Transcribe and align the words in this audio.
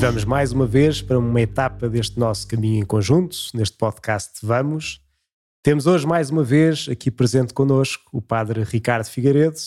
Vamos 0.00 0.24
mais 0.24 0.50
uma 0.50 0.66
vez 0.66 1.02
para 1.02 1.18
uma 1.18 1.42
etapa 1.42 1.86
deste 1.86 2.18
nosso 2.18 2.48
caminho 2.48 2.82
em 2.82 2.86
conjunto, 2.86 3.36
neste 3.52 3.76
podcast 3.76 4.40
Vamos. 4.42 4.98
Temos 5.62 5.86
hoje 5.86 6.06
mais 6.06 6.30
uma 6.30 6.42
vez 6.42 6.88
aqui 6.90 7.10
presente 7.10 7.52
connosco 7.52 8.02
o 8.10 8.22
Padre 8.22 8.64
Ricardo 8.64 9.04
Figueiredo, 9.04 9.58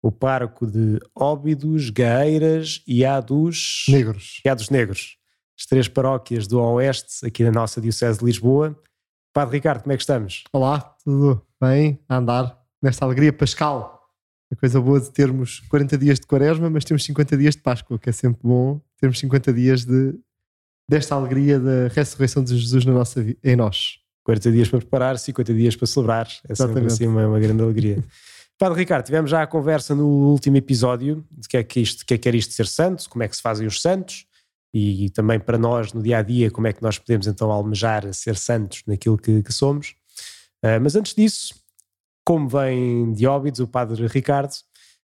o 0.00 0.12
pároco 0.12 0.64
de 0.64 1.00
Óbidos, 1.12 1.90
Gaeiras 1.90 2.84
e 2.86 3.04
A 3.04 3.20
dos 3.20 3.84
Negros. 3.88 4.40
E 4.44 4.54
dos 4.54 4.70
Negros, 4.70 5.16
as 5.58 5.66
três 5.66 5.88
paróquias 5.88 6.46
do 6.46 6.60
Oeste 6.60 7.26
aqui 7.26 7.42
na 7.42 7.50
nossa 7.50 7.80
Diocese 7.80 8.20
de 8.20 8.24
Lisboa. 8.24 8.80
Padre 9.34 9.56
Ricardo, 9.56 9.82
como 9.82 9.92
é 9.92 9.96
que 9.96 10.02
estamos? 10.04 10.44
Olá, 10.52 10.78
tudo 11.04 11.44
bem? 11.60 11.98
A 12.08 12.18
andar 12.18 12.62
nesta 12.80 13.04
alegria 13.04 13.32
pascal. 13.32 14.08
A 14.52 14.56
coisa 14.56 14.80
boa 14.80 15.00
de 15.00 15.10
termos 15.10 15.60
40 15.68 15.98
dias 15.98 16.20
de 16.20 16.26
quaresma, 16.28 16.70
mas 16.70 16.84
temos 16.84 17.04
50 17.04 17.36
dias 17.36 17.56
de 17.56 17.60
Páscoa, 17.60 17.98
que 17.98 18.08
é 18.08 18.12
sempre 18.12 18.40
bom 18.44 18.80
termos 19.04 19.18
50 19.18 19.52
dias 19.52 19.84
de, 19.84 20.14
desta 20.88 21.14
alegria 21.14 21.60
da 21.60 21.88
ressurreição 21.88 22.42
de 22.42 22.56
Jesus 22.56 22.84
na 22.84 22.92
nossa, 22.92 23.24
em 23.42 23.56
nós. 23.56 23.98
40 24.24 24.52
dias 24.52 24.68
para 24.68 24.78
preparar, 24.78 25.18
50 25.18 25.52
dias 25.52 25.76
para 25.76 25.86
celebrar. 25.86 26.28
É 26.48 26.54
sempre 26.54 26.86
assim 26.86 27.06
uma, 27.06 27.28
uma 27.28 27.38
grande 27.38 27.62
alegria. 27.62 28.02
Padre 28.58 28.78
Ricardo, 28.78 29.04
tivemos 29.04 29.30
já 29.30 29.42
a 29.42 29.46
conversa 29.46 29.94
no 29.94 30.06
último 30.30 30.56
episódio 30.56 31.26
de 31.30 31.48
que 31.48 31.56
é 31.56 31.64
que, 31.64 31.80
isto, 31.80 32.06
que 32.06 32.14
é 32.14 32.18
que 32.18 32.28
era 32.28 32.36
isto 32.36 32.50
de 32.50 32.54
ser 32.54 32.66
santo, 32.66 33.10
como 33.10 33.22
é 33.22 33.28
que 33.28 33.36
se 33.36 33.42
fazem 33.42 33.66
os 33.66 33.82
santos 33.82 34.26
e, 34.72 35.06
e, 35.06 35.10
também 35.10 35.38
para 35.38 35.58
nós 35.58 35.92
no 35.92 36.02
dia 36.02 36.18
a 36.18 36.22
dia 36.22 36.50
como 36.50 36.66
é 36.66 36.72
que 36.72 36.82
nós 36.82 36.96
podemos 36.96 37.26
então 37.26 37.50
almejar 37.50 38.10
ser 38.14 38.36
santos 38.36 38.82
naquilo 38.86 39.18
que, 39.18 39.42
que 39.42 39.52
somos. 39.52 39.94
Uh, 40.64 40.80
mas 40.80 40.94
antes 40.94 41.14
disso, 41.14 41.54
como 42.24 42.48
vem 42.48 43.12
de 43.12 43.26
Óbidos, 43.26 43.60
o 43.60 43.66
Padre 43.66 44.06
Ricardo, 44.06 44.54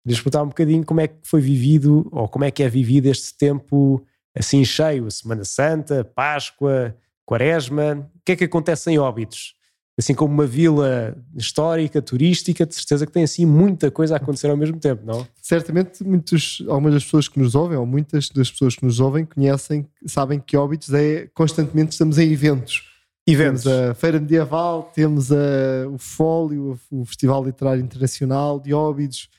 perguntar 0.06 0.44
um 0.44 0.48
bocadinho 0.48 0.86
como 0.86 1.02
é 1.02 1.08
que 1.08 1.16
foi 1.24 1.42
vivido 1.42 2.08
ou 2.12 2.28
como 2.28 2.46
é 2.46 2.52
que 2.52 2.64
é 2.64 2.70
vivido 2.70 3.08
este 3.08 3.36
tempo 3.38 4.06
assim 4.36 4.64
cheio, 4.64 5.10
Semana 5.10 5.46
Santa, 5.46 6.04
Páscoa, 6.04 6.96
Quaresma. 7.26 8.08
O 8.16 8.20
que 8.24 8.34
é 8.34 8.36
que 8.36 8.44
acontece 8.44 8.92
em 8.92 9.00
Óbidos? 9.00 9.56
Assim 9.98 10.14
como 10.14 10.34
uma 10.34 10.46
vila 10.46 11.16
histórica, 11.38 12.02
turística, 12.02 12.66
de 12.66 12.76
certeza 12.76 13.06
que 13.06 13.14
tem 13.14 13.24
assim 13.24 13.46
muita 13.46 13.90
coisa 13.90 14.16
a 14.16 14.18
acontecer 14.18 14.50
ao 14.50 14.58
mesmo 14.58 14.78
tempo, 14.78 15.04
não? 15.06 15.26
Certamente 15.42 16.04
muitos, 16.04 16.62
algumas 16.68 16.94
das 16.94 17.06
pessoas 17.06 17.30
que 17.30 17.40
nos 17.40 17.56
ouvem, 17.56 17.78
ou 17.78 17.86
muitas 17.86 18.28
das 18.30 18.52
pessoas 18.52 18.76
que 18.76 18.84
nos 18.84 19.00
ouvem, 19.00 19.26
conhecem, 19.26 19.88
sabem 20.06 20.38
que 20.38 20.58
Óbidos 20.58 20.94
é 20.94 21.30
constantemente 21.34 21.94
estamos 21.94 22.18
em 22.18 22.30
eventos. 22.30 22.84
Eventos. 23.26 23.64
Temos 23.64 23.90
a 23.90 23.94
Feira 23.96 24.20
Medieval, 24.20 24.92
temos 24.94 25.32
a, 25.32 25.88
o 25.90 25.98
Fólio, 25.98 26.78
o 26.92 27.06
Festival 27.06 27.46
Literário 27.46 27.82
Internacional 27.82 28.60
de 28.60 28.74
Óbidos, 28.74 29.30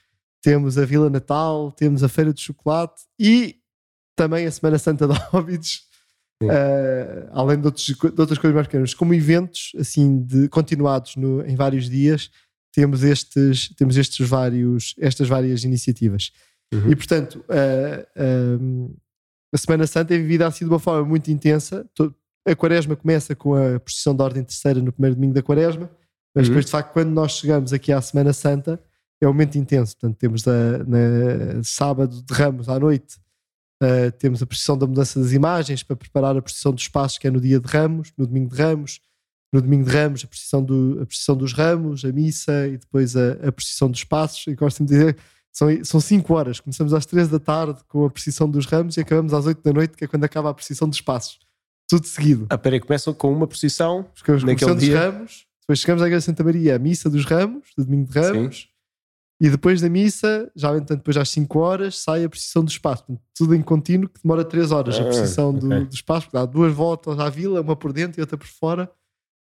temos 0.47 0.79
a 0.79 0.85
Vila 0.85 1.11
Natal, 1.11 1.73
temos 1.73 2.05
a 2.05 2.09
Feira 2.09 2.33
de 2.33 2.41
Chocolate 2.41 3.03
e 3.19 3.57
também 4.15 4.47
a 4.47 4.51
Semana 4.53 4.79
Santa 4.79 5.09
de 5.09 5.15
Óbidos 5.37 5.85
Uh, 6.43 7.31
além 7.33 7.59
de, 7.59 7.65
outros, 7.65 7.87
de, 7.87 8.21
outras 8.21 8.39
coisas 8.39 8.55
mais 8.55 8.67
pequenas, 8.67 8.93
como 8.93 9.15
eventos 9.15 9.73
assim 9.79 10.23
de 10.23 10.51
continuados 10.51 11.17
no, 11.17 11.43
em 11.47 11.57
vários 11.57 11.89
dias, 11.89 12.31
temos 12.75 13.03
estes, 13.03 13.71
temos 13.75 13.97
estes 13.97 14.29
vários, 14.29 14.95
estas 14.99 15.29
várias 15.29 15.65
iniciativas. 15.65 16.33
Uhum. 16.75 16.91
E 16.91 16.95
portanto, 16.95 17.43
uh, 17.49 18.95
a 19.51 19.57
Semana 19.57 19.87
Santa 19.87 20.15
é 20.15 20.19
vivida 20.19 20.47
assim 20.47 20.67
de 20.67 20.71
uma 20.71 20.79
forma 20.79 21.09
muito 21.09 21.31
intensa. 21.31 21.89
A 22.47 22.55
Quaresma 22.55 22.97
começa 22.97 23.35
com 23.35 23.55
a 23.55 23.81
procissão 23.81 24.15
da 24.15 24.25
Ordem 24.25 24.45
Terceira 24.45 24.83
no 24.83 24.93
primeiro 24.93 25.15
domingo 25.17 25.33
da 25.33 25.43
Quaresma, 25.43 25.91
mas 26.35 26.49
uhum. 26.49 26.53
depois, 26.53 26.67
de 26.67 26.71
facto, 26.71 26.93
quando 26.93 27.13
nós 27.13 27.33
chegamos 27.33 27.73
aqui 27.73 27.93
à 27.93 28.01
Semana 28.03 28.35
Santa, 28.35 28.79
é 29.21 29.27
um 29.27 29.33
momento 29.33 29.57
intenso. 29.57 29.97
Portanto, 29.97 30.19
temos 30.19 30.47
a, 30.47 30.79
na, 30.87 31.63
sábado 31.63 32.23
de 32.23 32.35
Ramos 32.35 32.69
à 32.69 32.79
noite 32.79 33.17
Uh, 33.83 34.11
temos 34.13 34.43
a 34.43 34.47
precisão 34.47 34.77
da 34.77 34.87
mudança 34.87 35.21
das 35.21 35.33
imagens 35.33 35.83
para 35.83 35.97
preparar 35.97 36.35
a 36.35 36.41
precisão 36.41 36.73
dos 36.73 36.89
passos, 36.89 37.19
que 37.19 37.27
é 37.27 37.31
no 37.31 37.41
dia 37.41 37.61
de 37.61 37.69
Ramos, 37.69 38.11
no 38.17 38.27
domingo 38.27 38.55
de 38.55 38.63
Ramos. 38.63 39.01
No 39.53 39.63
domingo 39.63 39.85
de 39.85 39.91
Ramos, 39.95 40.25
a 40.25 40.27
precisão, 40.27 40.63
do, 40.63 40.99
a 41.01 41.07
precisão 41.07 41.37
dos 41.37 41.53
ramos, 41.53 42.05
a 42.05 42.13
missa 42.13 42.67
e 42.67 42.77
depois 42.79 43.17
a, 43.17 43.33
a 43.47 43.53
precisão 43.53 43.89
dos 43.89 44.03
passos. 44.03 44.45
E 44.49 44.55
gosto 44.55 44.85
de 44.85 44.89
dizer 44.89 45.17
são, 45.53 45.69
são 45.85 46.01
cinco 46.01 46.35
horas. 46.35 46.59
Começamos 46.59 46.93
às 46.93 47.07
três 47.07 47.29
da 47.29 47.39
tarde 47.39 47.79
com 47.87 48.05
a 48.05 48.11
precisão 48.11 48.51
dos 48.51 48.67
ramos 48.67 48.97
e 48.97 49.01
acabamos 49.01 49.33
às 49.33 49.47
oito 49.47 49.63
da 49.63 49.73
noite, 49.73 49.97
que 49.97 50.05
é 50.05 50.09
quando 50.09 50.25
acaba 50.25 50.51
a 50.51 50.55
precisão 50.55 50.89
dos 50.89 51.01
passos. 51.01 51.39
Tudo 51.89 52.07
seguido. 52.07 52.47
Ah, 52.51 52.59
peraí, 52.59 52.81
começam 52.81 53.15
com 53.15 53.33
uma 53.33 53.47
Ficamos 54.15 54.43
naquele 54.43 54.75
dia. 54.75 54.95
dos 54.95 55.01
ramos, 55.01 55.47
depois 55.61 55.79
chegamos 55.79 56.03
à 56.03 56.07
Igreja 56.07 56.27
Santa 56.27 56.43
Maria, 56.43 56.75
a 56.75 56.79
missa 56.79 57.09
dos 57.09 57.25
ramos, 57.25 57.69
do 57.79 57.85
domingo 57.85 58.11
de 58.11 58.19
ramos. 58.19 58.57
Sim 58.57 58.76
e 59.41 59.51
depois 59.51 59.81
da 59.81 59.89
missa, 59.89 60.51
já 60.57 60.71
entanto, 60.75 60.99
depois 60.99 61.17
às 61.17 61.29
5 61.31 61.59
horas, 61.59 61.99
sai 61.99 62.25
a 62.25 62.29
precisão 62.29 62.65
do 62.65 62.71
espaço. 62.71 63.05
Tudo 63.35 63.55
em 63.55 63.63
contínuo, 63.63 64.09
que 64.09 64.23
demora 64.23 64.45
3 64.45 64.73
horas. 64.73 64.99
Ah, 64.99 65.03
a 65.03 65.05
precisão 65.05 65.51
okay. 65.51 65.61
do, 65.61 65.87
do, 65.87 65.95
espaço, 65.95 66.29
dá 66.33 66.47
duas 66.47 66.73
voltas 66.73 67.19
à 67.19 67.29
vila, 67.29 67.61
uma 67.61 67.77
por 67.77 67.93
dentro 67.93 68.19
e 68.19 68.23
outra 68.23 68.39
por 68.39 68.47
fora. 68.47 68.91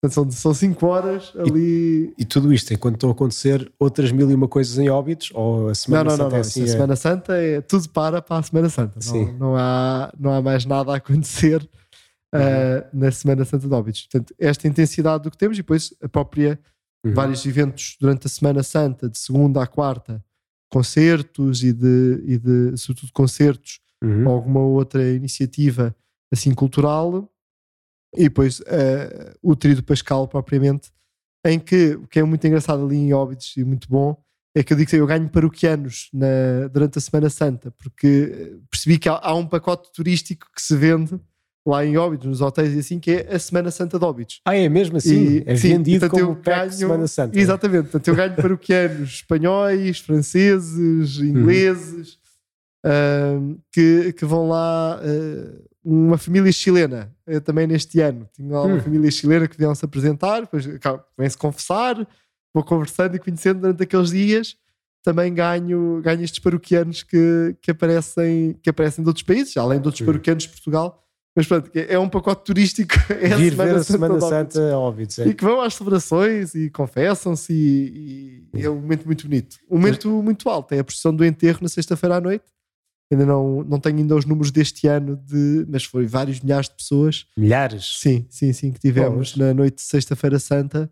Portanto, 0.01 0.31
são 0.33 0.53
5 0.53 0.85
horas 0.85 1.33
ali. 1.37 2.13
E, 2.17 2.21
e, 2.23 2.25
tudo 2.25 2.51
isto 2.53 2.73
enquanto 2.73 2.95
estão 2.95 3.09
a 3.09 3.13
acontecer 3.13 3.71
outras 3.79 4.11
mil 4.11 4.29
e 4.29 4.33
uma 4.33 4.47
coisas 4.47 4.77
em 4.77 4.89
óbitos? 4.89 5.31
Ou 5.33 5.69
a 5.69 5.75
Semana 5.75 6.03
não, 6.03 6.11
não, 6.11 6.17
Santa 6.17 6.29
não, 6.29 6.37
é 6.37 6.39
assim? 6.41 6.63
A 6.63 6.67
Semana 6.67 6.93
é... 6.93 6.95
Santa 6.95 7.33
é 7.35 7.61
tudo 7.61 7.89
para 7.89 8.21
para 8.21 8.37
a 8.37 8.43
Semana 8.43 8.69
Santa. 8.69 9.01
Sim. 9.01 9.25
Não, 9.33 9.51
não, 9.51 9.57
há, 9.57 10.13
não 10.19 10.31
há 10.31 10.41
mais 10.41 10.65
nada 10.65 10.93
a 10.93 10.97
acontecer 10.97 11.61
uh, 12.33 12.87
na 12.91 13.11
Semana 13.11 13.45
Santa 13.45 13.67
de 13.67 13.73
óbitos. 13.73 14.07
Portanto, 14.07 14.33
esta 14.39 14.67
intensidade 14.67 15.23
do 15.23 15.31
que 15.31 15.37
temos 15.37 15.57
e 15.57 15.61
depois 15.61 15.93
a 16.01 16.09
própria. 16.09 16.59
Uhum. 17.05 17.13
Vários 17.13 17.45
eventos 17.45 17.95
durante 18.01 18.25
a 18.25 18.29
Semana 18.29 18.63
Santa, 18.63 19.07
de 19.07 19.19
segunda 19.19 19.61
à 19.61 19.67
quarta, 19.67 20.23
concertos 20.69 21.63
e 21.63 21.71
de, 21.71 22.23
e 22.25 22.37
de 22.37 22.77
sobretudo 22.77 23.13
concertos 23.13 23.79
uhum. 24.03 24.27
ou 24.27 24.33
alguma 24.33 24.59
outra 24.61 25.07
iniciativa 25.11 25.95
assim 26.31 26.53
cultural 26.53 27.31
e 28.15 28.23
depois 28.23 28.59
uh, 28.61 29.37
o 29.41 29.55
trio 29.55 29.81
Pascal 29.83 30.27
propriamente 30.27 30.91
em 31.45 31.59
que 31.59 31.93
o 31.95 32.07
que 32.07 32.19
é 32.19 32.23
muito 32.23 32.45
engraçado 32.47 32.83
ali 32.83 32.95
em 32.95 33.13
Óbidos 33.13 33.55
e 33.55 33.63
muito 33.63 33.87
bom 33.87 34.21
é 34.55 34.63
que 34.63 34.73
eu 34.73 34.77
digo 34.77 34.89
que 34.89 34.95
eu 34.95 35.05
ganho 35.05 35.29
paroquianos 35.29 36.09
na, 36.11 36.67
durante 36.71 36.97
a 36.97 37.01
Semana 37.01 37.29
Santa 37.29 37.71
porque 37.71 38.57
percebi 38.69 38.97
que 38.97 39.07
há, 39.07 39.19
há 39.21 39.35
um 39.35 39.47
pacote 39.47 39.91
turístico 39.93 40.47
que 40.53 40.61
se 40.61 40.75
vende 40.75 41.19
lá 41.65 41.83
em 41.83 41.97
Óbidos, 41.97 42.27
nos 42.27 42.41
hotéis 42.41 42.75
e 42.75 42.79
assim, 42.79 42.99
que 42.99 43.11
é 43.11 43.35
a 43.35 43.39
Semana 43.39 43.71
Santa 43.71 43.97
de 43.97 44.05
Óbidos. 44.05 44.39
Ah, 44.45 44.55
é 44.55 44.69
mesmo 44.69 44.97
assim? 44.97 45.37
E, 45.37 45.43
é 45.47 45.55
sim, 45.55 45.69
vendido 45.69 46.07
como 46.09 46.21
eu 46.21 46.35
ganho, 46.35 46.71
Semana 46.71 47.07
Santa. 47.07 47.37
Exatamente, 47.37 47.83
portanto 47.83 48.07
eu 48.07 48.15
ganho 48.15 48.35
paroquianos 48.35 49.09
espanhóis, 49.09 49.99
franceses, 49.99 51.17
uhum. 51.17 51.25
ingleses, 51.25 52.19
uhum. 52.85 53.49
uh, 53.49 53.61
que, 53.71 54.13
que 54.13 54.25
vão 54.25 54.47
lá, 54.47 55.01
uh, 55.01 55.65
uma 55.83 56.17
família 56.19 56.51
chilena, 56.51 57.11
uh, 57.27 57.41
também 57.41 57.65
neste 57.65 57.99
ano, 57.99 58.29
tinha 58.31 58.53
lá 58.53 58.63
uma 58.63 58.75
uhum. 58.75 58.81
família 58.81 59.09
chilena 59.09 59.47
que 59.47 59.57
vieram-se 59.57 59.83
apresentar, 59.83 60.41
depois 60.41 60.65
vêm-se 61.17 61.37
confessar, 61.37 62.07
vou 62.53 62.63
conversando 62.63 63.15
e 63.15 63.19
conhecendo 63.19 63.61
durante 63.61 63.81
aqueles 63.81 64.11
dias, 64.11 64.55
também 65.03 65.33
ganho, 65.33 65.99
ganho 66.03 66.23
estes 66.23 66.39
paroquianos 66.39 67.03
que, 67.03 67.55
que, 67.61 67.71
aparecem, 67.71 68.55
que 68.61 68.69
aparecem 68.69 69.03
de 69.03 69.09
outros 69.09 69.23
países, 69.23 69.57
além 69.57 69.79
de 69.79 69.87
outros 69.87 70.01
uhum. 70.01 70.07
paroquianos 70.07 70.43
de 70.43 70.49
Portugal, 70.49 71.04
mas 71.35 71.45
pronto, 71.47 71.69
é 71.73 71.99
um 71.99 72.07
pacote 72.07 72.45
turístico. 72.45 72.93
É 73.09 73.33
a 73.33 73.37
Vir 73.37 73.51
Semana 73.51 73.73
ver 73.73 73.79
a 73.79 73.83
Semana 73.83 74.21
Santa, 74.21 74.51
Santa 74.51 74.77
óbvio, 74.77 75.07
E 75.25 75.33
que 75.33 75.43
vão 75.43 75.61
às 75.61 75.73
celebrações 75.73 76.55
e 76.55 76.69
confessam-se 76.69 77.51
e, 77.53 78.47
e, 78.53 78.63
é 78.63 78.69
um 78.69 78.75
momento 78.75 79.05
muito 79.05 79.27
bonito. 79.27 79.57
Um 79.69 79.77
momento 79.77 80.09
mas... 80.09 80.23
muito 80.23 80.49
alto 80.49 80.73
é 80.73 80.79
a 80.79 80.83
procissão 80.83 81.13
do 81.13 81.25
enterro 81.25 81.59
na 81.61 81.67
sexta-feira 81.67 82.15
à 82.15 82.21
noite. 82.21 82.45
Ainda 83.11 83.25
não, 83.25 83.63
não 83.63 83.79
tenho 83.79 83.97
ainda 83.97 84.15
os 84.15 84.25
números 84.25 84.49
deste 84.49 84.87
ano, 84.87 85.15
de, 85.17 85.65
mas 85.69 85.83
foi 85.83 86.07
vários 86.07 86.39
milhares 86.39 86.67
de 86.69 86.75
pessoas. 86.75 87.25
Milhares? 87.37 87.99
Sim, 87.99 88.25
sim, 88.29 88.51
sim, 88.51 88.71
que 88.71 88.79
tivemos 88.79 89.35
na 89.35 89.53
noite 89.53 89.75
de 89.75 89.81
sexta-feira 89.83 90.39
santa. 90.39 90.89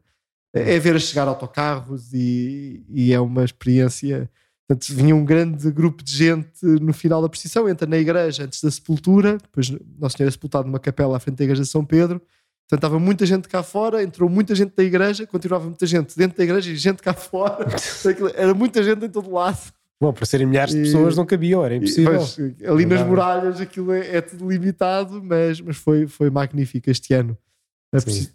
É, 0.54 0.76
é 0.76 0.80
ver 0.80 0.96
a 0.96 1.00
chegar 1.00 1.28
autocarros 1.28 2.14
e, 2.14 2.86
e 2.90 3.14
é 3.14 3.20
uma 3.20 3.44
experiência 3.44 4.30
Portanto, 4.68 4.96
vinha 4.96 5.16
um 5.16 5.26
grande 5.26 5.70
grupo 5.72 6.04
de 6.04 6.16
gente 6.16 6.64
no 6.64 6.94
final 6.94 7.22
da 7.22 7.28
procissão, 7.28 7.68
entra 7.68 7.86
na 7.86 7.98
igreja 7.98 8.44
antes 8.44 8.62
da 8.64 8.72
sepultura, 8.72 9.38
depois 9.38 9.70
Nosso 10.00 10.18
Senhor 10.18 10.28
é 10.28 10.32
sepultado 10.32 10.68
numa 10.68 10.80
capela 10.80 11.18
à 11.18 11.20
frente 11.20 11.38
da 11.38 11.44
igreja 11.44 11.64
de 11.64 11.68
São 11.68 11.84
Pedro. 11.84 12.20
Portanto, 12.20 12.80
estava 12.80 12.98
muita 12.98 13.26
gente 13.26 13.48
cá 13.50 13.62
fora, 13.62 14.02
entrou 14.02 14.30
muita 14.30 14.56
gente 14.56 14.74
da 14.76 14.84
igreja, 14.84 15.28
continuava 15.28 15.66
muita 15.66 15.86
gente 15.86 16.18
dentro 16.18 16.38
da 16.38 16.44
igreja 16.44 16.72
e 16.72 16.78
gente 16.78 17.02
cá 17.02 17.14
fora. 17.14 17.68
era 18.36 18.54
muita 18.54 18.82
gente 18.82 19.06
em 19.06 19.10
todo 19.10 19.32
lado. 19.32 19.74
Bom, 20.02 20.12
para 20.12 20.26
serem 20.26 20.48
milhares 20.48 20.74
de 20.74 20.82
pessoas 20.82 21.16
não 21.16 21.26
cabiam, 21.26 21.64
era 21.64 21.76
impossível. 21.76 22.16
Pois, 22.16 22.38
ali 22.66 22.86
nas 22.86 23.06
muralhas 23.06 23.62
aquilo 23.62 23.92
é, 23.92 24.18
é, 24.18 24.22
tudo 24.22 24.50
limitado, 24.50 25.22
mas, 25.24 25.62
mas 25.62 25.78
foi, 25.78 26.08
foi 26.08 26.30
magnífico 26.30 26.90
este 26.90 27.14
ano. 27.14 27.38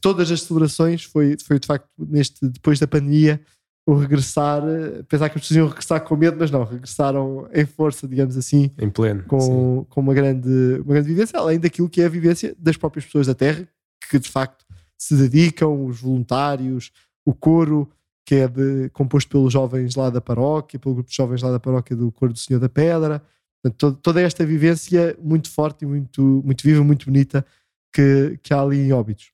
Todas 0.01 0.31
as 0.31 0.43
celebrações 0.43 1.05
foi, 1.05 1.37
foi 1.45 1.59
de 1.59 1.67
facto 1.67 1.89
neste, 1.99 2.47
depois 2.47 2.79
da 2.79 2.87
pandemia 2.87 3.41
o 3.89 3.95
regressar, 3.95 4.63
pensar 5.09 5.31
que 5.31 5.39
pessoas 5.39 5.57
iam 5.57 5.67
regressar 5.67 6.05
com 6.05 6.15
medo, 6.15 6.37
mas 6.39 6.51
não, 6.51 6.63
regressaram 6.63 7.49
em 7.55 7.65
força, 7.65 8.07
digamos 8.07 8.37
assim, 8.37 8.71
em 8.77 8.91
pleno, 8.91 9.25
com, 9.25 9.87
com 9.89 10.01
uma, 10.03 10.13
grande, 10.13 10.83
uma 10.85 10.93
grande 10.93 11.09
vivência, 11.09 11.39
além 11.39 11.59
daquilo 11.59 11.89
que 11.89 12.03
é 12.03 12.05
a 12.05 12.11
vivência 12.11 12.55
das 12.59 12.77
próprias 12.77 13.07
pessoas 13.07 13.27
da 13.27 13.35
Terra, 13.35 13.67
que 14.11 14.19
de 14.19 14.29
facto 14.29 14.63
se 14.99 15.17
dedicam, 15.17 15.87
os 15.87 16.03
voluntários, 16.03 16.93
o 17.25 17.33
coro, 17.33 17.89
que 18.27 18.35
é 18.35 18.47
de, 18.47 18.91
composto 18.91 19.31
pelos 19.31 19.51
jovens 19.51 19.95
lá 19.95 20.11
da 20.11 20.21
paróquia, 20.21 20.79
pelo 20.79 20.97
grupo 20.97 21.09
de 21.09 21.17
jovens 21.17 21.41
lá 21.41 21.51
da 21.51 21.59
paróquia 21.59 21.97
do 21.97 22.13
Coro 22.13 22.35
do 22.35 22.39
Senhor 22.39 22.61
da 22.61 22.69
Pedra, 22.69 23.23
Portanto, 23.63 23.99
toda 24.03 24.21
esta 24.21 24.45
vivência 24.45 25.17
muito 25.21 25.51
forte 25.51 25.83
e 25.83 25.87
muito, 25.87 26.43
muito 26.45 26.63
viva, 26.63 26.85
muito 26.85 27.07
bonita 27.07 27.45
que, 27.93 28.39
que 28.43 28.55
há 28.55 28.61
ali 28.61 28.79
em 28.81 28.93
Óbidos. 28.93 29.33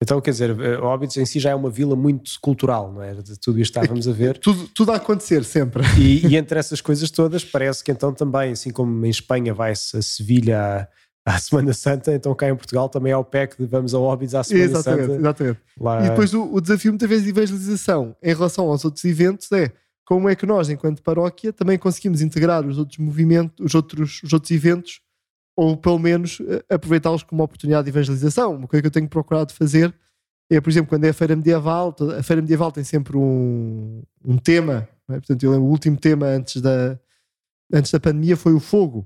Então, 0.00 0.20
quer 0.20 0.30
dizer, 0.30 0.50
eh, 0.60 0.78
Óbidos 0.78 1.16
em 1.16 1.26
si 1.26 1.40
já 1.40 1.50
é 1.50 1.54
uma 1.54 1.70
vila 1.70 1.96
muito 1.96 2.30
cultural, 2.40 2.92
não 2.92 3.02
é? 3.02 3.14
De 3.14 3.38
tudo 3.38 3.58
isto 3.58 3.76
estávamos 3.76 4.06
a 4.06 4.12
ver. 4.12 4.38
tudo, 4.38 4.68
tudo 4.68 4.92
a 4.92 4.96
acontecer, 4.96 5.42
sempre. 5.44 5.82
E, 5.98 6.24
e, 6.26 6.36
entre 6.36 6.58
essas 6.58 6.80
coisas 6.80 7.10
todas, 7.10 7.44
parece 7.44 7.82
que 7.82 7.90
então 7.90 8.12
também, 8.12 8.52
assim 8.52 8.70
como 8.70 9.04
em 9.04 9.10
Espanha 9.10 9.52
vai-se 9.52 9.96
a 9.96 10.02
Sevilha 10.02 10.88
à, 11.26 11.34
à, 11.34 11.38
Semana 11.38 11.72
Santa, 11.72 12.14
então 12.14 12.32
cá 12.32 12.48
em 12.48 12.54
Portugal 12.54 12.88
também 12.88 13.12
há 13.12 13.18
o 13.18 13.24
PEC 13.24 13.56
de 13.58 13.66
vamos 13.66 13.92
a 13.92 13.98
Óbidos 13.98 14.36
à 14.36 14.44
Semana 14.44 14.66
exatamente, 14.66 15.06
Santa. 15.06 15.18
Exatamente. 15.18 15.60
Lá... 15.80 16.06
E 16.06 16.10
depois 16.10 16.32
o, 16.32 16.44
o 16.44 16.60
desafio 16.60 16.92
muitas 16.92 17.08
vezes 17.08 17.24
de 17.24 17.30
evangelização 17.30 18.14
em 18.22 18.32
relação 18.32 18.68
aos 18.68 18.84
outros 18.84 19.04
eventos 19.04 19.50
é 19.50 19.72
como 20.06 20.28
é 20.28 20.34
que 20.34 20.46
nós, 20.46 20.70
enquanto 20.70 21.02
paróquia, 21.02 21.52
também 21.52 21.76
conseguimos 21.76 22.22
integrar 22.22 22.64
os 22.64 22.78
outros 22.78 22.98
movimentos, 22.98 23.54
os 23.60 23.74
outros, 23.74 24.22
os 24.22 24.32
outros 24.32 24.50
eventos, 24.52 25.00
ou 25.58 25.76
pelo 25.76 25.98
menos 25.98 26.40
eh, 26.46 26.64
aproveitá-los 26.72 27.24
como 27.24 27.40
uma 27.40 27.44
oportunidade 27.44 27.82
de 27.82 27.90
evangelização. 27.90 28.54
Uma 28.54 28.68
coisa 28.68 28.80
que 28.80 28.86
eu 28.86 28.92
tenho 28.92 29.08
procurado 29.08 29.52
fazer 29.52 29.92
é, 30.48 30.60
por 30.60 30.70
exemplo, 30.70 30.88
quando 30.88 31.04
é 31.04 31.08
a 31.08 31.12
feira 31.12 31.34
medieval, 31.34 31.94
a 32.16 32.22
feira 32.22 32.40
medieval 32.40 32.70
tem 32.70 32.84
sempre 32.84 33.16
um, 33.16 34.00
um 34.24 34.38
tema, 34.38 34.88
é? 35.10 35.14
portanto, 35.14 35.42
eu 35.42 35.50
lembro, 35.50 35.66
o 35.66 35.70
último 35.70 35.96
tema 35.96 36.26
antes 36.26 36.62
da, 36.62 36.96
antes 37.72 37.90
da 37.90 37.98
pandemia 37.98 38.36
foi 38.36 38.54
o 38.54 38.60
fogo. 38.60 39.04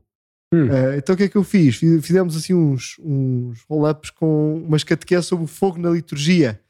Hum. 0.53 0.67
Uh, 0.67 0.99
então 0.99 1.15
o 1.15 1.17
que 1.17 1.25
é 1.25 1.29
que 1.29 1.37
eu 1.37 1.43
fiz? 1.43 1.77
Fizemos 1.77 2.37
assim 2.37 2.53
uns, 2.53 2.97
uns 3.03 3.63
roll-ups 3.63 4.11
com 4.11 4.63
umas 4.63 4.85
catequeses 4.85 5.25
sobre 5.25 5.47
o 5.47 5.49
fogo 5.49 5.79
na 5.79 5.89
liturgia. 5.89 6.61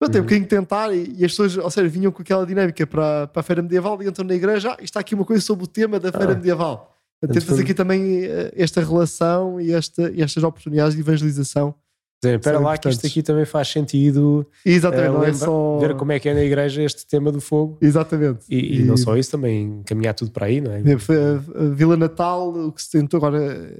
Eu 0.00 0.08
tenho 0.08 0.22
uhum. 0.22 0.26
um 0.26 0.26
bocadinho 0.26 0.42
de 0.42 0.48
tentar 0.48 0.92
e, 0.92 1.14
e, 1.16 1.24
as 1.24 1.30
pessoas, 1.30 1.56
ou 1.56 1.70
seja, 1.70 1.88
vinham 1.88 2.10
com 2.10 2.22
aquela 2.22 2.44
dinâmica 2.44 2.84
para, 2.88 3.28
para 3.28 3.40
a 3.40 3.42
feira 3.44 3.62
medieval 3.62 4.02
e 4.02 4.08
entram 4.08 4.26
na 4.26 4.34
igreja, 4.34 4.72
ah, 4.72 4.82
está 4.82 4.98
aqui 4.98 5.14
uma 5.14 5.24
coisa 5.24 5.40
sobre 5.40 5.64
o 5.64 5.68
tema 5.68 6.00
da 6.00 6.10
feira 6.10 6.32
ah. 6.32 6.34
medieval. 6.34 6.97
Tentas 7.20 7.58
aqui 7.58 7.74
também 7.74 8.26
uh, 8.26 8.52
esta 8.54 8.80
relação 8.80 9.60
e 9.60 9.72
esta, 9.72 10.12
estas 10.16 10.44
oportunidades 10.44 10.94
de 10.94 11.00
evangelização 11.00 11.74
dizer, 12.22 12.38
espera 12.38 12.58
lá 12.58 12.76
que 12.76 12.88
isto 12.88 13.06
aqui 13.06 13.22
também 13.22 13.44
faz 13.44 13.68
sentido. 13.68 14.46
Exatamente, 14.64 15.10
uh, 15.10 15.12
não 15.14 15.24
é 15.24 15.32
só... 15.32 15.78
Ver 15.78 15.94
como 15.94 16.12
é 16.12 16.18
que 16.18 16.28
é 16.28 16.34
na 16.34 16.42
igreja 16.42 16.82
este 16.82 17.06
tema 17.06 17.30
do 17.30 17.40
fogo. 17.40 17.78
Exatamente. 17.80 18.44
E, 18.48 18.56
e, 18.56 18.80
e... 18.80 18.84
não 18.84 18.96
só 18.96 19.16
isso, 19.16 19.30
também 19.30 19.82
caminhar 19.84 20.14
tudo 20.14 20.30
para 20.30 20.46
aí, 20.46 20.60
não 20.60 20.72
é? 20.72 20.82
Vila 21.74 21.96
Natal, 21.96 22.50
o 22.50 22.72
que 22.72 22.82
se 22.82 22.90
tentou 22.90 23.18
agora, 23.18 23.72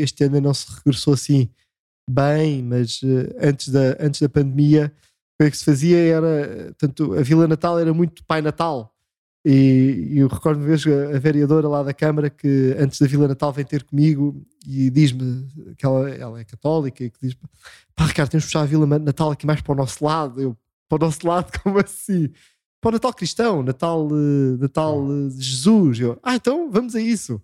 este 0.00 0.24
ano 0.24 0.40
não 0.40 0.54
se 0.54 0.66
regressou 0.76 1.14
assim 1.14 1.48
bem, 2.08 2.62
mas 2.62 3.02
uh, 3.02 3.34
antes, 3.40 3.68
da, 3.68 3.96
antes 4.00 4.20
da 4.20 4.28
pandemia, 4.28 4.92
o 5.40 5.44
que 5.44 5.56
se 5.56 5.64
fazia 5.64 5.98
era, 5.98 6.72
tanto 6.76 7.14
a 7.14 7.22
Vila 7.22 7.46
Natal 7.46 7.78
era 7.78 7.92
muito 7.92 8.24
Pai 8.24 8.42
Natal. 8.42 8.94
E, 9.50 10.10
e 10.10 10.18
eu 10.18 10.28
recordo 10.28 10.58
uma 10.58 10.66
vez 10.66 10.86
a, 10.86 11.16
a, 11.16 11.18
vereadora 11.18 11.66
lá 11.66 11.82
da 11.82 11.94
Câmara 11.94 12.28
que 12.28 12.76
antes 12.78 13.00
da 13.00 13.06
Vila 13.06 13.26
Natal 13.26 13.50
vem 13.50 13.64
ter 13.64 13.82
comigo 13.82 14.44
e 14.66 14.90
diz-me 14.90 15.48
que 15.78 15.86
ela, 15.86 16.10
ela, 16.10 16.38
é 16.38 16.44
católica 16.44 17.02
e 17.02 17.08
que 17.08 17.18
diz: 17.22 17.34
pá, 17.96 18.04
Ricardo, 18.04 18.28
temos 18.28 18.44
que 18.44 18.50
puxar 18.50 18.60
a 18.60 18.66
Vila 18.66 18.86
Natal 18.98 19.30
aqui 19.30 19.46
mais 19.46 19.62
para 19.62 19.72
o 19.72 19.74
nosso 19.74 20.04
lado. 20.04 20.38
Eu, 20.38 20.54
para 20.86 20.96
o 20.96 21.06
nosso 21.06 21.26
lado, 21.26 21.50
como 21.64 21.78
assim? 21.78 22.30
Para 22.78 22.90
o 22.90 22.92
Natal 22.92 23.14
cristão, 23.14 23.62
Natal, 23.62 24.06
eh, 24.10 24.58
Natal 24.60 25.02
eh, 25.02 25.28
de 25.30 25.42
Jesus. 25.42 25.98
Eu, 25.98 26.18
ah, 26.22 26.34
então 26.34 26.70
vamos 26.70 26.94
a 26.94 27.00
isso. 27.00 27.40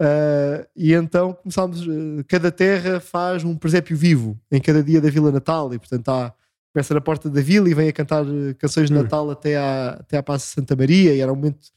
Uh, 0.00 0.64
e 0.76 0.94
então 0.94 1.32
começámos, 1.32 1.84
cada 2.28 2.52
terra 2.52 3.00
faz 3.00 3.42
um 3.42 3.56
presépio 3.56 3.96
vivo 3.96 4.38
em 4.52 4.60
cada 4.60 4.84
dia 4.84 5.00
da 5.00 5.10
Vila 5.10 5.32
Natal 5.32 5.74
e 5.74 5.78
portanto 5.80 6.08
há 6.08 6.32
começa 6.72 6.94
na 6.94 7.00
porta 7.00 7.28
da 7.28 7.40
vila 7.40 7.68
e 7.68 7.74
vem 7.74 7.88
a 7.88 7.92
cantar 7.92 8.24
eh, 8.24 8.54
canções 8.54 8.88
de 8.88 8.96
hum. 8.96 9.02
Natal 9.02 9.26
hum. 9.26 9.30
até 9.30 9.56
à, 9.56 9.90
até 10.00 10.16
à 10.16 10.22
Praça 10.22 10.46
Santa 10.46 10.76
Maria 10.76 11.14
e 11.14 11.20
era 11.20 11.32
um 11.32 11.36
momento 11.36 11.68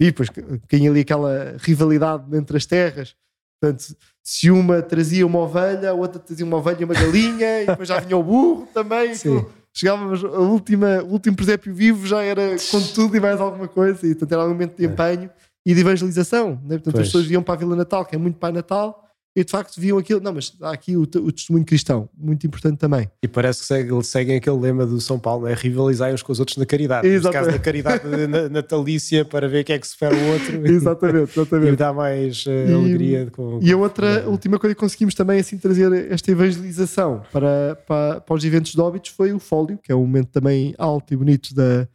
e 0.00 0.06
depois 0.06 0.28
tinha 0.68 0.90
ali 0.90 1.00
aquela 1.00 1.56
rivalidade 1.58 2.36
entre 2.36 2.56
as 2.56 2.66
terras 2.66 3.14
portanto 3.60 3.96
se 4.22 4.50
uma 4.50 4.82
trazia 4.82 5.26
uma 5.26 5.40
ovelha 5.40 5.90
a 5.90 5.94
outra 5.94 6.18
trazia 6.18 6.44
uma 6.44 6.56
ovelha 6.56 6.78
e 6.80 6.84
uma 6.84 6.94
galinha 6.94 7.62
e 7.62 7.66
depois 7.66 7.88
já 7.88 8.00
vinha 8.00 8.16
o 8.16 8.22
burro 8.22 8.66
também 8.74 9.12
então, 9.12 9.46
chegávamos 9.72 10.24
a 10.24 10.38
última, 10.40 11.02
o 11.02 11.12
último 11.12 11.36
presépio 11.36 11.74
vivo 11.74 12.06
já 12.06 12.22
era 12.22 12.56
com 12.70 12.80
tudo 12.94 13.16
e 13.16 13.20
mais 13.20 13.40
alguma 13.40 13.68
coisa 13.68 14.06
e 14.06 14.14
portanto 14.14 14.32
era 14.32 14.44
um 14.44 14.48
momento 14.48 14.76
de 14.76 14.84
é. 14.84 14.88
empenho 14.88 15.24
é. 15.24 15.30
e 15.64 15.74
de 15.74 15.80
evangelização 15.80 16.60
né? 16.64 16.76
portanto 16.76 16.94
pois. 16.94 17.06
as 17.06 17.08
pessoas 17.08 17.30
iam 17.30 17.42
para 17.42 17.54
a 17.54 17.58
Vila 17.58 17.76
Natal 17.76 18.04
que 18.04 18.16
é 18.16 18.18
muito 18.18 18.38
Pai 18.38 18.52
Natal 18.52 19.09
e 19.34 19.44
de 19.44 19.50
facto 19.50 19.80
viam 19.80 19.96
aquilo. 19.96 20.20
Não, 20.20 20.32
mas 20.32 20.52
há 20.60 20.72
aqui 20.72 20.96
o, 20.96 21.02
o 21.02 21.32
testemunho 21.32 21.64
cristão, 21.64 22.08
muito 22.16 22.46
importante 22.46 22.78
também. 22.78 23.08
E 23.22 23.28
parece 23.28 23.60
que 23.60 23.66
seguem, 23.66 24.02
seguem 24.02 24.36
aquele 24.36 24.58
lema 24.58 24.84
do 24.84 25.00
São 25.00 25.18
Paulo, 25.18 25.46
é 25.46 25.54
rivalizar 25.54 26.12
uns 26.12 26.22
com 26.22 26.32
os 26.32 26.40
outros 26.40 26.56
na 26.56 26.66
caridade. 26.66 27.06
Exatamente. 27.06 27.38
No 27.38 27.46
caso 27.46 27.58
da 27.58 27.64
caridade 27.64 28.50
natalícia, 28.50 29.24
para 29.24 29.48
ver 29.48 29.64
quem 29.64 29.76
é 29.76 29.78
que 29.78 29.86
supera 29.86 30.14
o 30.14 30.32
outro. 30.32 30.66
exatamente, 30.66 31.32
exatamente. 31.38 31.72
E 31.72 31.76
dá 31.76 31.92
mais 31.92 32.44
uh, 32.46 32.50
e, 32.50 32.72
alegria. 32.72 33.30
Com, 33.30 33.60
e 33.62 33.72
a 33.72 33.76
outra, 33.76 34.24
a 34.24 34.28
última 34.28 34.58
coisa 34.58 34.74
que 34.74 34.80
conseguimos 34.80 35.14
também 35.14 35.38
assim 35.38 35.56
trazer 35.58 36.10
esta 36.10 36.30
evangelização 36.30 37.22
para, 37.32 37.76
para, 37.86 38.20
para 38.20 38.34
os 38.34 38.44
eventos 38.44 38.72
de 38.72 38.80
óbitos 38.80 39.10
foi 39.10 39.32
o 39.32 39.38
Fólio, 39.38 39.78
que 39.78 39.92
é 39.92 39.94
um 39.94 40.00
momento 40.00 40.28
também 40.28 40.74
alto 40.76 41.14
e 41.14 41.16
bonito 41.16 41.54
da, 41.54 41.86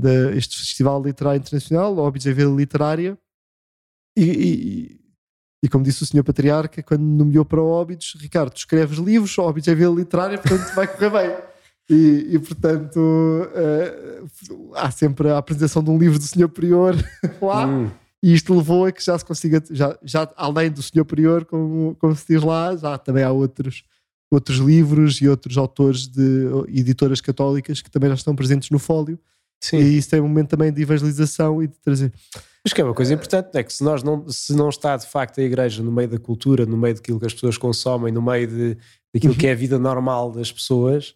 da 0.00 0.34
este 0.34 0.56
Festival 0.56 1.02
Literário 1.02 1.38
Internacional, 1.38 1.96
Óbitos 1.98 2.26
é 2.26 2.32
Vila 2.32 2.56
Literária. 2.56 3.18
E, 4.16 4.24
e, 4.24 4.99
e 5.62 5.68
como 5.68 5.84
disse 5.84 6.02
o 6.02 6.06
senhor 6.06 6.24
Patriarca, 6.24 6.82
quando 6.82 7.02
nomeou 7.02 7.44
para 7.44 7.62
Óbidos, 7.62 8.16
Ricardo, 8.18 8.52
tu 8.52 8.58
escreves 8.58 8.98
livros, 8.98 9.38
Óbidos 9.38 9.68
é 9.68 9.74
vila 9.74 9.94
literária, 9.94 10.38
portanto 10.38 10.74
vai 10.74 10.86
correr 10.86 11.10
bem. 11.10 11.36
E, 11.90 12.34
e 12.34 12.38
portanto, 12.38 12.98
uh, 12.98 14.72
há 14.76 14.90
sempre 14.90 15.28
a 15.28 15.38
apresentação 15.38 15.82
de 15.82 15.90
um 15.90 15.98
livro 15.98 16.18
do 16.18 16.24
senhor 16.24 16.48
Prior 16.48 16.94
lá, 17.42 17.66
hum. 17.66 17.90
e 18.22 18.32
isto 18.32 18.54
levou 18.54 18.86
a 18.86 18.92
que 18.92 19.04
já 19.04 19.18
se 19.18 19.24
consiga, 19.24 19.62
já, 19.70 19.98
já 20.02 20.30
além 20.36 20.70
do 20.70 20.82
senhor 20.82 21.04
Prior, 21.04 21.44
como, 21.44 21.96
como 21.96 22.14
se 22.14 22.24
diz 22.28 22.42
lá, 22.42 22.74
já 22.76 22.96
também 22.96 23.24
há 23.24 23.32
outros, 23.32 23.82
outros 24.30 24.58
livros 24.58 25.20
e 25.20 25.28
outros 25.28 25.58
autores 25.58 26.06
de 26.06 26.46
editoras 26.68 27.20
católicas 27.20 27.82
que 27.82 27.90
também 27.90 28.08
já 28.08 28.14
estão 28.14 28.36
presentes 28.36 28.70
no 28.70 28.78
fólio. 28.78 29.18
Sim. 29.60 29.78
E 29.78 29.98
isso 29.98 30.10
tem 30.10 30.20
um 30.20 30.28
momento 30.28 30.48
também 30.48 30.72
de 30.72 30.82
evangelização 30.82 31.62
e 31.62 31.68
de 31.68 31.78
trazer. 31.78 32.12
Mas 32.64 32.72
que 32.72 32.80
é 32.80 32.84
uma 32.84 32.94
coisa 32.94 33.14
importante, 33.14 33.56
é 33.56 33.62
que 33.62 33.72
se, 33.72 33.82
nós 33.82 34.02
não, 34.02 34.28
se 34.28 34.54
não 34.54 34.68
está 34.68 34.96
de 34.96 35.06
facto 35.06 35.40
a 35.40 35.42
igreja 35.42 35.82
no 35.82 35.90
meio 35.90 36.08
da 36.08 36.18
cultura, 36.18 36.66
no 36.66 36.76
meio 36.76 36.94
daquilo 36.94 37.18
que 37.18 37.26
as 37.26 37.32
pessoas 37.32 37.56
consomem, 37.56 38.12
no 38.12 38.20
meio 38.20 38.46
de, 38.46 38.76
daquilo 39.14 39.32
uhum. 39.32 39.38
que 39.38 39.46
é 39.46 39.52
a 39.52 39.54
vida 39.54 39.78
normal 39.78 40.30
das 40.30 40.52
pessoas, 40.52 41.14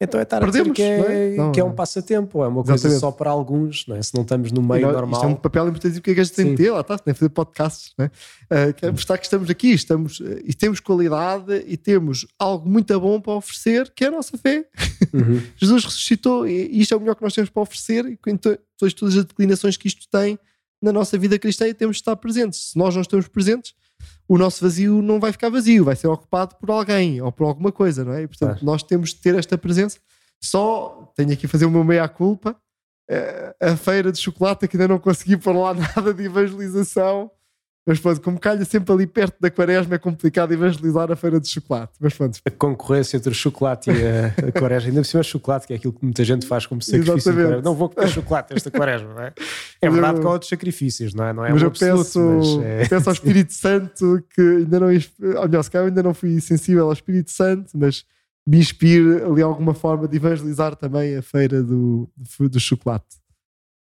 então 0.00 0.18
é 0.18 0.24
estar 0.24 0.40
Perdemos, 0.40 0.70
a 0.70 0.72
dizer 0.72 0.74
que 0.74 0.82
é, 0.82 1.36
não 1.36 1.48
é? 1.50 1.52
que 1.52 1.60
é 1.60 1.64
um 1.64 1.72
passatempo, 1.72 2.42
é 2.42 2.48
uma 2.48 2.64
coisa 2.64 2.74
Exatamente. 2.74 3.00
só 3.00 3.12
para 3.12 3.30
alguns, 3.30 3.86
não 3.86 3.94
é? 3.94 4.02
se 4.02 4.12
não 4.14 4.22
estamos 4.22 4.50
no 4.50 4.60
meio 4.60 4.90
normal. 4.90 5.20
Isto 5.20 5.24
é 5.24 5.28
um 5.28 5.36
papel 5.36 5.68
importante 5.68 6.00
que 6.00 6.10
a 6.10 6.12
igreja 6.12 6.32
tem 6.32 6.50
de 6.50 6.56
ter, 6.56 6.70
lá 6.72 6.80
está, 6.80 6.98
tem 6.98 7.14
de 7.14 7.18
fazer 7.20 7.28
podcasts, 7.28 7.92
não 7.96 8.06
é? 8.06 8.68
Uh, 8.68 8.74
que 8.74 8.86
é 8.86 8.90
mostrar 8.90 9.18
que 9.18 9.24
estamos 9.24 9.48
aqui, 9.48 9.70
estamos, 9.70 10.18
uh, 10.18 10.40
e 10.44 10.52
temos 10.52 10.80
qualidade 10.80 11.64
e 11.66 11.76
temos 11.76 12.26
algo 12.38 12.68
muito 12.68 12.98
bom 12.98 13.20
para 13.20 13.34
oferecer, 13.34 13.92
que 13.94 14.04
é 14.04 14.08
a 14.08 14.10
nossa 14.10 14.36
fé. 14.36 14.66
Uhum. 15.12 15.40
Jesus 15.56 15.84
ressuscitou 15.84 16.46
e 16.46 16.80
isto 16.80 16.92
é 16.92 16.96
o 16.96 17.00
melhor 17.00 17.14
que 17.14 17.22
nós 17.22 17.32
temos 17.32 17.50
para 17.50 17.62
oferecer, 17.62 18.04
e 18.06 18.16
com 18.16 18.36
todas 18.36 19.16
as 19.16 19.24
declinações 19.24 19.76
que 19.76 19.86
isto 19.86 20.08
tem 20.10 20.38
na 20.82 20.92
nossa 20.92 21.16
vida 21.16 21.38
cristã 21.38 21.68
e 21.68 21.72
temos 21.72 21.96
de 21.96 22.02
estar 22.02 22.16
presentes. 22.16 22.70
Se 22.70 22.78
nós 22.78 22.94
não 22.94 23.02
estamos 23.02 23.28
presentes, 23.28 23.74
o 24.28 24.38
nosso 24.38 24.62
vazio 24.62 25.02
não 25.02 25.20
vai 25.20 25.32
ficar 25.32 25.50
vazio, 25.50 25.84
vai 25.84 25.96
ser 25.96 26.06
ocupado 26.06 26.56
por 26.56 26.70
alguém 26.70 27.20
ou 27.20 27.30
por 27.30 27.44
alguma 27.44 27.70
coisa, 27.70 28.04
não 28.04 28.12
é? 28.12 28.22
E, 28.22 28.26
portanto, 28.26 28.64
nós 28.64 28.82
temos 28.82 29.10
de 29.10 29.16
ter 29.16 29.34
esta 29.34 29.58
presença. 29.58 29.98
Só 30.42 31.12
tenho 31.14 31.32
aqui 31.32 31.46
a 31.46 31.48
fazer 31.48 31.66
o 31.66 31.70
meu 31.70 31.84
meia-culpa. 31.84 32.56
Eh, 33.08 33.54
a 33.60 33.76
feira 33.76 34.10
de 34.10 34.18
chocolate 34.18 34.66
que 34.66 34.76
ainda 34.76 34.88
não 34.88 34.98
consegui 34.98 35.36
pôr 35.36 35.54
lá 35.54 35.74
nada 35.96 36.14
de 36.14 36.24
evangelização 36.24 37.30
mas 37.86 38.00
pronto, 38.00 38.20
como 38.22 38.40
calha 38.40 38.64
sempre 38.64 38.92
ali 38.94 39.06
perto 39.06 39.36
da 39.38 39.50
quaresma, 39.50 39.94
é 39.94 39.98
complicado 39.98 40.52
evangelizar 40.52 41.12
a 41.12 41.16
feira 41.16 41.38
de 41.38 41.48
chocolate. 41.48 41.92
Mas 42.00 42.14
pronto. 42.14 42.38
A 42.44 42.50
concorrência 42.50 43.18
entre 43.18 43.30
o 43.30 43.34
chocolate 43.34 43.90
e 43.90 43.92
a, 43.92 44.48
a 44.48 44.52
quaresma, 44.52 44.88
ainda 44.88 45.02
por 45.02 45.06
cima 45.06 45.22
chocolate, 45.22 45.66
que 45.66 45.74
é 45.74 45.76
aquilo 45.76 45.92
que 45.92 46.02
muita 46.02 46.24
gente 46.24 46.46
faz 46.46 46.64
como 46.64 46.80
sacrifício. 46.80 47.62
Não 47.62 47.74
vou 47.74 47.90
comer 47.90 48.08
chocolate 48.08 48.54
esta 48.54 48.70
quaresma, 48.70 49.12
não 49.12 49.22
é? 49.22 49.34
É 49.82 49.90
verdade 49.90 50.16
eu, 50.16 50.20
que 50.22 50.26
há 50.26 50.30
outros 50.30 50.48
sacrifícios, 50.48 51.12
não 51.12 51.26
é? 51.26 51.32
Não 51.34 51.44
é 51.44 51.52
mas 51.52 51.60
um 51.60 51.64
eu 51.66 51.68
absoluto, 51.68 52.04
peço, 52.04 52.20
mas 52.20 52.64
é... 52.64 52.88
peço 52.88 53.08
ao 53.10 53.12
Espírito 53.12 53.52
Santo 53.52 54.24
que 54.34 54.40
ainda 54.40 54.80
não. 54.80 54.86
Aliás, 55.42 55.70
eu 55.74 55.84
ainda 55.84 56.02
não 56.02 56.14
fui 56.14 56.40
sensível 56.40 56.86
ao 56.86 56.92
Espírito 56.92 57.30
Santo, 57.30 57.70
mas 57.74 58.04
me 58.46 58.58
inspire 58.58 59.22
ali 59.22 59.42
alguma 59.42 59.74
forma 59.74 60.08
de 60.08 60.16
evangelizar 60.16 60.74
também 60.74 61.16
a 61.16 61.22
feira 61.22 61.62
do, 61.62 62.08
do, 62.16 62.48
do 62.48 62.60
chocolate. 62.60 63.22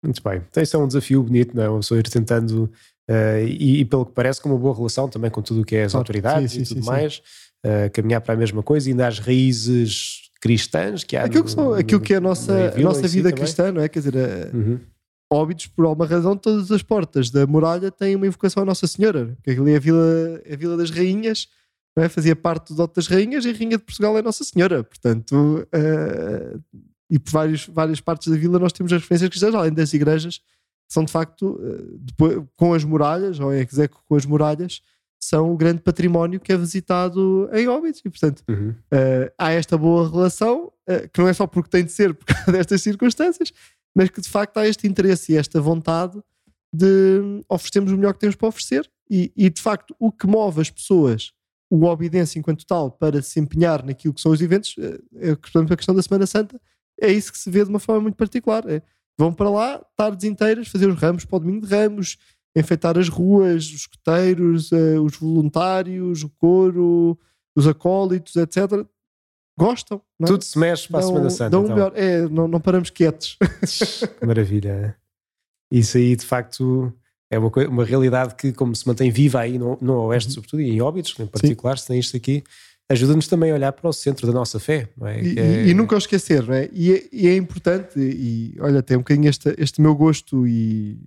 Muito 0.04 0.22
bem. 0.24 0.42
Então, 0.50 0.64
isso 0.64 0.76
é 0.76 0.80
um 0.80 0.88
desafio 0.88 1.22
bonito, 1.22 1.56
não 1.56 1.64
é? 1.64 1.70
Uma 1.70 1.80
pessoa 1.80 2.00
ir 2.00 2.10
tentando 2.10 2.72
Uh, 3.10 3.46
e, 3.46 3.82
e, 3.82 3.86
pelo 3.86 4.06
que 4.06 4.14
parece, 4.14 4.42
com 4.42 4.50
uma 4.50 4.58
boa 4.58 4.76
relação 4.76 5.10
também 5.10 5.30
com 5.30 5.42
tudo 5.42 5.62
o 5.62 5.66
que 5.66 5.76
é 5.76 5.84
as 5.84 5.96
autoridades 5.96 6.52
sim, 6.52 6.64
sim, 6.64 6.64
e 6.64 6.76
tudo 6.76 6.84
sim, 6.84 6.90
mais, 6.90 7.22
uh, 7.66 7.92
caminhar 7.92 8.22
para 8.22 8.34
a 8.34 8.38
mesma 8.38 8.64
coisa, 8.64 8.90
ainda 8.90 9.08
às 9.08 9.20
raízes 9.20 10.32
cristãs 10.42 11.04
que 11.04 11.16
há. 11.16 11.24
Aquilo, 11.24 11.44
que, 11.44 11.52
são, 11.52 11.74
aquilo 11.74 12.02
que 12.02 12.14
é 12.14 12.18
a 12.18 12.22
nossa, 12.22 12.74
a 12.76 12.80
nossa 12.80 13.08
vida 13.08 13.32
cristã, 13.32 13.72
não 13.72 13.82
é? 13.82 13.88
Quer 13.88 14.00
dizer, 14.00 14.16
eh, 14.16 14.50
uhum. 14.52 14.80
óbitos, 15.32 15.68
por 15.68 15.86
alguma 15.86 16.08
razão, 16.08 16.36
todas 16.36 16.72
as 16.72 16.82
portas 16.82 17.30
da 17.30 17.46
muralha 17.46 17.92
têm 17.92 18.16
uma 18.16 18.26
invocação 18.26 18.64
à 18.64 18.66
Nossa 18.66 18.88
Senhora, 18.88 19.38
porque 19.44 19.60
ali 19.60 19.74
é 19.74 19.76
a 19.76 19.80
Vila, 19.80 20.42
é 20.44 20.54
a 20.54 20.58
Vila 20.58 20.76
das 20.76 20.90
Rainhas. 20.90 21.48
É? 21.98 22.08
Fazia 22.08 22.36
parte 22.36 22.70
do 22.70 22.78
Dote 22.78 22.96
das 22.96 23.08
Rainhas 23.08 23.44
e 23.46 23.50
a 23.50 23.54
Rainha 23.54 23.78
de 23.78 23.84
Portugal 23.84 24.18
é 24.18 24.22
Nossa 24.22 24.46
Senhora, 24.46 24.82
portanto, 24.82 25.68
uh, 25.68 26.62
e 27.10 27.20
por 27.20 27.32
vários, 27.32 27.68
várias 27.68 28.00
partes 28.00 28.30
da 28.30 28.38
vila 28.38 28.58
nós 28.58 28.72
temos 28.72 28.94
as 28.94 29.02
referências 29.02 29.30
cristãs, 29.30 29.54
além 29.54 29.74
das 29.74 29.94
igrejas, 29.94 30.40
são 30.92 31.04
de 31.04 31.12
facto, 31.12 31.60
uh, 31.60 31.98
depois, 32.00 32.44
com 32.56 32.74
as 32.74 32.84
muralhas, 32.84 33.40
ou 33.40 33.54
em 33.54 33.60
execo 33.60 34.04
com 34.08 34.16
as 34.16 34.26
muralhas, 34.26 34.82
são 35.20 35.54
o 35.54 35.58
grande 35.58 35.82
património 35.82 36.40
que 36.40 36.52
é 36.52 36.58
visitado 36.58 37.50
em 37.54 37.68
Óbidos. 37.68 38.02
E, 38.04 38.10
portanto, 38.10 38.44
uhum. 38.50 38.70
uh, 38.70 39.32
há 39.38 39.52
esta 39.52 39.78
boa 39.78 40.10
relação, 40.10 40.72
que 41.14 41.22
não 41.22 41.28
é 41.30 41.34
só 41.34 41.48
porque 41.48 41.70
tem 41.70 41.86
de 41.86 41.92
ser 41.92 42.14
por 42.14 42.26
causa 42.26 42.52
destas 42.52 42.82
circunstâncias, 42.82 43.54
mas 43.96 44.10
que 44.10 44.20
de 44.20 44.28
facto 44.28 44.58
há 44.58 44.68
este 44.68 44.88
interesse 44.88 45.32
e 45.32 45.38
esta 45.38 45.62
vontade 45.62 46.22
de 46.74 47.42
oferecermos 47.48 47.92
o 47.92 47.98
melhor 47.98 48.14
que 48.14 48.20
temos 48.20 48.36
para 48.36 48.50
oferecer. 48.50 48.90
E, 49.10 49.32
e 49.38 49.50
de 49.50 49.62
facto, 49.62 49.96
o 50.00 50.12
que 50.12 50.28
move 50.28 50.60
as 50.60 50.70
pessoas 50.70 51.32
o 51.72 51.86
Obediência 51.86 52.38
enquanto 52.38 52.66
tal 52.66 52.92
para 52.92 53.22
se 53.22 53.40
empenhar 53.40 53.84
naquilo 53.86 54.14
que 54.14 54.20
são 54.20 54.34
os 54.34 54.42
eventos, 54.42 54.76
é, 55.16 55.36
por 55.36 55.50
exemplo, 55.50 55.74
a 55.74 55.78
questão 55.78 55.96
da 55.96 56.02
Semana 56.02 56.28
Santa, 56.28 56.60
é 57.00 57.10
isso 57.10 57.32
que 57.32 57.38
se 57.38 57.50
vê 57.50 57.64
de 57.64 57.70
uma 57.70 57.80
forma 57.80 58.02
muito 58.02 58.18
particular. 58.18 58.70
É, 58.70 58.82
vão 59.18 59.34
para 59.34 59.50
lá, 59.50 59.86
tardes 59.96 60.26
inteiras, 60.26 60.68
fazer 60.68 60.88
os 60.88 61.00
ramos 61.00 61.26
para 61.26 61.38
o 61.38 61.40
domingo 61.40 61.66
de 61.66 61.74
ramos, 61.74 62.18
enfeitar 62.56 62.98
as 62.98 63.08
ruas, 63.08 63.66
os 63.66 63.82
escoteiros, 63.82 64.72
uh, 64.72 65.02
os 65.02 65.18
voluntários, 65.18 66.24
o 66.24 66.30
coro, 66.30 67.18
os 67.56 67.68
acólitos, 67.68 68.36
etc. 68.36 68.86
Gostam. 69.58 70.02
É? 70.22 70.26
Tudo 70.26 70.44
se 70.44 70.58
mexe 70.58 70.88
para 70.88 71.02
dão, 71.02 71.10
a 71.10 71.12
Semana 71.14 71.30
Santa. 71.30 71.50
Dão 71.50 71.64
então. 71.64 71.76
melhor. 71.76 71.94
É, 71.96 72.28
não, 72.28 72.48
não 72.48 72.60
paramos 72.60 72.90
quietos. 72.90 73.38
maravilha. 74.26 74.98
Isso 75.72 75.98
aí, 75.98 76.16
de 76.16 76.26
facto, 76.26 76.94
é 77.30 77.40
uma, 77.40 77.50
uma 77.70 77.86
realidade 77.86 78.36
que, 78.36 78.52
como 78.52 78.76
se 78.76 78.86
mantém 78.88 79.10
viva 79.10 79.40
aí 79.40 79.58
no, 79.58 79.78
no 79.82 80.02
Oeste, 80.08 80.30
uhum. 80.30 80.36
sobretudo, 80.36 80.62
e 80.62 80.72
em 80.72 80.82
Óbidos, 80.82 81.16
em 81.18 81.28
particular, 81.28 81.78
Sim. 81.78 81.82
se 81.82 81.88
tem 81.88 82.00
isto 82.00 82.18
aqui, 82.18 82.44
ajuda-nos 82.92 83.28
também 83.28 83.52
a 83.52 83.56
olhar 83.56 83.72
para 83.72 83.90
o 83.90 83.94
centro 83.94 84.28
da 84.28 84.34
nossa 84.34 84.60
fé. 84.60 84.90
É? 85.04 85.22
E, 85.22 85.40
é... 85.40 85.68
e, 85.68 85.74
nunca 85.74 85.96
o 85.96 85.98
esquecer, 85.98 86.44
não 86.44 86.54
é? 86.54 86.70
E, 86.72 86.94
é? 86.94 87.04
e 87.12 87.28
é, 87.28 87.36
importante, 87.36 88.00
e 88.00 88.56
olha, 88.60 88.82
tem 88.82 88.98
um 88.98 89.02
bocadinho 89.02 89.30
este, 89.30 89.54
este 89.58 89.82
meu 89.82 89.96
gosto 89.96 90.48
e 90.48 90.98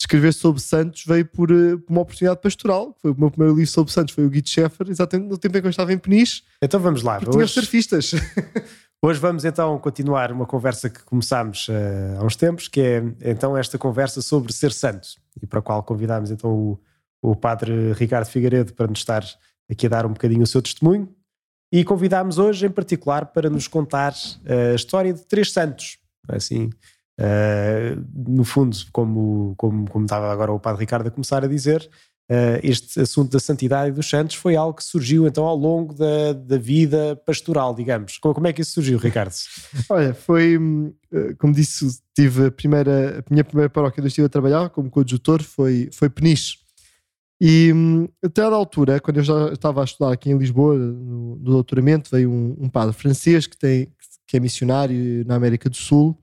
escrever 0.00 0.32
sobre 0.32 0.60
Santos 0.60 1.04
veio 1.06 1.26
por, 1.26 1.50
eh, 1.50 1.76
por, 1.76 1.92
uma 1.92 2.00
oportunidade 2.00 2.40
pastoral. 2.40 2.96
Foi 3.00 3.10
o 3.12 3.16
meu 3.18 3.30
primeiro 3.30 3.54
livro 3.54 3.70
sobre 3.70 3.92
Santos, 3.92 4.14
foi 4.14 4.24
o 4.24 4.30
Guido 4.30 4.48
Scheffer, 4.48 4.88
exatamente 4.88 5.28
no 5.28 5.38
tempo 5.38 5.58
em 5.58 5.60
que 5.60 5.66
eu 5.66 5.70
estava 5.70 5.92
em 5.92 5.98
Peniche. 5.98 6.42
Então 6.62 6.80
vamos 6.80 7.02
lá. 7.02 7.18
Hoje... 7.18 7.30
Tinha 7.30 7.44
os 7.44 7.52
surfistas. 7.52 8.12
Hoje 9.02 9.18
vamos 9.18 9.46
então 9.46 9.78
continuar 9.78 10.30
uma 10.30 10.44
conversa 10.44 10.90
que 10.90 11.02
começámos 11.04 11.68
uh, 11.68 12.18
há 12.20 12.24
uns 12.24 12.36
tempos, 12.36 12.68
que 12.68 12.80
é 12.82 13.02
então 13.22 13.56
esta 13.56 13.78
conversa 13.78 14.20
sobre 14.20 14.52
ser 14.52 14.72
santo, 14.72 15.08
e 15.42 15.46
para 15.46 15.60
a 15.60 15.62
qual 15.62 15.82
convidámos 15.82 16.30
então 16.30 16.50
o, 16.50 16.78
o 17.22 17.34
padre 17.34 17.94
Ricardo 17.94 18.26
Figueiredo 18.26 18.74
para 18.74 18.86
nos 18.86 18.98
estar 18.98 19.24
aqui 19.70 19.86
a 19.86 19.90
dar 19.90 20.06
um 20.06 20.12
bocadinho 20.12 20.42
o 20.42 20.46
seu 20.46 20.60
testemunho. 20.60 21.08
E 21.72 21.84
convidámos 21.84 22.38
hoje 22.38 22.66
em 22.66 22.70
particular 22.70 23.26
para 23.26 23.48
nos 23.48 23.68
contar 23.68 24.12
uh, 24.12 24.72
a 24.72 24.74
história 24.74 25.12
de 25.12 25.24
três 25.24 25.52
santos, 25.52 25.98
assim, 26.28 26.70
uh, 27.20 28.04
no 28.26 28.42
fundo, 28.44 28.76
como, 28.92 29.54
como, 29.56 29.88
como 29.88 30.04
estava 30.04 30.32
agora 30.32 30.52
o 30.52 30.58
padre 30.58 30.80
Ricardo 30.80 31.06
a 31.06 31.10
começar 31.10 31.44
a 31.44 31.46
dizer, 31.48 31.88
Uh, 32.30 32.62
este 32.62 33.00
assunto 33.00 33.32
da 33.32 33.40
santidade 33.40 33.90
e 33.90 33.92
dos 33.92 34.08
santos 34.08 34.36
foi 34.36 34.54
algo 34.54 34.74
que 34.74 34.84
surgiu 34.84 35.26
então 35.26 35.44
ao 35.44 35.56
longo 35.56 35.92
da, 35.92 36.32
da 36.32 36.56
vida 36.56 37.20
pastoral, 37.26 37.74
digamos. 37.74 38.18
Como, 38.18 38.32
como, 38.32 38.46
é 38.46 38.52
que 38.52 38.62
isso 38.62 38.70
surgiu, 38.70 38.98
Ricardo? 38.98 39.34
Olha, 39.90 40.14
foi, 40.14 40.56
eh, 41.12 41.34
como 41.40 41.52
disse, 41.52 41.84
tive 42.14 42.46
a, 42.46 42.50
primeira, 42.52 43.18
a 43.18 43.34
minha 43.34 43.42
primeira 43.42 43.68
paróquia 43.68 44.00
onde 44.00 44.06
estive 44.06 44.26
a 44.26 44.28
trabalhar 44.28 44.70
como 44.70 44.88
coadjutor 44.88 45.42
foi, 45.42 45.88
foi 45.92 46.08
Peniche. 46.08 46.58
E 47.40 47.72
hum, 47.72 48.06
até 48.22 48.42
à 48.42 48.48
altura, 48.48 49.00
quando 49.00 49.16
eu 49.16 49.22
já 49.22 49.52
estava 49.52 49.80
a 49.80 49.84
estudar 49.84 50.12
aqui 50.12 50.30
em 50.30 50.36
Lisboa, 50.36 50.76
no, 50.76 51.36
no 51.36 51.50
doutoramento, 51.52 52.10
veio 52.10 52.30
um, 52.30 52.56
um 52.60 52.68
padre 52.68 52.94
francês 52.94 53.46
que, 53.46 53.56
tem, 53.56 53.88
que 54.26 54.36
é 54.36 54.40
missionário 54.40 55.24
na 55.26 55.36
América 55.36 55.70
do 55.70 55.76
Sul 55.76 56.16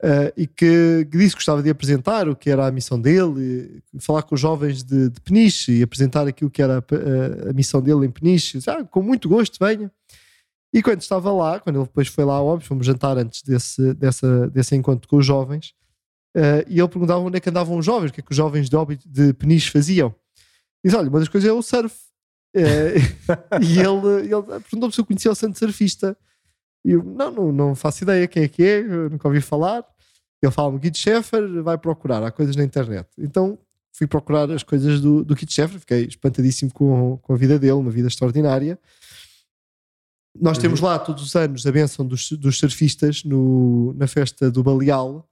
Uh, 0.00 0.30
e 0.36 0.46
que, 0.46 1.08
que, 1.10 1.18
disse 1.18 1.30
que 1.30 1.40
gostava 1.40 1.60
de 1.60 1.68
apresentar 1.68 2.28
o 2.28 2.36
que 2.36 2.48
era 2.48 2.68
a 2.68 2.70
missão 2.70 3.00
dele, 3.00 3.82
falar 3.98 4.22
com 4.22 4.36
os 4.36 4.40
jovens 4.40 4.84
de, 4.84 5.08
de 5.10 5.20
Peniche 5.20 5.72
e 5.72 5.82
apresentar 5.82 6.24
aquilo 6.28 6.48
que 6.48 6.62
era 6.62 6.74
a, 6.74 6.78
a, 6.78 7.50
a 7.50 7.52
missão 7.52 7.82
dele 7.82 8.06
em 8.06 8.10
Peniche. 8.10 8.60
Ah, 8.68 8.84
com 8.84 9.02
muito 9.02 9.28
gosto, 9.28 9.58
venha. 9.58 9.90
E 10.72 10.84
quando 10.84 11.00
estava 11.00 11.32
lá, 11.32 11.58
quando 11.58 11.76
ele 11.80 11.84
depois 11.84 12.06
foi 12.06 12.24
lá, 12.24 12.40
óbvio, 12.40 12.68
fomos 12.68 12.86
jantar 12.86 13.18
antes 13.18 13.42
desse, 13.42 13.92
dessa, 13.94 14.48
desse 14.50 14.76
encontro 14.76 15.08
com 15.08 15.16
os 15.16 15.26
jovens, 15.26 15.74
uh, 16.36 16.62
e 16.68 16.78
ele 16.78 16.88
perguntava 16.88 17.18
onde 17.18 17.38
é 17.38 17.40
que 17.40 17.50
andavam 17.50 17.76
os 17.76 17.84
jovens, 17.84 18.10
o 18.10 18.12
que 18.12 18.20
é 18.20 18.22
que 18.22 18.30
os 18.30 18.36
jovens 18.36 18.68
de, 18.68 18.76
de 19.04 19.32
Peniche 19.34 19.68
faziam. 19.68 20.14
E 20.84 20.88
disse: 20.88 20.96
Olha, 20.96 21.08
uma 21.08 21.18
das 21.18 21.28
coisas 21.28 21.48
é 21.48 21.52
o 21.52 21.62
surf. 21.62 21.94
Uh, 22.56 23.60
e 23.62 23.78
ele, 23.78 24.34
ele 24.34 24.60
perguntou-me 24.60 24.92
se 24.92 25.00
eu 25.00 25.04
conhecia 25.04 25.30
o 25.30 25.34
santo 25.34 25.58
surfista. 25.58 26.16
E 26.84 26.92
eu, 26.92 27.02
não, 27.02 27.30
não, 27.30 27.52
não 27.52 27.74
faço 27.74 28.04
ideia 28.04 28.26
quem 28.26 28.44
é 28.44 28.48
que 28.48 28.62
é, 28.62 28.82
nunca 28.82 29.28
ouvi 29.28 29.40
falar. 29.40 29.84
Ele 30.42 30.52
fala-me, 30.52 30.78
Guido 30.78 30.96
Scheffer, 30.96 31.62
vai 31.62 31.76
procurar, 31.76 32.22
há 32.22 32.30
coisas 32.30 32.54
na 32.54 32.62
internet. 32.62 33.08
Então 33.18 33.58
fui 33.92 34.06
procurar 34.06 34.48
as 34.52 34.62
coisas 34.62 35.00
do, 35.00 35.24
do 35.24 35.34
Guido 35.34 35.52
fiquei 35.80 36.04
espantadíssimo 36.04 36.72
com, 36.72 37.18
com 37.18 37.32
a 37.32 37.36
vida 37.36 37.58
dele, 37.58 37.72
uma 37.72 37.90
vida 37.90 38.06
extraordinária. 38.06 38.78
Nós 40.40 40.56
uhum. 40.56 40.62
temos 40.62 40.80
lá 40.80 40.98
todos 40.98 41.24
os 41.24 41.34
anos 41.34 41.66
a 41.66 41.72
benção 41.72 42.06
dos, 42.06 42.30
dos 42.30 42.58
surfistas 42.58 43.24
no, 43.24 43.92
na 43.94 44.06
festa 44.06 44.50
do 44.50 44.62
Baleal, 44.62 45.28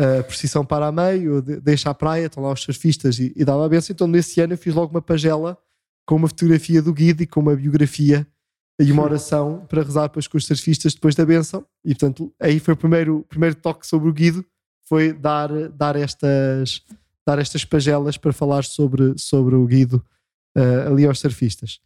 a 0.00 0.22
procissão 0.24 0.64
para 0.64 0.86
a 0.86 0.92
meio, 0.92 1.42
deixa 1.42 1.90
a 1.90 1.94
praia, 1.94 2.26
estão 2.26 2.42
lá 2.42 2.52
os 2.52 2.62
surfistas 2.62 3.18
e, 3.18 3.32
e 3.36 3.44
dava 3.44 3.64
a 3.66 3.68
benção. 3.68 3.92
Então 3.92 4.06
nesse 4.06 4.40
ano 4.40 4.54
eu 4.54 4.58
fiz 4.58 4.74
logo 4.74 4.90
uma 4.90 5.02
pagela 5.02 5.58
com 6.06 6.16
uma 6.16 6.28
fotografia 6.28 6.80
do 6.80 6.92
Guido 6.92 7.22
e 7.22 7.26
com 7.26 7.40
uma 7.40 7.54
biografia 7.54 8.26
e 8.80 8.90
uma 8.90 9.02
oração 9.02 9.66
para 9.68 9.82
rezar 9.82 10.08
com 10.08 10.18
os 10.18 10.46
surfistas 10.46 10.94
depois 10.94 11.14
da 11.14 11.26
benção. 11.26 11.64
E 11.84 11.94
portanto, 11.94 12.32
aí 12.40 12.58
foi 12.58 12.74
o 12.74 12.76
primeiro, 12.76 13.26
primeiro 13.28 13.54
toque 13.54 13.86
sobre 13.86 14.08
o 14.08 14.12
Guido, 14.12 14.44
foi 14.88 15.12
dar, 15.12 15.68
dar, 15.68 15.96
estas, 15.96 16.82
dar 17.26 17.38
estas 17.38 17.64
pagelas 17.64 18.16
para 18.16 18.32
falar 18.32 18.64
sobre, 18.64 19.14
sobre 19.18 19.54
o 19.54 19.66
Guido 19.66 20.02
uh, 20.56 20.90
ali 20.90 21.04
aos 21.04 21.20
surfistas. 21.20 21.78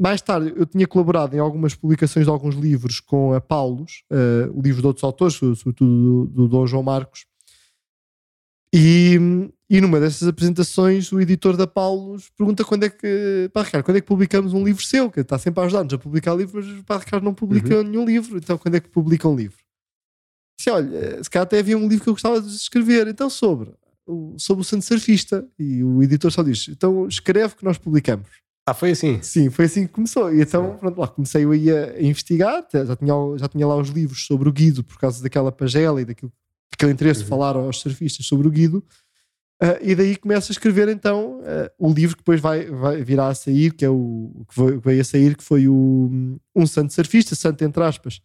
Mais 0.00 0.22
tarde, 0.22 0.54
eu 0.56 0.64
tinha 0.64 0.86
colaborado 0.86 1.36
em 1.36 1.38
algumas 1.38 1.74
publicações 1.74 2.24
de 2.24 2.30
alguns 2.30 2.54
livros 2.54 3.00
com 3.00 3.34
a 3.34 3.40
Paulos, 3.40 4.04
uh, 4.10 4.58
livros 4.58 4.80
de 4.80 4.86
outros 4.86 5.04
autores, 5.04 5.34
sobretudo 5.34 5.74
do, 5.74 6.26
do 6.26 6.48
Dom 6.48 6.66
João 6.66 6.82
Marcos, 6.82 7.26
e, 8.72 9.18
e 9.68 9.80
numa 9.80 9.98
dessas 9.98 10.28
apresentações, 10.28 11.10
o 11.12 11.20
editor 11.20 11.56
da 11.56 11.66
Paulos 11.66 12.30
pergunta 12.36 12.64
quando 12.64 12.84
é 12.84 12.90
que, 12.90 13.50
pá, 13.52 13.62
Ricardo, 13.62 13.84
quando 13.84 13.96
é 13.96 14.00
que 14.00 14.06
publicamos 14.06 14.52
um 14.52 14.64
livro 14.64 14.82
seu? 14.82 15.10
Que 15.10 15.20
está 15.20 15.38
sempre 15.38 15.60
a 15.60 15.66
ajudar-nos 15.66 15.92
a 15.92 15.98
publicar 15.98 16.34
livros, 16.34 16.66
mas 16.66 16.82
pá, 16.82 16.98
Ricardo 16.98 17.24
não 17.24 17.34
publica 17.34 17.78
uhum. 17.78 17.82
nenhum 17.82 18.04
livro, 18.04 18.38
então 18.38 18.56
quando 18.56 18.76
é 18.76 18.80
que 18.80 18.88
publica 18.88 19.28
um 19.28 19.34
livro? 19.34 19.58
Disse, 20.58 20.70
olha, 20.70 21.24
se 21.24 21.30
calhar 21.30 21.44
até 21.44 21.58
havia 21.58 21.76
um 21.76 21.88
livro 21.88 22.04
que 22.04 22.10
eu 22.10 22.14
gostava 22.14 22.40
de 22.40 22.54
escrever, 22.54 23.08
então 23.08 23.28
sobre, 23.30 23.72
sobre 24.36 24.60
o 24.60 24.64
Santo 24.64 24.84
Surfista. 24.84 25.48
E 25.58 25.82
o 25.82 26.02
editor 26.02 26.30
só 26.30 26.42
diz, 26.42 26.68
então 26.68 27.08
escreve 27.08 27.56
que 27.56 27.64
nós 27.64 27.78
publicamos. 27.78 28.28
Ah, 28.68 28.74
foi 28.74 28.90
assim? 28.90 29.20
Sim, 29.22 29.50
foi 29.50 29.64
assim 29.64 29.86
que 29.86 29.92
começou. 29.92 30.32
E 30.32 30.42
então, 30.42 30.72
Sim. 30.72 30.78
pronto, 30.78 31.00
lá 31.00 31.08
comecei 31.08 31.44
eu 31.44 31.50
a, 31.50 31.90
a 31.96 32.02
investigar, 32.02 32.64
já 32.72 32.94
tinha, 32.94 33.14
já 33.36 33.48
tinha 33.48 33.66
lá 33.66 33.74
os 33.74 33.88
livros 33.88 34.26
sobre 34.26 34.48
o 34.48 34.52
Guido 34.52 34.84
por 34.84 34.98
causa 34.98 35.22
daquela 35.22 35.50
pagela 35.50 36.00
e 36.02 36.04
daquilo 36.04 36.30
aquele 36.74 36.92
interesse 36.92 37.20
uhum. 37.20 37.24
de 37.24 37.30
falar 37.30 37.56
aos 37.56 37.80
surfistas 37.80 38.26
sobre 38.26 38.48
o 38.48 38.50
Guido. 38.50 38.84
Uh, 39.62 39.76
e 39.82 39.94
daí 39.94 40.16
começa 40.16 40.50
a 40.50 40.54
escrever 40.54 40.88
então 40.88 41.40
uh, 41.40 41.70
o 41.78 41.92
livro 41.92 42.16
que 42.16 42.22
depois 42.22 42.40
vai, 42.40 42.64
vai 42.64 43.04
virá 43.04 43.28
a 43.28 43.34
sair, 43.34 43.74
que 43.74 43.84
é 43.84 43.90
o 43.90 44.46
que 44.48 44.80
veio 44.82 45.02
a 45.02 45.04
sair, 45.04 45.36
que 45.36 45.44
foi 45.44 45.68
o 45.68 46.38
Um 46.56 46.66
Santo 46.66 46.94
Surfista, 46.94 47.34
santo 47.34 47.62
entre 47.62 47.82
aspas. 47.82 48.22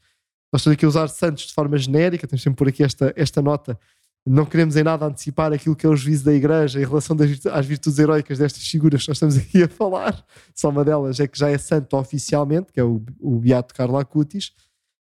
Nós 0.53 0.61
estamos 0.61 0.75
aqui 0.75 0.85
a 0.85 0.87
usar 0.87 1.09
santos 1.09 1.47
de 1.47 1.53
forma 1.53 1.77
genérica, 1.77 2.25
temos 2.25 2.41
sempre 2.41 2.57
por 2.57 2.69
aqui 2.69 2.83
esta, 2.83 3.11
esta 3.17 3.41
nota. 3.41 3.77
Não 4.25 4.45
queremos 4.45 4.77
em 4.77 4.83
nada 4.83 5.05
antecipar 5.05 5.51
aquilo 5.51 5.75
que 5.75 5.85
é 5.85 5.89
o 5.89 5.95
juízo 5.95 6.23
da 6.23 6.33
Igreja 6.33 6.79
em 6.79 6.85
relação 6.85 7.17
das, 7.17 7.45
às 7.47 7.65
virtudes 7.65 7.99
heroicas 7.99 8.39
destas 8.39 8.65
figuras 8.65 9.03
que 9.03 9.09
nós 9.09 9.17
estamos 9.17 9.35
aqui 9.37 9.61
a 9.61 9.67
falar. 9.67 10.25
Só 10.53 10.69
uma 10.69 10.85
delas 10.85 11.19
é 11.19 11.27
que 11.27 11.37
já 11.37 11.49
é 11.49 11.57
santo 11.57 11.97
oficialmente, 11.97 12.71
que 12.71 12.79
é 12.79 12.83
o, 12.83 13.03
o 13.19 13.39
Beato 13.39 13.73
Carlo 13.73 13.97
Acutis, 13.97 14.53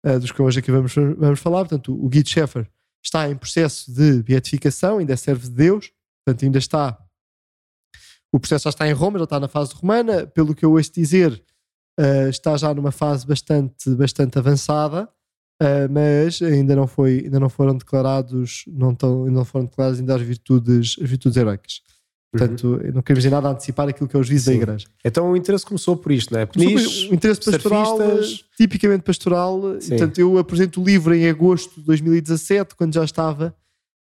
uh, 0.06 0.18
dos 0.18 0.32
que 0.32 0.40
hoje 0.40 0.60
aqui 0.60 0.72
vamos, 0.72 0.94
vamos 0.94 1.38
falar. 1.38 1.60
Portanto, 1.60 1.94
o 1.94 2.08
Guido 2.08 2.30
Scheffer 2.30 2.66
está 3.04 3.28
em 3.30 3.36
processo 3.36 3.92
de 3.92 4.22
beatificação, 4.22 4.98
ainda 4.98 5.16
servo 5.16 5.42
de 5.42 5.54
Deus, 5.54 5.92
portanto, 6.24 6.44
ainda 6.44 6.58
está. 6.58 6.98
O 8.32 8.40
processo 8.40 8.64
já 8.64 8.70
está 8.70 8.88
em 8.88 8.92
Roma, 8.92 9.18
já 9.18 9.24
está 9.24 9.38
na 9.38 9.46
fase 9.46 9.72
romana. 9.74 10.26
Pelo 10.26 10.54
que 10.54 10.64
eu 10.64 10.72
ouço 10.72 10.92
dizer, 10.92 11.40
uh, 12.00 12.28
está 12.28 12.56
já 12.56 12.72
numa 12.74 12.90
fase 12.90 13.26
bastante, 13.26 13.94
bastante 13.94 14.38
avançada, 14.38 15.08
uh, 15.62 15.92
mas 15.92 16.42
ainda 16.42 16.74
não, 16.74 16.86
foi, 16.86 17.20
ainda 17.24 17.38
não 17.38 17.48
foram 17.48 17.76
declarados, 17.76 18.64
não, 18.66 18.92
estão, 18.92 19.24
ainda 19.24 19.38
não 19.38 19.44
foram 19.44 19.66
declaradas 19.66 20.00
ainda 20.00 20.16
as 20.16 20.22
virtudes, 20.22 20.96
as 21.00 21.08
virtudes 21.08 21.36
heróicas. 21.36 21.82
Portanto, 22.36 22.64
uhum. 22.64 22.92
não 22.94 23.02
queremos 23.02 23.24
em 23.24 23.30
nada 23.30 23.48
antecipar 23.48 23.88
aquilo 23.88 24.08
que 24.08 24.16
é 24.16 24.18
o 24.18 24.22
juízo 24.22 24.46
da 24.46 24.54
Igreja. 24.54 24.86
Então 25.04 25.30
o 25.30 25.36
interesse 25.36 25.64
começou 25.64 25.96
por 25.96 26.10
isto, 26.10 26.34
não 26.34 26.40
é? 26.40 26.46
Peniche, 26.46 27.08
o 27.08 27.14
interesse 27.14 27.40
pastoral, 27.40 27.96
tipicamente 28.56 29.04
pastoral. 29.04 29.60
Portanto, 29.60 30.18
eu 30.18 30.36
apresento 30.36 30.80
o 30.82 30.84
livro 30.84 31.14
em 31.14 31.28
agosto 31.28 31.78
de 31.78 31.86
2017, 31.86 32.74
quando 32.74 32.92
já 32.92 33.04
estava. 33.04 33.54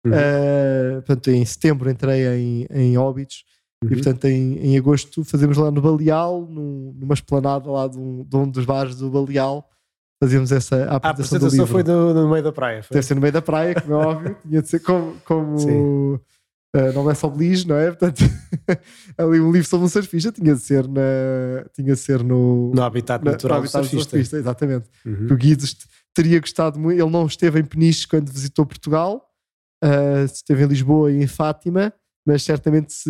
Uhum. 0.05 0.13
Uh, 0.13 1.01
portanto, 1.01 1.29
em 1.29 1.45
setembro 1.45 1.89
entrei 1.89 2.25
em, 2.25 2.67
em 2.71 2.97
Óbidos. 2.97 3.43
Uhum. 3.83 3.91
E, 3.91 3.95
portanto, 3.95 4.25
em, 4.25 4.57
em 4.59 4.77
agosto 4.77 5.25
fazemos 5.25 5.57
lá 5.57 5.69
no 5.69 5.81
Baleal, 5.81 6.47
num, 6.49 6.95
numa 6.97 7.13
esplanada 7.13 7.69
lá 7.69 7.87
de 7.89 7.99
um, 7.99 8.23
de 8.23 8.35
um 8.37 8.49
dos 8.49 8.63
bares 8.63 8.95
do 8.95 9.09
Baleal. 9.09 9.69
fazíamos 10.23 10.53
essa 10.53 10.85
a 10.85 10.95
apresentação, 10.95 11.01
a 11.03 11.09
apresentação 11.09 11.67
foi 11.67 11.83
do, 11.83 12.13
no 12.13 12.29
meio 12.29 12.43
da 12.43 12.53
praia. 12.53 12.81
Foi? 12.81 12.95
Deve 12.95 13.05
ser 13.05 13.15
no 13.15 13.21
meio 13.21 13.33
da 13.33 13.41
praia, 13.41 13.75
como 13.75 13.93
é 13.93 13.97
óbvio. 13.97 14.37
Tinha 14.47 14.61
de 14.61 14.69
ser 14.69 14.79
como, 14.79 15.15
como 15.25 16.21
uh, 16.75 16.93
não 16.93 17.09
é 17.09 17.13
só 17.13 17.29
Belige, 17.29 17.67
não 17.67 17.75
é? 17.75 17.87
Portanto, 17.87 18.23
ali 19.17 19.39
um 19.39 19.51
livro 19.51 19.67
sobre 19.67 19.85
um 19.85 19.89
surfista 19.89 20.31
tinha 20.31 20.55
de 20.55 20.61
ser, 20.61 20.87
na, 20.87 21.65
tinha 21.73 21.93
de 21.93 21.99
ser 21.99 22.23
no, 22.23 22.71
no 22.73 22.83
habitat 22.83 23.23
natural 23.23 23.59
no 23.59 23.63
habitat 23.63 23.81
do, 23.81 23.87
surfista. 23.87 24.09
surfista. 24.11 24.37
Exatamente. 24.37 24.89
Uhum. 25.05 25.27
O 25.31 25.35
Guido 25.35 25.63
teria 26.13 26.39
gostado 26.39 26.79
muito. 26.79 27.01
Ele 27.01 27.11
não 27.11 27.25
esteve 27.25 27.59
em 27.59 27.65
Peniche 27.65 28.07
quando 28.07 28.31
visitou 28.31 28.65
Portugal, 28.65 29.25
uh, 29.83 30.25
esteve 30.25 30.63
em 30.63 30.67
Lisboa 30.67 31.11
e 31.11 31.21
em 31.21 31.27
Fátima 31.27 31.93
mas 32.25 32.43
certamente 32.43 32.93
se 32.93 33.09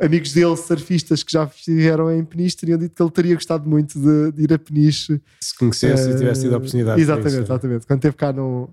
amigos 0.00 0.32
dele, 0.32 0.56
surfistas 0.56 1.22
que 1.22 1.32
já 1.32 1.44
estiveram 1.44 2.12
em 2.12 2.24
Peniche, 2.24 2.56
teriam 2.56 2.78
dito 2.78 2.94
que 2.94 3.02
ele 3.02 3.10
teria 3.10 3.34
gostado 3.34 3.68
muito 3.68 3.98
de, 3.98 4.32
de 4.32 4.42
ir 4.44 4.52
a 4.52 4.58
Peniche. 4.58 5.20
Se 5.40 5.56
conhecesse 5.56 6.08
uh, 6.08 6.14
e 6.14 6.18
tivesse 6.18 6.42
tido 6.42 6.54
a 6.54 6.58
oportunidade. 6.58 7.00
Exatamente, 7.00 7.42
exatamente. 7.42 7.86
Quando 7.86 8.00
teve 8.00 8.16
cá 8.16 8.32
não, 8.32 8.72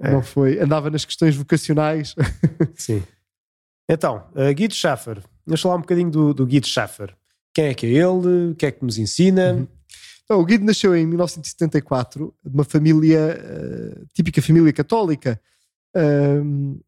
é. 0.00 0.12
não 0.12 0.22
foi, 0.22 0.60
andava 0.60 0.90
nas 0.90 1.04
questões 1.04 1.34
vocacionais. 1.36 2.14
Sim. 2.74 3.02
Então, 3.88 4.26
uh, 4.34 4.54
Guido 4.54 4.74
Schaffer, 4.74 5.22
vamos 5.46 5.60
falar 5.60 5.76
um 5.76 5.80
bocadinho 5.80 6.10
do, 6.10 6.34
do 6.34 6.46
Guido 6.46 6.66
Schaffer. 6.66 7.14
Quem 7.54 7.66
é 7.66 7.74
que 7.74 7.86
é 7.86 7.90
ele? 7.90 8.52
O 8.52 8.54
que 8.54 8.66
é 8.66 8.70
que 8.70 8.84
nos 8.84 8.98
ensina? 8.98 9.54
Uhum. 9.54 9.68
Então, 10.24 10.40
o 10.40 10.44
Guido 10.44 10.64
nasceu 10.64 10.94
em 10.94 11.06
1974 11.06 12.34
de 12.44 12.54
uma 12.54 12.64
família, 12.64 13.40
uh, 13.40 14.06
típica 14.12 14.42
família 14.42 14.72
católica. 14.72 15.40
Uh, 15.96 16.78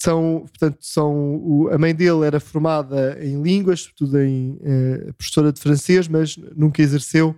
são, 0.00 0.40
portanto, 0.40 0.78
são, 0.80 1.36
o, 1.36 1.68
a 1.72 1.78
mãe 1.78 1.94
dele 1.94 2.24
era 2.24 2.38
formada 2.38 3.18
em 3.20 3.42
línguas, 3.42 3.80
sobretudo 3.80 4.20
em 4.20 4.58
eh, 4.62 5.12
professora 5.16 5.52
de 5.52 5.60
francês, 5.60 6.06
mas 6.06 6.36
nunca 6.54 6.82
exerceu 6.82 7.34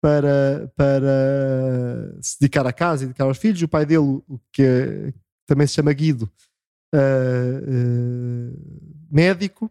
para, 0.00 0.70
para 0.76 2.14
se 2.20 2.38
dedicar 2.38 2.66
à 2.66 2.72
casa 2.72 3.04
e 3.04 3.06
dedicar 3.06 3.24
aos 3.24 3.38
filhos. 3.38 3.62
O 3.62 3.68
pai 3.68 3.86
dele, 3.86 4.20
que 4.52 4.62
é, 4.62 5.12
também 5.46 5.66
se 5.66 5.74
chama 5.74 5.92
Guido, 5.92 6.30
uh, 6.94 8.56
médico, 9.10 9.70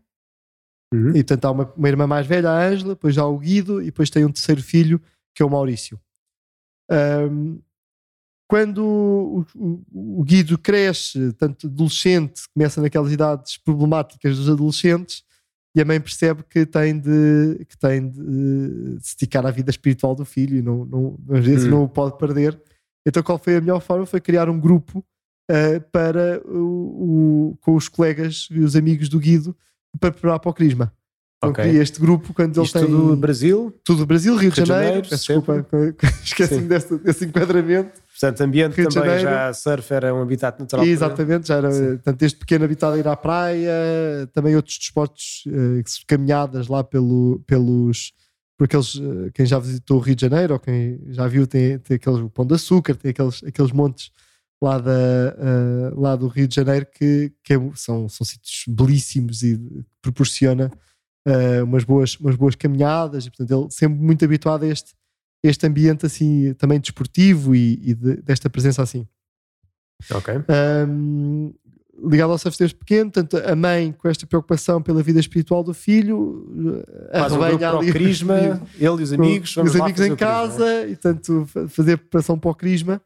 uhum. 0.93 1.09
e 1.09 1.23
portanto 1.23 1.45
há 1.45 1.51
uma, 1.51 1.73
uma, 1.75 1.87
irmã 1.87 2.05
mais 2.05 2.27
velha, 2.27 2.49
a 2.49 2.67
Ângela, 2.67 2.93
depois 2.93 3.17
há 3.17 3.25
o 3.25 3.39
Guido, 3.39 3.81
e 3.81 3.85
depois 3.85 4.09
tem 4.09 4.25
um 4.25 4.31
terceiro 4.31 4.61
filho, 4.61 5.01
que 5.33 5.41
é 5.41 5.45
o 5.45 5.49
Maurício. 5.49 5.99
Um, 6.91 7.59
quando 8.49 8.83
o, 8.83 9.45
o, 9.55 10.19
o, 10.19 10.23
Guido 10.23 10.57
cresce, 10.57 11.33
tanto 11.33 11.67
adolescente, 11.67 12.43
começa 12.53 12.81
naquelas 12.81 13.11
idades 13.11 13.57
problemáticas 13.57 14.37
dos 14.37 14.49
adolescentes, 14.49 15.23
e 15.75 15.81
a 15.81 15.85
mãe 15.85 15.99
percebe 15.99 16.43
que 16.43 16.65
tem 16.67 16.99
de, 16.99 17.65
que 17.67 17.75
tem 17.75 18.07
de 18.07 18.97
se 19.01 19.17
dedicar 19.17 19.43
à 19.43 19.49
vida 19.49 19.71
espiritual 19.71 20.13
do 20.13 20.23
filho 20.23 20.55
e 20.55 20.61
não, 20.61 20.85
não, 20.85 21.19
às 21.31 21.43
vezes 21.43 21.65
hum. 21.65 21.71
não 21.71 21.83
o 21.83 21.89
pode 21.89 22.15
perder. 22.19 22.61
Então, 23.07 23.23
qual 23.23 23.39
foi 23.39 23.55
a 23.55 23.61
melhor 23.61 23.81
forma? 23.81 24.05
Foi 24.05 24.21
criar 24.21 24.49
um 24.49 24.59
grupo 24.59 25.03
uh, 25.50 25.81
para 25.91 26.41
o, 26.45 27.53
o, 27.53 27.57
com 27.62 27.75
os 27.75 27.88
colegas 27.88 28.47
e 28.51 28.59
os 28.59 28.75
amigos 28.75 29.09
do 29.09 29.19
Guido 29.19 29.55
para 30.00 30.12
preparar 30.12 30.39
para 30.39 30.50
o 30.50 30.53
Crisma. 30.53 30.91
Okay. 31.43 31.71
Então, 31.71 31.81
este 31.81 32.00
grupo, 32.00 32.33
quando 32.33 32.57
ele 32.57 32.69
tem. 32.69 32.85
Tudo 32.85 33.15
Brasil? 33.17 33.73
Tudo 33.83 34.05
Brasil, 34.05 34.33
Rio, 34.33 34.50
Rio 34.50 34.51
de 34.51 34.65
Janeiro. 34.65 35.03
Janeiro 35.03 35.09
desculpa, 35.09 35.67
esqueci-me 36.23 36.67
desse, 36.67 36.97
desse 37.00 37.25
enquadramento. 37.25 38.01
Portanto, 38.12 38.41
ambiente 38.41 38.75
Rio 38.75 38.89
também 38.89 39.19
já 39.19 39.53
surf 39.53 39.93
era 39.93 40.13
um 40.13 40.21
habitat 40.21 40.57
natural. 40.57 40.85
Exatamente, 40.85 41.50
já 41.50 41.55
era 41.55 41.97
tanto 41.97 42.23
este 42.23 42.39
pequeno 42.39 42.63
habitat 42.63 42.93
a 42.93 42.97
ir 42.97 43.07
à 43.07 43.15
praia, 43.17 43.73
também 44.34 44.56
outros 44.56 44.77
desportos, 44.77 45.43
uh, 45.47 46.06
caminhadas 46.08 46.67
lá 46.67 46.82
pelo, 46.84 47.41
pelos 47.45 48.13
por 48.58 48.65
aqueles, 48.65 48.95
uh, 48.95 49.29
quem 49.34 49.45
já 49.45 49.60
visitou 49.60 49.97
o 49.97 49.99
Rio 49.99 50.15
de 50.15 50.21
Janeiro 50.21 50.53
ou 50.53 50.60
quem 50.60 51.01
já 51.10 51.27
viu, 51.27 51.45
tem, 51.45 51.77
tem 51.79 51.95
aqueles 51.95 52.19
o 52.19 52.29
Pão 52.29 52.45
de 52.45 52.53
Açúcar, 52.53 52.95
tem 52.95 53.12
aqueles, 53.12 53.43
aqueles 53.43 53.71
montes 53.73 54.12
lá, 54.63 54.80
da, 54.80 54.91
uh, 54.91 55.99
lá 55.99 56.15
do 56.15 56.28
Rio 56.28 56.47
de 56.47 56.56
Janeiro 56.56 56.86
que, 56.86 57.32
que 57.43 57.54
é, 57.54 57.58
são, 57.76 58.08
são 58.08 58.26
sítios 58.26 58.63
belíssimos 58.67 59.43
e 59.43 59.60
proporciona 60.02 60.71
umas, 61.65 61.86
boas, 61.86 62.17
umas 62.17 62.36
boas 62.36 62.54
caminhadas 62.54 63.26
e 63.26 63.30
portanto 63.30 63.49
ele 63.49 63.71
sempre 63.71 63.97
muito 63.97 64.26
habituado 64.26 64.63
a 64.63 64.67
este 64.67 64.93
este 65.43 65.67
ambiente 65.67 66.06
assim 66.06 66.54
também 66.54 66.80
desportivo 66.80 67.54
e, 67.54 67.73
e 67.84 67.93
de, 67.93 68.15
desta 68.17 68.49
presença 68.49 68.82
assim. 68.82 69.06
Ok. 70.10 70.34
Um, 70.88 71.54
ligado 72.06 72.32
ao 72.32 72.38
surf 72.38 72.58
desde 72.58 72.76
pequeno, 72.76 73.12
tanto 73.12 73.38
a 73.38 73.56
mãe 73.56 73.91
com 73.91 74.08
esta 74.08 74.26
preocupação 74.26 74.82
pela 74.82 75.04
vida 75.04 75.19
espiritual 75.19 75.63
do 75.63 75.73
filho, 75.73 76.84
Faz 77.12 77.34
um 77.34 77.39
grupo 77.39 77.65
ali, 77.65 77.91
crisma, 77.91 78.62
ele 78.80 78.99
e 78.99 79.04
os 79.04 79.13
amigos, 79.13 79.58
os 79.58 79.76
amigos 79.76 80.02
em 80.02 80.15
casa 80.15 80.56
crisma, 80.56 80.71
é? 80.71 80.89
e 80.89 80.95
tanto 80.95 81.45
fazer 81.69 81.97
preparação 81.97 82.39
para 82.39 82.52
o 82.52 82.56
crisma. 82.56 83.02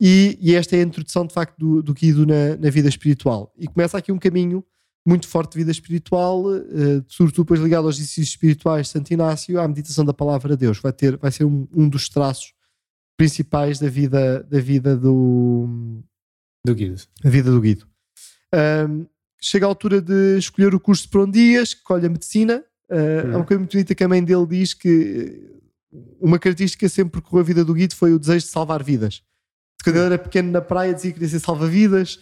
E, 0.00 0.38
e, 0.40 0.54
esta 0.54 0.76
é 0.76 0.80
a 0.80 0.82
introdução 0.82 1.26
de 1.26 1.32
facto 1.32 1.56
do, 1.58 1.82
do 1.82 1.94
Guido 1.94 2.26
na, 2.26 2.56
na 2.58 2.70
vida 2.70 2.88
espiritual. 2.88 3.52
E 3.56 3.66
começa 3.66 3.96
aqui 3.96 4.12
um 4.12 4.18
caminho 4.18 4.64
muito 5.06 5.28
forte 5.28 5.52
de 5.52 5.58
vida 5.58 5.70
espiritual, 5.70 6.44
uh, 6.44 7.04
sobretudo 7.06 7.44
depois 7.44 7.60
ligado 7.60 7.86
aos 7.86 7.96
exercícios 7.96 8.28
espirituais 8.28 8.86
de 8.86 8.92
Santo 8.92 9.10
Inácio, 9.12 9.58
à 9.60 9.66
meditação 9.66 10.04
da 10.04 10.12
palavra 10.12 10.50
de 10.50 10.56
Deus. 10.56 10.80
Vai, 10.80 10.92
ter, 10.92 11.16
vai 11.16 11.30
ser 11.30 11.44
um, 11.44 11.66
um 11.72 11.88
dos 11.88 12.08
traços 12.08 12.52
principais 13.16 13.78
da 13.78 13.88
vida, 13.88 14.42
da 14.42 14.60
vida 14.60 14.96
do, 14.96 16.02
do 16.64 16.74
Guido. 16.74 17.00
A 17.24 17.30
vida 17.30 17.50
do 17.50 17.60
Guido. 17.60 17.86
Um, 18.88 19.06
chega 19.40 19.64
a 19.64 19.68
altura 19.68 20.00
de 20.00 20.36
escolher 20.38 20.74
o 20.74 20.80
curso 20.80 21.08
por 21.08 21.22
um 21.22 21.30
dia, 21.30 21.62
escolhe 21.62 22.06
a 22.06 22.10
medicina. 22.10 22.64
Uh, 22.90 22.94
hum. 23.28 23.32
Há 23.32 23.36
uma 23.36 23.44
coisa 23.44 23.60
muito 23.60 23.72
bonita 23.72 23.94
que 23.94 24.04
a 24.04 24.08
mãe 24.08 24.22
dele 24.22 24.46
diz 24.46 24.74
que 24.74 25.56
uma 26.20 26.38
característica 26.38 26.88
sempre 26.88 27.22
que 27.22 27.38
a 27.38 27.42
vida 27.42 27.64
do 27.64 27.72
Guido 27.72 27.94
foi 27.94 28.12
o 28.12 28.18
desejo 28.18 28.44
de 28.44 28.52
salvar 28.52 28.82
vidas. 28.82 29.22
Quando 29.82 29.96
ele 29.96 30.06
era 30.06 30.18
pequeno 30.18 30.50
na 30.50 30.60
praia 30.60 30.92
dizia 30.92 31.10
que 31.10 31.14
queria 31.14 31.28
ser 31.28 31.40
salva-vidas, 31.40 32.16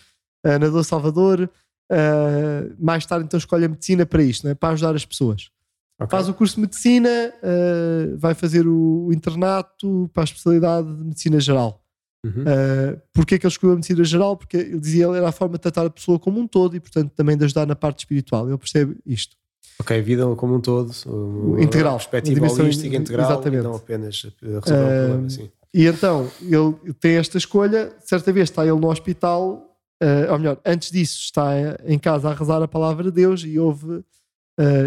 uh, 0.45 0.51
nadador 0.51 0.85
salvador. 0.85 1.51
Uh, 1.91 2.75
mais 2.79 3.05
tarde 3.05 3.27
então 3.27 3.37
escolhe 3.37 3.65
a 3.67 3.69
medicina 3.69 4.07
para 4.07 4.23
isto, 4.23 4.47
né? 4.47 4.55
para 4.55 4.71
ajudar 4.71 4.95
as 4.95 5.05
pessoas. 5.05 5.51
Okay. 5.99 6.11
Faz 6.11 6.29
o 6.29 6.35
curso 6.35 6.57
de 6.57 6.63
medicina, 6.63 7.33
uh, 7.43 8.17
vai 8.19 8.35
fazer 8.35 8.67
o, 8.67 9.07
o, 9.07 9.13
internato 9.13 10.11
para 10.13 10.23
a 10.23 10.25
especialidade 10.25 10.93
de 10.93 11.05
medicina 11.05 11.39
geral. 11.39 11.81
Uhum. 12.25 12.43
Uh, 12.43 13.01
Porquê 13.13 13.39
que 13.39 13.47
ele 13.47 13.53
escolheu 13.53 13.75
a 13.75 13.77
medicina 13.77 14.03
geral? 14.03 14.37
Porque 14.37 14.57
ele 14.57 14.81
dizia 14.81 15.07
que 15.07 15.17
era 15.17 15.29
a 15.29 15.33
forma 15.33 15.55
de 15.55 15.61
tratar 15.61 15.87
a 15.87 15.91
pessoa 15.91 16.19
como 16.19 16.41
um 16.41 16.49
todo 16.49 16.75
e, 16.75 16.81
portanto, 16.81 17.13
também 17.15 17.37
de 17.37 17.45
ajudar 17.45 17.67
na 17.67 17.77
parte 17.77 18.01
espiritual. 18.01 18.49
Ele 18.49 18.59
percebe 18.59 18.97
isto. 19.07 19.37
Ok, 19.79 20.01
vida 20.03 20.25
como 20.37 20.55
um 20.55 20.61
todo, 20.61 20.91
o, 21.07 21.61
integral, 21.61 21.95
a 21.95 21.99
perspectiva 21.99 22.47
holística 22.47 22.97
integral, 22.97 23.33
exatamente. 23.33 23.63
não 23.63 23.75
apenas 23.75 24.27
resolver 24.41 24.59
uh, 24.59 24.63
problema. 24.63 25.31
Sim. 25.31 25.51
E 25.75 25.87
então, 25.87 26.31
ele 26.41 26.95
tem 26.95 27.17
esta 27.17 27.37
escolha. 27.37 27.93
Certa 27.99 28.33
vez 28.33 28.49
está 28.49 28.65
ele 28.65 28.79
no 28.79 28.89
hospital 28.89 29.75
uh, 30.03 30.33
ou 30.33 30.39
melhor, 30.39 30.61
antes 30.65 30.91
disso 30.91 31.19
está 31.21 31.53
em 31.85 31.99
casa 31.99 32.31
a 32.31 32.35
rezar 32.35 32.63
a 32.63 32.69
palavra 32.69 33.05
de 33.05 33.11
Deus 33.11 33.43
e 33.43 33.59
ouve 33.59 33.87
uh, 33.87 34.05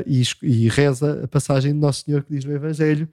e, 0.06 0.23
e, 0.43 0.69
reza 0.69 1.23
a 1.23 1.28
passagem 1.28 1.73
de 1.73 1.80
Nosso 1.80 2.06
Senhor 2.06 2.23
que 2.23 2.34
diz 2.34 2.45
no 2.45 2.54
Evangelho 2.54 3.10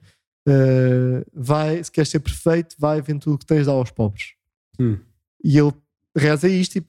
uh, 0.47 1.25
vai, 1.33 1.83
se 1.83 1.91
queres 1.91 2.09
ser 2.09 2.19
perfeito 2.19 2.75
vai 2.77 3.01
vendo 3.01 3.21
tudo 3.21 3.35
o 3.35 3.37
que 3.37 3.45
tens 3.45 3.65
dar 3.65 3.73
aos 3.73 3.91
pobres 3.91 4.33
hum. 4.79 4.97
e 5.43 5.57
ele 5.57 5.73
reza 6.15 6.47
isto 6.47 6.77
e, 6.77 6.83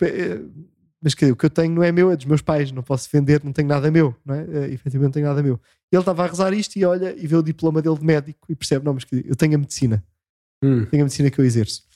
mas 1.03 1.15
que, 1.15 1.31
o 1.31 1.37
que 1.37 1.47
eu 1.47 1.51
tenho 1.51 1.75
não 1.75 1.83
é 1.83 1.93
meu, 1.93 2.11
é 2.11 2.17
dos 2.17 2.27
meus 2.27 2.43
pais 2.43 2.73
não 2.73 2.83
posso 2.83 3.09
vender, 3.13 3.43
não 3.45 3.53
tenho 3.53 3.69
nada 3.69 3.91
meu 3.91 4.15
não 4.25 4.35
é? 4.35 4.43
Uh, 4.43 4.65
efetivamente 4.73 5.07
não 5.07 5.13
tenho 5.13 5.27
nada 5.27 5.43
meu 5.43 5.61
ele 5.91 6.01
estava 6.01 6.25
a 6.25 6.27
rezar 6.27 6.53
isto 6.53 6.77
e 6.77 6.85
olha 6.85 7.15
e 7.17 7.27
vê 7.27 7.37
o 7.37 7.43
diploma 7.43 7.81
dele 7.81 7.99
de 7.99 8.05
médico 8.05 8.47
e 8.51 8.57
percebe, 8.57 8.85
não, 8.85 8.95
mas 8.95 9.05
que 9.05 9.25
eu 9.27 9.37
tenho 9.37 9.55
a 9.55 9.59
medicina 9.59 10.03
hum. 10.63 10.87
tenho 10.87 11.03
a 11.03 11.05
medicina 11.05 11.31
que 11.31 11.41
eu 11.41 11.45
exerço 11.45 11.87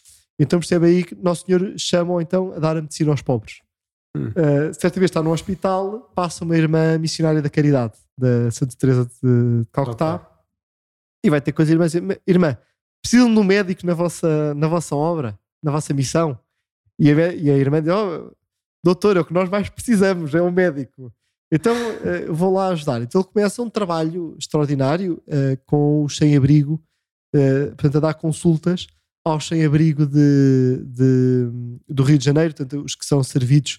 então 0.40 0.58
percebe 0.58 0.86
aí 0.86 1.04
que 1.04 1.14
Nosso 1.14 1.44
Senhor 1.44 1.74
chama 1.76 2.22
então 2.22 2.52
a 2.54 2.58
dar 2.58 2.74
a 2.74 2.80
medicina 2.80 3.10
aos 3.10 3.20
pobres. 3.20 3.60
Hum. 4.16 4.28
Uh, 4.28 4.74
certa 4.74 4.98
vez 4.98 5.10
está 5.10 5.22
num 5.22 5.30
hospital, 5.30 6.10
passa 6.14 6.44
uma 6.44 6.56
irmã 6.56 6.96
missionária 6.96 7.42
da 7.42 7.50
caridade, 7.50 7.92
da 8.18 8.50
Santa 8.50 8.74
Teresa 8.76 9.04
de 9.04 9.66
Calcutá, 9.70 10.14
okay. 10.14 10.26
e 11.26 11.30
vai 11.30 11.42
ter 11.42 11.52
coisa 11.52 11.70
irmã 11.70 11.84
dizer, 11.84 12.22
irmã, 12.26 12.56
precisam 13.02 13.32
de 13.32 13.38
um 13.38 13.44
médico 13.44 13.86
na 13.86 13.92
vossa, 13.92 14.54
na 14.54 14.66
vossa 14.66 14.96
obra, 14.96 15.38
na 15.62 15.70
vossa 15.70 15.92
missão? 15.92 16.38
E 16.98 17.10
a, 17.12 17.34
e 17.34 17.50
a 17.50 17.56
irmã 17.58 17.82
diz, 17.82 17.92
oh, 17.92 18.34
doutor, 18.82 19.18
é 19.18 19.20
o 19.20 19.24
que 19.24 19.34
nós 19.34 19.48
mais 19.50 19.68
precisamos, 19.68 20.34
é 20.34 20.40
um 20.40 20.50
médico. 20.50 21.12
Então 21.52 21.74
uh, 21.74 22.32
vou 22.32 22.54
lá 22.54 22.68
ajudar. 22.68 23.02
Então 23.02 23.20
ele 23.20 23.28
começa 23.30 23.60
um 23.60 23.68
trabalho 23.68 24.34
extraordinário 24.38 25.22
uh, 25.26 25.60
com 25.66 26.02
o 26.02 26.08
sem-abrigo, 26.08 26.82
uh, 27.34 27.68
portanto 27.76 27.96
a 27.96 28.00
dar 28.00 28.14
consultas 28.14 28.86
aos 29.24 29.46
sem-abrigo 29.46 30.06
de, 30.06 30.82
de, 30.86 31.50
do 31.88 32.02
Rio 32.02 32.18
de 32.18 32.24
Janeiro, 32.24 32.54
portanto, 32.54 32.82
os 32.84 32.94
que 32.94 33.04
são 33.04 33.22
servidos 33.22 33.78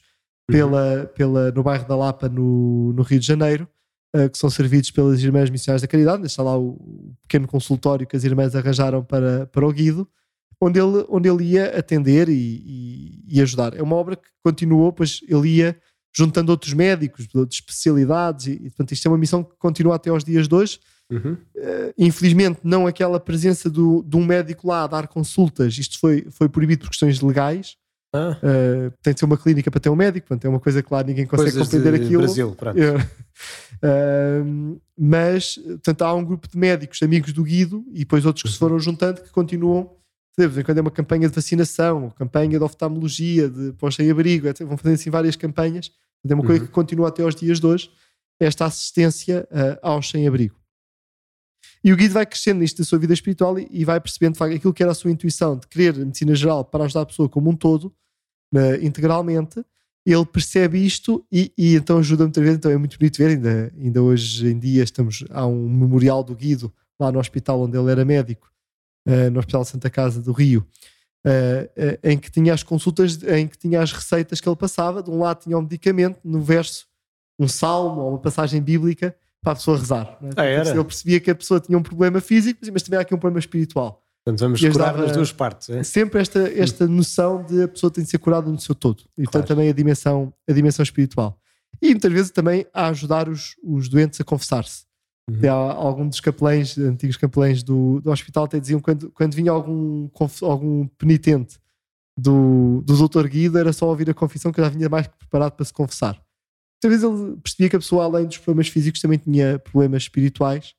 uhum. 0.50 0.56
pela, 0.56 1.06
pela, 1.16 1.52
no 1.52 1.64
bairro 1.64 1.88
da 1.88 1.96
Lapa, 1.96 2.30
no, 2.30 2.94
no 2.94 3.02
Rio 3.02 3.20
de 3.20 3.26
Janeiro, 3.26 3.68
uh, 4.16 4.30
que 4.30 4.38
são 4.38 4.50
servidos 4.50 4.92
pelas 4.92 5.22
Irmãs 5.22 5.50
Missionárias 5.50 5.82
da 5.82 5.88
Caridade. 5.88 6.26
Está 6.26 6.44
lá 6.44 6.58
o, 6.58 6.72
o, 6.72 7.16
pequeno 7.24 7.48
consultório 7.48 8.06
que 8.06 8.16
as 8.16 8.24
irmãs 8.24 8.56
arranjaram 8.56 9.04
para, 9.04 9.48
para 9.48 9.66
o 9.66 9.72
Guido, 9.72 10.08
onde 10.62 10.80
ele, 10.80 11.06
onde 11.10 11.28
ele 11.28 11.44
ia 11.44 11.78
atender 11.78 12.30
e, 12.30 12.34
e, 12.34 13.38
e 13.38 13.42
ajudar. 13.42 13.76
É 13.76 13.82
uma 13.82 13.96
obra 13.96 14.16
que 14.16 14.30
continuou, 14.44 14.94
pois 14.94 15.22
ele 15.28 15.50
ia 15.50 15.78
juntando 16.16 16.52
outros 16.52 16.74
médicos 16.74 17.28
de 17.28 17.38
outras 17.38 17.60
especialidades, 17.60 18.48
e, 18.48 18.52
e 18.52 18.70
portanto, 18.70 18.92
isto 18.92 19.08
é 19.08 19.10
uma 19.10 19.18
missão 19.18 19.44
que 19.44 19.56
continua 19.58 19.96
até 19.96 20.10
aos 20.10 20.24
dias 20.24 20.48
de 20.48 20.54
hoje. 20.54 20.80
Uhum. 21.12 21.34
Uh, 21.34 21.94
infelizmente, 21.98 22.60
não 22.64 22.88
aquela 22.88 23.20
presença 23.20 23.70
do, 23.70 24.04
de 24.04 24.16
um 24.16 24.26
médico 24.26 24.68
lá 24.68 24.84
a 24.84 24.88
dar 24.88 25.08
consultas. 25.08 25.78
Isto 25.78 26.00
foi, 26.00 26.26
foi 26.32 26.48
proibido 26.48 26.84
por 26.84 26.90
questões 26.90 27.20
legais. 27.20 27.76
Ah. 28.14 28.38
Uh, 28.44 28.94
tem 29.02 29.14
de 29.14 29.20
ser 29.20 29.26
uma 29.26 29.38
clínica 29.38 29.72
para 29.72 29.80
ter 29.80 29.90
um 29.90 29.96
médico, 29.96 30.28
portanto, 30.28 30.46
é 30.46 30.50
uma 30.50 30.60
coisa 30.60 30.84
que 30.84 30.94
lá 30.94 31.02
ninguém 31.02 31.26
consegue 31.26 31.52
Coisas 31.52 31.68
compreender 31.68 32.02
aquilo. 32.02 32.22
Brasil. 32.22 32.56
Uh, 33.84 34.82
mas, 34.98 35.56
portanto, 35.56 36.02
há 36.02 36.14
um 36.14 36.24
grupo 36.24 36.48
de 36.48 36.58
médicos, 36.58 37.02
amigos 37.02 37.32
do 37.34 37.44
Guido, 37.44 37.86
e 37.94 38.00
depois 38.00 38.26
outros 38.26 38.44
que 38.44 38.50
se 38.50 38.56
uhum. 38.56 38.70
foram 38.70 38.80
juntando 38.80 39.22
que 39.22 39.30
continuam. 39.30 39.92
De 40.38 40.64
quando 40.64 40.78
é 40.78 40.82
uma 40.82 40.92
campanha 40.92 41.28
de 41.28 41.36
vacinação, 41.36 42.10
campanha 42.12 42.58
de 42.58 42.64
oftalmologia, 42.64 43.50
de 43.50 43.74
pós 43.74 43.98
abrigo 44.00 44.48
etc. 44.48 44.66
Vão 44.66 44.78
fazendo 44.78 44.96
assim 44.96 45.10
várias 45.10 45.36
campanhas. 45.36 45.92
É 46.28 46.34
uma 46.34 46.44
coisa 46.44 46.62
uhum. 46.62 46.68
que 46.68 46.72
continua 46.72 47.10
até 47.10 47.22
aos 47.22 47.36
dias 47.36 47.60
de 47.60 47.66
hoje, 47.66 47.92
esta 48.40 48.66
assistência 48.66 49.48
uh, 49.52 49.78
aos 49.82 50.10
sem-abrigo. 50.10 50.56
E 51.84 51.92
o 51.92 51.98
Guido 51.98 52.14
vai 52.14 52.26
crescendo 52.26 52.60
nisto 52.60 52.78
da 52.78 52.84
sua 52.84 53.00
vida 53.00 53.14
espiritual 53.14 53.58
e, 53.58 53.68
e 53.72 53.84
vai 53.84 54.00
percebendo 54.00 54.36
facto 54.36 54.56
aquilo 54.56 54.74
que 54.74 54.84
era 54.84 54.92
a 54.92 54.96
sua 54.96 55.12
intuição 55.12 55.58
de 55.58 55.68
querer 55.68 55.96
medicina 55.96 56.36
geral 56.36 56.64
para 56.64 56.84
ajudar 56.84 57.02
a 57.02 57.06
pessoa 57.06 57.28
como 57.28 57.50
um 57.50 57.56
todo, 57.56 57.86
uh, 58.54 58.76
integralmente. 58.82 59.66
Ele 60.06 60.26
percebe 60.26 60.84
isto 60.84 61.26
e, 61.32 61.52
e 61.58 61.76
então 61.76 61.98
ajuda 61.98 62.24
muitas 62.24 62.44
vezes. 62.44 62.58
Então 62.58 62.72
é 62.72 62.78
muito 62.78 62.98
bonito 62.98 63.18
ver, 63.18 63.30
ainda, 63.30 63.74
ainda 63.78 64.02
hoje 64.02 64.48
em 64.48 64.58
dia 64.58 64.84
estamos, 64.84 65.24
há 65.32 65.46
um 65.46 65.68
memorial 65.70 66.24
do 66.24 66.36
Guido 66.36 66.72
lá 67.00 67.12
no 67.12 67.20
hospital 67.20 67.62
onde 67.62 67.78
ele 67.78 67.92
era 67.92 68.06
médico, 68.06 68.52
uh, 69.08 69.32
no 69.32 69.40
Hospital 69.40 69.66
Santa 69.66 69.90
Casa 69.90 70.22
do 70.22 70.32
Rio. 70.32 70.66
Uh, 71.26 72.00
em 72.04 72.18
que 72.18 72.32
tinha 72.32 72.52
as 72.52 72.64
consultas, 72.64 73.22
em 73.24 73.48
que 73.48 73.56
tinha 73.56 73.82
as 73.82 73.92
receitas 73.92 74.40
que 74.40 74.48
ele 74.48 74.56
passava. 74.56 75.02
De 75.02 75.10
um 75.10 75.20
lado 75.20 75.42
tinha 75.42 75.58
um 75.58 75.62
medicamento, 75.62 76.20
no 76.24 76.42
verso, 76.42 76.88
um 77.40 77.48
salmo 77.48 78.02
ou 78.02 78.10
uma 78.10 78.20
passagem 78.20 78.62
bíblica 78.62 79.16
para 79.42 79.54
a 79.54 79.56
pessoa 79.56 79.78
rezar. 79.78 80.18
É? 80.22 80.30
Ah, 80.36 80.46
era? 80.46 80.70
Ele 80.70 80.84
percebia 80.84 81.20
que 81.20 81.32
a 81.32 81.36
pessoa 81.36 81.60
tinha 81.60 81.78
um 81.78 81.84
problema 81.84 82.22
físico, 82.22 82.60
mas 82.72 82.84
também 82.84 83.00
há 83.00 83.02
aqui 83.02 83.14
um 83.14 83.18
problema 83.18 83.40
espiritual. 83.40 84.02
Portanto, 84.24 84.40
vamos 84.40 84.62
curar 84.62 84.96
nas 84.96 85.12
duas 85.14 85.32
partes. 85.32 85.70
É? 85.70 85.84
Sempre 85.84 86.22
esta, 86.22 86.40
esta 86.40 86.88
noção 86.88 87.44
de 87.44 87.64
a 87.64 87.68
pessoa 87.68 87.90
tem 87.90 88.04
de 88.04 88.10
ser 88.10 88.20
curada 88.20 88.50
no 88.50 88.60
seu 88.60 88.76
todo. 88.76 89.02
E 89.02 89.24
claro. 89.24 89.32
portanto 89.32 89.48
também 89.48 89.70
a 89.70 89.74
dimensão, 89.74 90.32
a 90.48 90.54
dimensão 90.54 90.84
espiritual. 90.84 91.40
E 91.82 91.90
muitas 91.90 92.14
vezes 92.14 92.32
também 92.32 92.68
a 92.72 92.88
ajudar 92.90 93.28
os, 93.28 93.56
os 93.64 93.90
doentes 93.90 94.22
a 94.22 94.24
confessar-se. 94.24 94.86
Uhum. 95.28 95.50
Há 95.50 95.74
algum 95.74 96.08
dos 96.08 96.20
capelães, 96.20 96.78
antigos 96.78 97.18
capelães 97.18 97.64
do, 97.64 98.00
do 98.02 98.12
hospital, 98.12 98.44
até 98.44 98.60
diziam 98.60 98.80
quando, 98.80 99.10
quando 99.12 99.34
vinha 99.34 99.52
algum, 99.52 100.08
algum 100.44 100.86
penitente 101.00 101.58
do, 102.16 102.84
do 102.86 102.96
doutor 102.96 103.28
Guido, 103.28 103.58
era 103.58 103.74
só 103.74 103.88
ouvir 103.88 104.08
a 104.10 104.14
confissão 104.14 104.52
que 104.52 104.62
já 104.62 104.70
vinha 104.70 104.88
mais 104.88 105.08
que 105.08 105.18
preparado 105.18 105.54
para 105.54 105.66
se 105.66 105.74
confessar 105.74 106.22
talvez 106.82 107.04
ele 107.04 107.38
percebia 107.38 107.70
que 107.70 107.76
a 107.76 107.80
pessoa, 107.80 108.04
além 108.04 108.26
dos 108.26 108.40
problemas 108.40 108.68
físicos, 108.68 109.00
também 109.00 109.20
tinha 109.20 109.60
problemas 109.60 110.04
espirituais. 110.04 110.74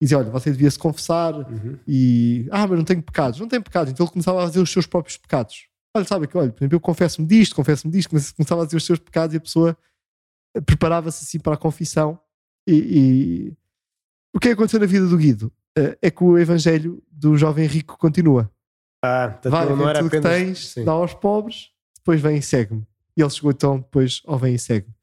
E 0.00 0.04
dizia: 0.04 0.18
Olha, 0.18 0.30
você 0.30 0.50
devia 0.50 0.70
se 0.70 0.78
confessar. 0.78 1.34
Uhum. 1.34 1.78
E 1.86 2.46
ah, 2.50 2.66
mas 2.66 2.76
não 2.76 2.84
tenho 2.84 3.02
pecados. 3.02 3.40
Não 3.40 3.48
tem 3.48 3.60
pecados. 3.60 3.92
Então 3.92 4.04
ele 4.04 4.12
começava 4.12 4.42
a 4.42 4.46
fazer 4.46 4.60
os 4.60 4.70
seus 4.70 4.86
próprios 4.86 5.16
pecados. 5.16 5.68
Olha, 5.96 6.04
sabe 6.04 6.26
que, 6.26 6.36
olha, 6.36 6.50
por 6.50 6.62
exemplo, 6.62 6.76
eu 6.76 6.80
confesso-me 6.80 7.26
disto, 7.26 7.54
confesso-me 7.54 7.92
disto. 7.92 8.10
Começava 8.10 8.62
a 8.62 8.64
dizer 8.66 8.76
os 8.76 8.84
seus 8.84 8.98
pecados 8.98 9.32
e 9.32 9.38
a 9.38 9.40
pessoa 9.40 9.76
preparava-se 10.66 11.24
assim 11.24 11.38
para 11.38 11.54
a 11.54 11.56
confissão. 11.56 12.18
E, 12.66 12.74
e... 12.74 13.56
o 14.34 14.40
que 14.40 14.48
é 14.48 14.52
aconteceu 14.52 14.80
na 14.80 14.86
vida 14.86 15.06
do 15.06 15.16
Guido? 15.16 15.52
Eh, 15.78 15.98
é 16.02 16.10
que 16.10 16.24
o 16.24 16.36
evangelho 16.36 17.02
do 17.10 17.36
jovem 17.36 17.66
rico 17.66 17.96
continua. 17.96 18.50
Ah, 19.04 19.38
Vai, 19.44 19.66
não 19.66 19.88
era 19.88 20.00
tudo 20.00 20.08
apenas... 20.08 20.10
que 20.10 20.44
tens, 20.44 20.68
Sim. 20.70 20.84
dá 20.84 20.92
aos 20.92 21.14
pobres, 21.14 21.70
depois 21.96 22.20
vem 22.20 22.38
e 22.38 22.42
segue-me. 22.42 22.86
E 23.16 23.22
ele 23.22 23.30
chegou 23.30 23.50
então 23.50 23.78
depois 23.78 24.22
ao 24.26 24.38
vem 24.38 24.54
e 24.54 24.58
segue-me. 24.58 24.95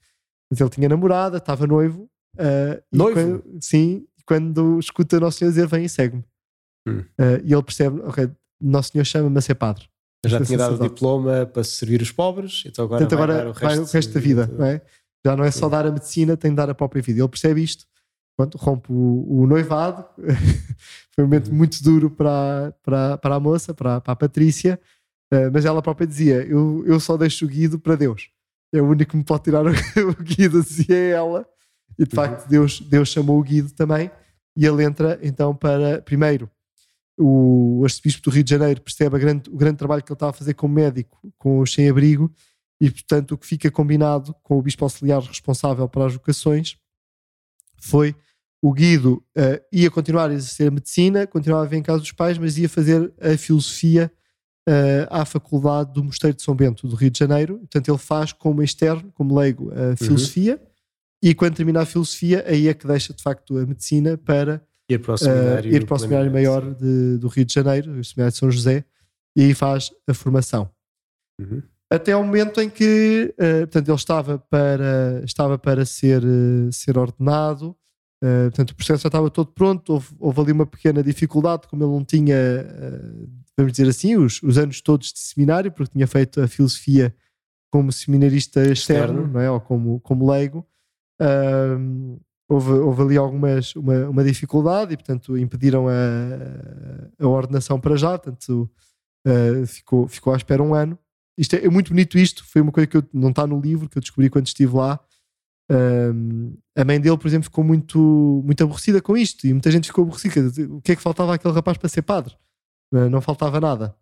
Mas 0.54 0.62
ele 0.62 0.70
tinha 0.70 0.88
namorada, 0.88 1.38
estava 1.38 1.66
noivo. 1.66 2.08
Uh, 2.36 2.80
noivo? 2.92 3.39
Quando, 3.42 3.44
sim, 3.60 4.06
quando 4.24 4.80
escuta 4.80 5.20
Nosso 5.20 5.39
Senhor 5.39 5.50
dizer 5.50 5.66
vem 5.66 5.86
e 5.86 5.89
segue-me. 5.89 6.24
Hum. 6.88 7.00
Uh, 7.00 7.42
e 7.44 7.52
ele 7.52 7.63
percebe, 7.63 8.00
ok, 8.02 8.30
Nosso 8.62 8.92
Senhor 8.92 9.04
chama-me 9.04 9.36
a 9.36 9.42
ser 9.42 9.56
padre. 9.56 9.86
Eu 10.24 10.30
já 10.30 10.46
tinha 10.46 10.60
dado 10.60 10.76
o 10.76 10.88
diploma 10.88 11.48
para 11.48 11.63
servir 11.63 12.04
os 12.04 12.12
pobres, 12.12 12.63
então 12.68 12.86
agora, 12.86 13.04
agora 13.04 13.34
vai, 13.34 13.44
dar 13.44 13.48
o 13.48 13.52
resto, 13.52 13.66
vai 13.66 13.78
o 13.80 13.86
resto 13.86 14.13
da 14.13 14.20
vida. 14.20 14.46
Não 14.46 14.66
é? 14.66 14.82
Já 15.26 15.36
não 15.36 15.44
é 15.44 15.50
só 15.50 15.68
dar 15.68 15.88
a 15.88 15.92
medicina, 15.92 16.38
tem 16.38 16.52
de 16.52 16.58
dar 16.58 16.70
a 16.70 16.76
própria 16.76 17.02
vida. 17.02 17.20
Ele 17.20 17.28
percebe 17.28 17.63
isto. 17.63 17.86
Pronto, 18.38 18.56
rompe 18.58 18.92
o, 18.92 19.42
o 19.42 19.48
noivado. 19.48 20.06
Foi 21.16 21.24
um 21.24 21.28
momento 21.28 21.50
uhum. 21.50 21.56
muito 21.56 21.84
duro 21.84 22.12
para, 22.12 22.76
para, 22.84 23.18
para 23.18 23.36
a 23.36 23.39
moça, 23.39 23.74
para, 23.74 24.00
para 24.00 24.13
a 24.13 24.16
Patrícia. 24.16 24.80
Uh, 25.34 25.50
mas 25.52 25.66
ela 25.66 25.82
própria 25.82 26.06
dizia: 26.06 26.46
eu, 26.46 26.84
eu 26.86 27.00
só 27.00 27.18
deixo 27.18 27.44
o 27.44 27.48
Guido 27.48 27.80
para 27.80 27.96
Deus 27.96 28.30
é 28.74 28.82
o 28.82 28.88
único 28.88 29.12
que 29.12 29.18
me 29.18 29.24
pode 29.24 29.44
tirar 29.44 29.64
o, 29.66 29.70
o 29.70 30.24
Guido, 30.24 30.62
dizia 30.64 30.96
é 30.96 31.10
ela. 31.12 31.46
E 31.98 32.04
de 32.04 32.10
uhum. 32.10 32.24
facto, 32.24 32.48
Deus, 32.50 32.80
Deus 32.82 33.10
chamou 33.10 33.40
o 33.40 33.44
Guido 33.44 33.72
também. 33.72 34.10
E 34.56 34.66
ele 34.66 34.84
entra 34.84 35.20
então 35.22 35.56
para, 35.56 36.02
primeiro, 36.02 36.50
o 37.18 37.82
arcebispo 37.84 38.24
do 38.24 38.32
Rio 38.32 38.44
de 38.44 38.50
Janeiro 38.50 38.82
percebe 38.82 39.18
grande, 39.20 39.50
o 39.50 39.56
grande 39.56 39.78
trabalho 39.78 40.04
que 40.04 40.12
ele 40.12 40.16
estava 40.16 40.32
a 40.32 40.34
fazer 40.34 40.54
como 40.56 40.74
médico 40.74 41.20
com 41.38 41.60
os 41.60 41.72
sem-abrigo 41.72 42.32
e, 42.82 42.90
portanto, 42.90 43.34
o 43.34 43.38
que 43.38 43.46
fica 43.46 43.70
combinado 43.72 44.36
com 44.44 44.58
o 44.58 44.62
bispo 44.62 44.84
auxiliar 44.84 45.22
responsável 45.22 45.88
para 45.88 46.08
as 46.08 46.14
vocações 46.14 46.76
foi 47.78 48.16
o 48.62 48.74
Guido 48.74 49.24
uh, 49.38 49.62
ia 49.72 49.92
continuar 49.92 50.30
a 50.30 50.34
exercer 50.34 50.70
a 50.70 50.72
medicina, 50.72 51.28
continuava 51.28 51.66
a 51.66 51.68
vir 51.68 51.78
em 51.78 51.84
casa 51.84 52.00
dos 52.00 52.12
pais, 52.12 52.38
mas 52.38 52.58
ia 52.58 52.70
fazer 52.70 53.14
a 53.22 53.38
filosofia 53.38 54.12
uh, 54.69 55.08
à 55.10 55.26
Faculdade 55.26 55.93
do 55.93 56.04
Mosteiro 56.04 56.36
de 56.36 56.43
São 56.43 56.56
Bento, 56.56 56.88
do 56.88 56.95
Rio 56.95 57.10
de 57.10 57.19
Janeiro. 57.19 57.60
Portanto, 57.60 57.89
ele 57.89 57.97
faz 57.97 58.32
como 58.32 58.63
externo, 58.63 59.12
como 59.13 59.38
leigo, 59.38 59.71
a 59.71 59.89
uhum. 59.89 59.97
filosofia. 59.97 60.60
Uhum. 60.62 60.67
E 61.23 61.34
quando 61.34 61.56
termina 61.56 61.82
a 61.82 61.86
filosofia, 61.86 62.43
aí 62.47 62.67
é 62.67 62.73
que 62.73 62.86
deixa 62.86 63.13
de 63.13 63.23
facto 63.23 63.58
a 63.58 63.65
medicina 63.65 64.17
para 64.17 64.62
ir 64.89 64.99
para 64.99 65.13
o 65.13 65.17
seminário, 65.17 65.71
uh, 65.71 65.76
ir 65.76 65.86
para 65.86 65.95
o 65.95 65.99
seminário 65.99 66.32
maior 66.32 66.73
de, 66.73 67.17
do 67.17 67.28
Rio 67.28 67.45
de 67.45 67.54
Janeiro, 67.54 67.99
o 67.99 68.04
seminário 68.04 68.34
de 68.34 68.38
São 68.38 68.52
José, 68.52 68.84
e 69.36 69.43
aí 69.43 69.54
faz 69.54 69.91
a 70.08 70.13
formação. 70.13 70.69
Uhum. 71.39 71.62
Até 71.89 72.12
ao 72.12 72.23
momento 72.23 72.60
em 72.60 72.69
que, 72.69 73.34
uh, 73.38 73.60
portanto, 73.67 73.88
ele 73.88 73.95
estava 73.95 74.38
para, 74.38 75.21
estava 75.23 75.58
para 75.58 75.86
ser, 75.86 76.23
uh, 76.23 76.71
ser 76.71 76.97
ordenado, 76.97 77.76
uh, 78.24 78.44
portanto, 78.46 78.72
o 78.72 78.76
processo 78.76 79.04
já 79.04 79.08
estava 79.10 79.30
todo 79.30 79.52
pronto, 79.52 79.94
houve, 79.94 80.08
houve 80.20 80.42
ali 80.42 80.52
uma 80.52 80.66
pequena 80.66 81.04
dificuldade, 81.04 81.68
como 81.68 81.84
ele 81.84 81.92
não 81.92 82.04
tinha 82.04 82.36
vamos 83.58 83.74
dizer 83.74 83.88
assim, 83.88 84.16
os, 84.16 84.42
os 84.42 84.58
anos 84.58 84.82
todos 84.82 85.14
de 85.14 85.20
seminário, 85.20 85.72
porque 85.72 85.92
tinha 85.94 86.08
feito 86.08 86.42
a 86.42 86.48
filosofia 86.48 87.16
como 87.72 87.92
seminarista 87.92 88.60
externo, 88.62 89.22
externo. 89.22 89.28
não 89.34 89.40
é? 89.40 89.50
ou 89.50 89.60
como, 89.62 90.00
como 90.00 90.32
leigo. 90.32 90.66
Houve, 92.50 92.72
houve 92.72 93.02
ali 93.02 93.18
algumas 93.18 93.76
uma, 93.76 94.10
uma 94.10 94.24
dificuldade 94.24 94.94
e, 94.94 94.98
portanto, 94.98 95.38
impediram 95.38 95.88
a, 95.88 95.94
a 97.20 97.28
ordenação 97.28 97.80
para 97.80 97.96
já, 97.96 98.18
portanto, 98.18 98.70
uh, 99.26 99.66
ficou, 99.66 100.08
ficou 100.08 100.34
à 100.34 100.38
espera 100.38 100.62
um 100.62 100.74
ano. 100.74 100.98
Isto 101.38 101.56
é, 101.56 101.66
é, 101.66 101.70
muito 101.70 101.90
bonito 101.90 102.18
isto, 102.18 102.46
foi 102.46 102.62
uma 102.62 102.72
coisa 102.72 102.86
que 102.86 102.98
eu, 102.98 103.04
não 103.14 103.30
está 103.30 103.48
no 103.48 103.60
livro, 103.60 103.90
que 103.90 103.98
eu 103.98 104.02
descobri 104.02 104.30
quando 104.30 104.46
estive 104.46 104.76
lá. 104.76 105.00
Um, 105.74 106.56
a 106.78 106.86
mãe 106.86 107.02
dele, 107.02 107.18
por 107.18 107.28
exemplo, 107.28 107.46
ficou 107.46 107.64
muito, 107.64 108.42
muito 108.46 108.64
aborrecida 108.64 109.02
com 109.02 109.18
isto 109.18 109.48
e 109.48 109.54
muita 109.54 109.72
gente 109.72 109.88
ficou 109.88 110.04
aborrecida. 110.04 110.48
O 110.72 110.82
que 110.82 110.92
é 110.92 110.96
que 110.96 111.02
faltava 111.02 111.34
àquele 111.34 111.54
rapaz 111.54 111.78
para 111.78 111.90
ser 111.90 112.04
padre? 112.04 112.36
Não 112.92 113.22
faltava 113.22 113.60
nada. 113.60 113.96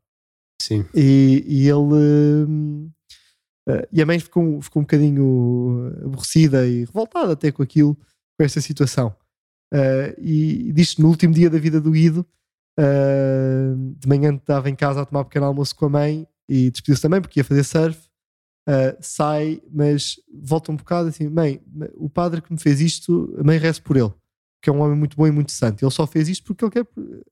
Sim. 0.61 0.85
E, 0.93 1.45
e 1.47 1.67
ele. 1.69 2.91
Uh, 3.69 3.87
e 3.91 4.01
a 4.01 4.05
mãe 4.05 4.19
ficou, 4.19 4.61
ficou 4.61 4.81
um 4.81 4.83
bocadinho 4.83 5.93
aborrecida 6.03 6.67
e 6.67 6.83
revoltada 6.83 7.33
até 7.33 7.51
com 7.51 7.63
aquilo, 7.63 7.95
com 7.95 8.43
esta 8.43 8.59
situação. 8.59 9.15
Uh, 9.73 10.13
e 10.19 10.73
disse 10.73 10.99
no 11.01 11.07
último 11.07 11.33
dia 11.33 11.49
da 11.49 11.57
vida 11.57 11.79
do 11.79 11.91
Guido, 11.91 12.25
uh, 12.77 13.95
de 13.97 14.07
manhã 14.07 14.35
estava 14.35 14.69
em 14.69 14.75
casa 14.75 15.01
a 15.01 15.05
tomar 15.05 15.21
um 15.21 15.25
pequeno 15.25 15.45
almoço 15.45 15.75
com 15.75 15.85
a 15.85 15.89
mãe 15.89 16.27
e 16.49 16.69
despediu-se 16.69 17.01
também 17.01 17.21
porque 17.21 17.39
ia 17.39 17.43
fazer 17.45 17.63
surf. 17.63 18.10
Sai, 18.99 19.61
mas 19.71 20.19
volta 20.33 20.71
um 20.71 20.75
bocado 20.75 21.09
assim: 21.09 21.27
Mãe, 21.27 21.61
o 21.95 22.09
padre 22.09 22.41
que 22.41 22.51
me 22.51 22.59
fez 22.59 22.79
isto, 22.81 23.35
a 23.39 23.43
mãe 23.43 23.57
reza 23.57 23.81
por 23.81 23.97
ele 23.97 24.13
que 24.61 24.69
é 24.69 24.73
um 24.73 24.79
homem 24.79 24.95
muito 24.95 25.17
bom 25.17 25.25
e 25.25 25.31
muito 25.31 25.51
santo. 25.51 25.83
Ele 25.83 25.91
só 25.91 26.05
fez 26.05 26.29
isto 26.29 26.43
porque 26.45 26.63
ele 26.63 26.71
quer, 26.71 26.87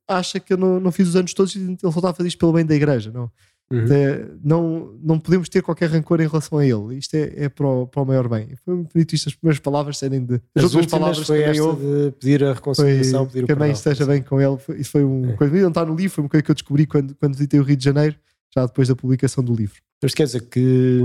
acha 0.08 0.40
que 0.40 0.52
eu 0.52 0.58
não, 0.58 0.80
não 0.80 0.92
fiz 0.92 1.08
os 1.08 1.16
anos 1.16 1.34
todos 1.34 1.56
e 1.56 1.60
ele 1.60 1.78
só 1.80 1.90
está 1.90 2.10
a 2.10 2.14
fazer 2.14 2.28
isto 2.28 2.40
pelo 2.40 2.54
bem 2.54 2.66
da 2.66 2.74
igreja. 2.74 3.12
Não, 3.12 3.32
uhum. 3.72 3.86
é, 3.94 4.28
não, 4.44 4.98
não 5.02 5.20
podemos 5.20 5.48
ter 5.48 5.62
qualquer 5.62 5.92
rancor 5.92 6.20
em 6.22 6.28
relação 6.28 6.58
a 6.58 6.66
ele. 6.66 6.98
Isto 6.98 7.14
é, 7.16 7.44
é 7.44 7.50
para, 7.50 7.68
o, 7.68 7.86
para 7.86 8.02
o 8.02 8.06
maior 8.06 8.28
bem. 8.28 8.56
Foi 8.66 8.74
muito 8.74 8.92
bonito 8.92 9.14
isto, 9.14 9.30
as 9.30 9.36
primeiras 9.36 9.60
palavras 9.60 10.00
serem 10.00 10.26
de. 10.26 10.42
As, 10.56 10.66
as 10.66 10.74
últimas 10.74 10.88
palavras 10.88 11.28
foi 11.28 11.44
esta 11.44 11.64
houve, 11.64 11.86
de 11.86 12.12
pedir 12.14 12.44
a 12.44 12.54
reconciliação, 12.54 13.26
foi, 13.26 13.34
pedir 13.34 13.46
que 13.46 13.52
a 13.52 13.56
mãe 13.56 13.72
esteja 13.72 14.06
bem 14.08 14.24
com 14.24 14.42
ele. 14.42 14.58
Foi, 14.58 14.80
isso 14.80 14.90
foi 14.90 15.04
um 15.04 15.30
é. 15.30 15.34
coisa. 15.34 15.56
Não 15.56 15.70
está 15.70 15.86
no 15.86 15.96
livro, 15.96 16.16
foi 16.16 16.24
uma 16.24 16.30
coisa 16.30 16.44
que 16.44 16.50
eu 16.50 16.56
descobri 16.56 16.88
quando, 16.88 17.14
quando 17.16 17.34
visitei 17.34 17.60
o 17.60 17.64
Rio 17.64 17.78
de 17.78 17.86
Janeiro, 17.86 18.16
já 18.56 18.66
depois 18.66 18.88
da 18.88 18.96
publicação 18.96 19.44
do 19.44 19.54
livro. 19.54 19.80
Mas 20.02 20.14
quer 20.14 20.24
dizer 20.24 20.42
que 20.50 21.02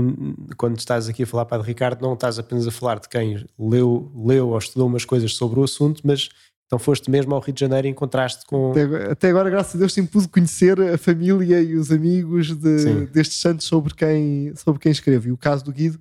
quando 0.55 0.77
estás 0.79 1.09
aqui 1.09 1.23
a 1.23 1.27
falar 1.27 1.45
para 1.45 1.61
Ricardo, 1.61 2.01
não 2.01 2.13
estás 2.13 2.39
apenas 2.39 2.65
a 2.65 2.71
falar 2.71 2.99
de 2.99 3.09
quem 3.09 3.45
leu, 3.59 4.11
leu 4.15 4.49
ou 4.49 4.57
estudou 4.57 4.87
umas 4.87 5.03
coisas 5.03 5.33
sobre 5.33 5.59
o 5.59 5.63
assunto, 5.63 6.01
mas 6.05 6.29
então 6.65 6.79
foste 6.79 7.11
mesmo 7.11 7.35
ao 7.35 7.41
Rio 7.41 7.53
de 7.53 7.59
Janeiro 7.59 7.87
e 7.87 7.91
encontraste 7.91 8.45
com. 8.45 8.71
Até 8.71 8.81
agora, 8.81 9.11
até 9.11 9.29
agora 9.29 9.49
graças 9.49 9.75
a 9.75 9.79
Deus, 9.79 9.93
sempre 9.93 10.11
pude 10.11 10.27
conhecer 10.29 10.79
a 10.81 10.97
família 10.97 11.61
e 11.61 11.75
os 11.75 11.91
amigos 11.91 12.55
de, 12.55 13.05
destes 13.07 13.39
santos 13.39 13.67
sobre 13.67 13.93
quem, 13.93 14.55
sobre 14.55 14.81
quem 14.81 14.91
escrevo. 14.91 15.27
E 15.27 15.31
o 15.31 15.37
caso 15.37 15.63
do 15.63 15.73
Guido 15.73 15.99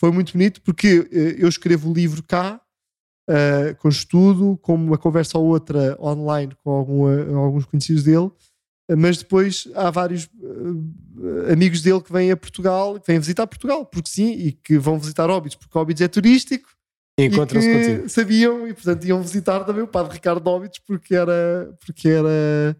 foi 0.00 0.10
muito 0.10 0.32
bonito 0.32 0.60
porque 0.62 1.08
eh, 1.12 1.36
eu 1.38 1.48
escrevo 1.48 1.90
o 1.90 1.94
livro 1.94 2.22
cá 2.24 2.60
uh, 3.30 3.76
com 3.78 3.88
estudo, 3.88 4.58
com 4.60 4.74
uma 4.74 4.98
conversa 4.98 5.38
ou 5.38 5.46
outra 5.46 5.96
online 6.00 6.52
com 6.62 6.70
algum, 6.70 7.38
alguns 7.38 7.64
conhecidos 7.64 8.02
dele, 8.02 8.30
mas 8.96 9.18
depois 9.18 9.68
há 9.74 9.90
vários 9.90 10.24
uh, 10.24 11.52
amigos 11.52 11.82
dele 11.82 12.00
que 12.00 12.12
vêm 12.12 12.30
a 12.30 12.36
Portugal, 12.36 12.98
que 12.98 13.06
vêm 13.06 13.18
visitar 13.18 13.46
Portugal, 13.46 13.86
porque 13.86 14.10
sim, 14.10 14.32
e 14.32 14.52
que 14.52 14.78
vão 14.78 14.98
visitar 14.98 15.30
Óbidos, 15.30 15.56
porque 15.56 15.76
Óbidos 15.78 16.02
é 16.02 16.08
turístico. 16.08 16.68
E 17.18 17.24
encontram-se 17.24 17.70
contigo. 17.70 18.08
Sabiam 18.08 18.66
e, 18.66 18.72
portanto, 18.72 19.04
iam 19.04 19.22
visitar 19.22 19.64
também 19.64 19.82
o 19.82 19.86
padre 19.86 20.14
Ricardo 20.14 20.46
Óbidos 20.46 20.78
porque 20.78 21.14
era, 21.14 21.72
porque 21.84 22.08
era, 22.08 22.76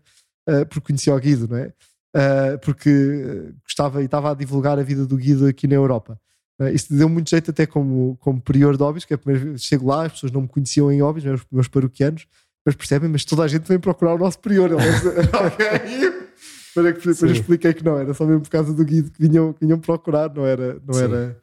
uh, 0.48 0.66
porque 0.66 0.86
conhecia 0.86 1.14
o 1.14 1.20
Guido, 1.20 1.48
não 1.48 1.58
é? 1.58 1.72
Uh, 2.14 2.58
porque 2.62 3.52
gostava 3.64 4.02
e 4.02 4.06
estava 4.06 4.30
a 4.30 4.34
divulgar 4.34 4.78
a 4.78 4.82
vida 4.82 5.06
do 5.06 5.16
Guido 5.16 5.46
aqui 5.46 5.66
na 5.66 5.74
Europa. 5.74 6.18
Uh, 6.60 6.68
isso 6.68 6.94
deu 6.94 7.08
muito 7.08 7.30
jeito 7.30 7.50
até 7.50 7.66
como, 7.66 8.16
como 8.20 8.40
prior 8.40 8.76
de 8.76 8.82
Óbidos, 8.82 9.04
que 9.04 9.12
é 9.12 9.16
a 9.16 9.18
primeira 9.18 9.44
vez 9.44 9.62
que 9.62 9.68
chego 9.68 9.86
lá, 9.86 10.06
as 10.06 10.12
pessoas 10.12 10.32
não 10.32 10.42
me 10.42 10.48
conheciam 10.48 10.90
em 10.90 11.02
Óbidos, 11.02 11.24
meus, 11.24 11.42
meus 11.50 11.68
paroquianos, 11.68 12.26
mas 12.64 12.74
percebem, 12.74 13.08
mas 13.08 13.24
toda 13.24 13.42
a 13.42 13.48
gente 13.48 13.66
vem 13.66 13.78
procurar 13.78 14.14
o 14.14 14.18
nosso 14.18 14.38
prior. 14.38 14.70
para 16.74 16.92
que 16.92 17.06
depois 17.06 17.22
expliquei 17.22 17.74
que 17.74 17.84
não, 17.84 17.98
era 17.98 18.14
só 18.14 18.24
mesmo 18.24 18.42
por 18.42 18.50
causa 18.50 18.72
do 18.72 18.84
Guido 18.84 19.10
que 19.10 19.28
vinham, 19.28 19.54
vinham 19.60 19.78
procurar, 19.78 20.32
não 20.34 20.46
era, 20.46 20.80
não 20.86 20.98
era 20.98 21.36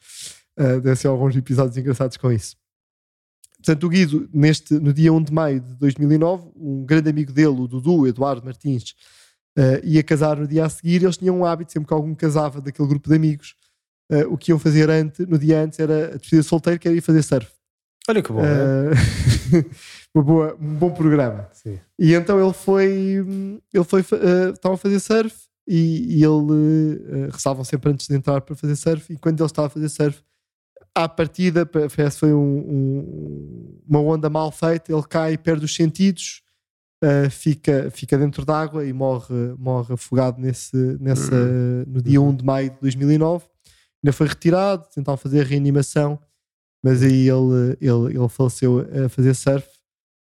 uh, 0.60 0.82
deve 0.82 0.96
ser 0.96 1.08
alguns 1.08 1.36
episódios 1.36 1.78
engraçados 1.78 2.18
com 2.18 2.32
isso. 2.32 2.58
Portanto, 3.58 3.84
o 3.84 3.90
Guido, 3.90 4.30
neste, 4.34 4.74
no 4.76 4.94
dia 4.94 5.12
1 5.12 5.24
de 5.24 5.34
maio 5.34 5.60
de 5.60 5.76
2009, 5.76 6.50
um 6.56 6.86
grande 6.86 7.10
amigo 7.10 7.32
dele, 7.32 7.60
o 7.60 7.68
Dudu, 7.68 8.08
Eduardo 8.08 8.44
Martins, 8.44 8.96
uh, 9.58 9.84
ia 9.84 10.02
casar 10.02 10.38
no 10.38 10.48
dia 10.48 10.66
a 10.66 10.70
seguir. 10.70 11.04
Eles 11.04 11.18
tinham 11.18 11.40
um 11.40 11.46
hábito, 11.46 11.74
sempre 11.74 11.88
que 11.88 11.94
algum 11.94 12.16
casava 12.16 12.62
daquele 12.62 12.88
grupo 12.88 13.10
de 13.10 13.16
amigos, 13.16 13.56
uh, 14.12 14.34
o 14.34 14.38
que 14.38 14.52
iam 14.52 14.60
fazer 14.60 14.90
antes, 14.90 15.28
no 15.28 15.38
dia 15.38 15.62
antes 15.62 15.78
era 15.78 16.14
a 16.14 16.18
despedida 16.18 16.44
solteiro, 16.44 16.80
que 16.80 16.88
era 16.88 16.96
ir 16.96 17.02
fazer 17.02 17.22
surf. 17.22 17.52
Olha 18.10 18.24
que 18.24 18.34
bom, 18.34 18.42
uma 20.16 20.24
boa, 20.24 20.58
um 20.60 20.74
bom 20.74 20.92
programa. 20.92 21.48
Sim. 21.54 21.78
E 22.00 22.16
então 22.16 22.44
ele 22.44 22.54
foi, 22.54 22.84
ele 23.72 23.84
foi, 23.84 24.02
uh, 24.02 24.50
estava 24.52 24.74
a 24.74 24.78
fazer 24.80 25.00
surf 25.00 25.36
e, 25.68 26.18
e 26.18 26.24
ele 26.24 26.26
uh, 26.26 27.30
rezavam 27.32 27.64
sempre 27.64 27.92
antes 27.92 28.08
de 28.08 28.16
entrar 28.16 28.42
para 28.42 28.56
fazer 28.56 28.76
surf. 28.76 29.14
E 29.14 29.16
quando 29.16 29.40
ele 29.40 29.46
estava 29.46 29.68
a 29.68 29.70
fazer 29.70 29.90
surf, 29.90 30.24
à 30.96 31.08
partida, 31.08 31.68
parece 31.68 32.16
que 32.16 32.20
foi 32.20 32.34
um, 32.34 32.58
um, 32.58 33.80
uma 33.88 34.00
onda 34.00 34.28
mal 34.28 34.52
feita, 34.52 34.92
ele 34.92 35.04
cai, 35.04 35.38
perde 35.38 35.66
os 35.66 35.76
sentidos, 35.76 36.42
uh, 37.04 37.30
fica, 37.30 37.92
fica 37.92 38.18
dentro 38.18 38.44
d'água 38.44 38.88
e 38.88 38.92
morre, 38.92 39.54
morre 39.56 39.94
afogado 39.94 40.42
nesse, 40.42 40.76
nessa, 41.00 41.86
no 41.86 42.02
dia 42.02 42.20
1 42.20 42.38
de 42.38 42.44
maio 42.44 42.72
de 42.72 42.78
2009. 42.82 43.46
Ainda 44.04 44.14
foi 44.14 44.26
retirado, 44.26 44.88
tentaram 44.96 45.16
fazer 45.16 45.42
a 45.42 45.44
reanimação, 45.44 46.20
mas 46.84 47.04
aí 47.04 47.30
ele, 47.30 47.78
ele, 47.82 48.18
ele 48.18 48.30
faleceu 48.30 48.88
a 49.06 49.10
fazer 49.10 49.34
surf 49.34 49.68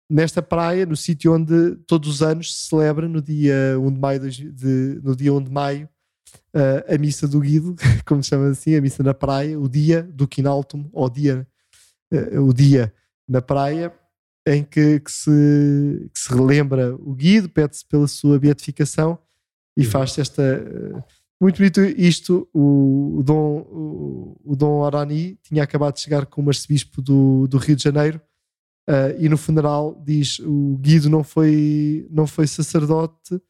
nesta 0.10 0.42
praia, 0.42 0.86
no 0.86 0.96
sítio 0.96 1.34
onde 1.34 1.76
todos 1.88 2.08
os 2.10 2.22
anos 2.22 2.56
se 2.56 2.68
celebra 2.70 3.08
no 3.08 3.22
dia 3.22 3.80
1 3.80 3.92
de 3.92 4.00
maio, 4.00 4.20
de, 4.30 5.00
no 5.04 5.16
dia 5.16 5.34
1 5.34 5.44
de 5.44 5.52
maio 5.52 5.90
uh, 6.56 6.94
a 6.94 6.98
missa 6.98 7.28
do 7.28 7.40
Guido, 7.40 7.76
como 8.06 8.24
se 8.24 8.30
chama 8.30 8.50
assim, 8.50 8.76
a 8.76 8.82
missa 8.82 9.04
na 9.04 9.14
praia, 9.14 9.60
o 9.60 9.68
dia 9.68 10.04
do 10.04 10.28
Quinaltum, 10.28 10.90
ou 10.94 11.10
dia, 11.10 11.48
uh, 12.14 12.42
o 12.42 12.54
dia 12.54 12.94
na 13.28 13.42
praia, 13.42 13.94
em 14.48 14.64
que, 14.64 15.00
que, 15.00 15.12
se, 15.12 16.10
que 16.14 16.20
se 16.20 16.30
relembra 16.34 16.96
o 16.96 17.16
Guido, 17.16 17.50
pede-se 17.50 17.86
pela 17.86 18.08
sua 18.08 18.40
beatificação 18.40 19.18
e 19.76 19.84
uhum. 19.84 19.92
faz-se 19.92 20.22
esta. 20.22 20.42
Uh, 20.42 21.04
muito 21.42 21.58
bonito 21.58 21.82
isto, 21.82 22.48
o, 22.54 23.18
o, 23.20 23.24
Dom, 23.24 23.60
o, 23.70 24.42
o 24.44 24.56
Dom 24.56 24.84
Arani 24.86 25.38
tinha 25.44 25.64
acabado 25.64 25.96
de 25.96 26.02
chegar 26.02 26.26
como 26.26 26.50
arcebispo 26.50 27.02
do, 27.02 27.48
do 27.48 27.58
Rio 27.58 27.76
de 27.76 27.84
Janeiro 27.84 28.22
Uh, 28.88 29.18
e 29.18 29.28
no 29.28 29.36
funeral 29.36 30.00
diz 30.06 30.38
o 30.40 30.78
Guido 30.78 31.10
não 31.10 31.24
foi, 31.24 32.08
não 32.12 32.28
foi 32.28 32.46
sacerdote, 32.46 33.42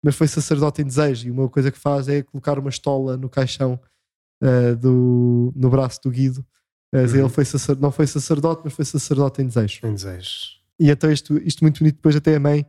mas 0.00 0.14
foi 0.14 0.28
sacerdote 0.28 0.82
em 0.82 0.84
desejo. 0.84 1.26
E 1.26 1.30
uma 1.32 1.48
coisa 1.48 1.70
que 1.72 1.78
faz 1.78 2.08
é 2.08 2.22
colocar 2.22 2.58
uma 2.60 2.70
estola 2.70 3.16
no 3.16 3.28
caixão 3.28 3.78
uh, 4.40 4.76
do, 4.76 5.52
no 5.56 5.68
braço 5.68 6.00
do 6.02 6.10
Guido. 6.10 6.46
Uh, 6.94 6.98
uhum. 6.98 7.16
Ele 7.16 7.28
foi 7.28 7.44
sacer, 7.44 7.76
não 7.76 7.90
foi 7.90 8.06
sacerdote, 8.06 8.62
mas 8.64 8.72
foi 8.72 8.84
sacerdote 8.84 9.42
em 9.42 9.46
desejo. 9.46 9.80
Em 9.84 9.94
desejo. 9.94 10.30
E 10.78 10.88
então 10.88 11.10
isto, 11.10 11.38
isto 11.38 11.64
muito 11.64 11.80
bonito. 11.80 11.96
Depois 11.96 12.14
até 12.14 12.36
a 12.36 12.40
mãe, 12.40 12.64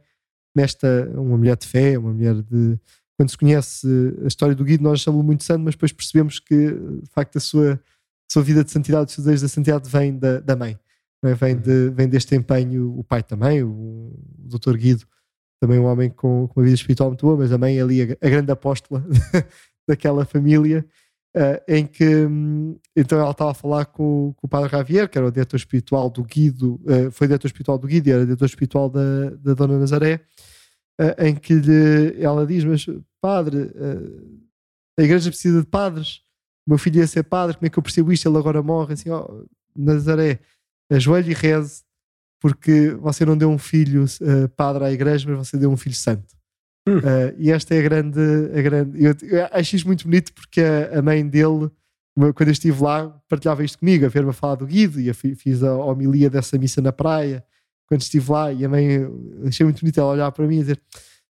nesta, 0.56 1.08
uma 1.14 1.38
mulher 1.38 1.58
de 1.58 1.68
fé, 1.68 1.98
uma 1.98 2.12
mulher 2.12 2.42
de. 2.42 2.80
Quando 3.18 3.30
se 3.30 3.38
conhece 3.38 3.88
a 4.24 4.28
história 4.28 4.56
do 4.56 4.64
Guido, 4.64 4.84
nós 4.84 5.00
chamamos 5.00 5.26
muito 5.26 5.44
santo, 5.44 5.64
mas 5.64 5.76
depois 5.76 5.92
percebemos 5.92 6.40
que, 6.40 6.68
de 6.68 7.10
facto, 7.12 7.38
a 7.38 7.42
sua, 7.42 7.74
a 7.74 8.34
sua 8.34 8.44
vida 8.44 8.64
de 8.64 8.72
santidade, 8.72 9.08
os 9.08 9.14
seus 9.14 9.26
desejos 9.26 9.42
da 9.44 9.48
santidade 9.48 9.90
vem 9.90 10.18
da, 10.18 10.40
da 10.40 10.56
mãe. 10.56 10.78
É? 11.24 11.34
Vem, 11.34 11.56
de, 11.56 11.90
vem 11.90 12.08
deste 12.08 12.36
empenho, 12.36 12.98
o 12.98 13.04
pai 13.04 13.24
também, 13.24 13.64
o, 13.64 13.70
o 13.70 14.58
Dr. 14.60 14.78
Guido, 14.78 15.06
também 15.60 15.80
um 15.80 15.86
homem 15.86 16.10
com, 16.10 16.48
com, 16.48 16.60
uma 16.60 16.64
vida 16.64 16.76
espiritual 16.76 17.10
muito 17.10 17.26
boa, 17.26 17.38
mas 17.38 17.50
também 17.50 17.80
ali 17.82 18.02
a, 18.02 18.06
a 18.06 18.30
grande 18.30 18.52
apóstola 18.52 19.04
daquela 19.88 20.26
família, 20.26 20.86
uh, 21.36 21.62
em 21.68 21.86
que 21.86 22.26
um, 22.26 22.78
então 22.96 23.20
ela 23.20 23.32
estava 23.32 23.52
a 23.52 23.56
falar 23.56 23.86
com, 23.86 24.34
com, 24.38 24.46
o 24.46 24.50
padre 24.50 24.70
Javier, 24.70 25.10
que 25.10 25.18
era 25.18 25.28
o 25.28 25.32
diretor 25.32 25.58
espiritual 25.58 26.10
do 26.10 26.24
Guido, 26.24 26.80
uh, 26.84 27.10
foi 27.12 27.28
diretor 27.28 27.48
espiritual 27.48 27.78
do 27.78 27.88
Guido 27.88 28.08
e 28.08 28.12
era 28.12 28.26
diretor 28.26 28.46
espiritual 28.46 28.90
da, 28.90 29.32
da 29.42 29.54
Dona 29.54 29.80
Nazaré, 29.80 30.22
uh, 31.00 31.24
em 31.24 31.36
que 31.36 31.54
lhe, 31.54 32.22
ela 32.22 32.46
diz, 32.46 32.64
mas 32.64 32.86
padre, 33.22 33.72
a 35.00 35.04
igreja 35.04 35.30
precisa 35.30 35.62
de 35.62 35.68
padres, 35.68 36.22
o 36.68 36.72
meu 36.72 36.78
filho 36.78 37.00
ia 37.00 37.08
ser 37.08 37.24
padre, 37.24 37.56
como 37.58 37.68
é 37.68 37.70
que 37.70 37.78
eu 37.78 37.84
percebo 37.84 38.12
isto? 38.12 38.28
Ele 38.28 38.38
agora 38.38 38.62
morre, 38.62 38.94
assim, 38.94 39.10
oh, 39.10 39.46
Nazaré, 39.76 40.40
ajoelhe 40.92 41.32
e 41.32 41.34
reze, 41.34 41.84
porque 42.42 42.92
você 43.00 43.26
não 43.26 43.38
deu 43.38 43.50
um 43.50 43.58
filho 43.58 44.06
uh, 44.06 44.50
padre 44.50 44.86
à 44.86 44.92
igreja, 44.92 45.30
mas 45.30 45.48
você 45.48 45.58
deu 45.58 45.72
um 45.72 45.78
filho 45.78 45.96
santo. 45.96 46.36
Uh, 46.88 47.34
e 47.38 47.52
esta 47.52 47.74
é 47.74 47.80
a 47.80 47.82
grande. 47.82 48.20
A 48.56 48.62
grande 48.62 49.04
eu, 49.04 49.16
eu 49.24 49.48
acho 49.52 49.76
isto 49.76 49.88
muito 49.88 50.06
bonito 50.06 50.32
porque 50.34 50.62
a, 50.62 51.00
a, 51.00 51.02
mãe 51.02 51.28
dele, 51.28 51.72
quando 52.36 52.50
eu 52.50 52.52
estive 52.52 52.82
lá, 52.84 53.10
partilhava 53.28 53.64
isto 53.64 53.80
comigo, 53.80 54.06
a 54.06 54.10
ver-me 54.10 54.32
falar 54.32 54.56
do 54.56 54.68
Guido, 54.68 55.00
e 55.00 55.12
fiz 55.14 55.64
a 55.64 55.76
homilia 55.76 56.30
dessa 56.30 56.58
missa 56.58 56.82
na 56.82 56.92
praia, 56.92 57.44
quando 57.88 58.02
estive 58.02 58.32
lá, 58.32 58.52
e 58.52 58.66
a 58.66 58.70
mãe, 58.70 58.88
achei 59.46 59.64
muito 59.64 59.82
bonito 59.82 60.00
ela 60.00 60.12
olhar 60.12 60.32
para 60.32 60.48
mim 60.48 60.58
e 60.58 60.60
dizer: 60.60 60.82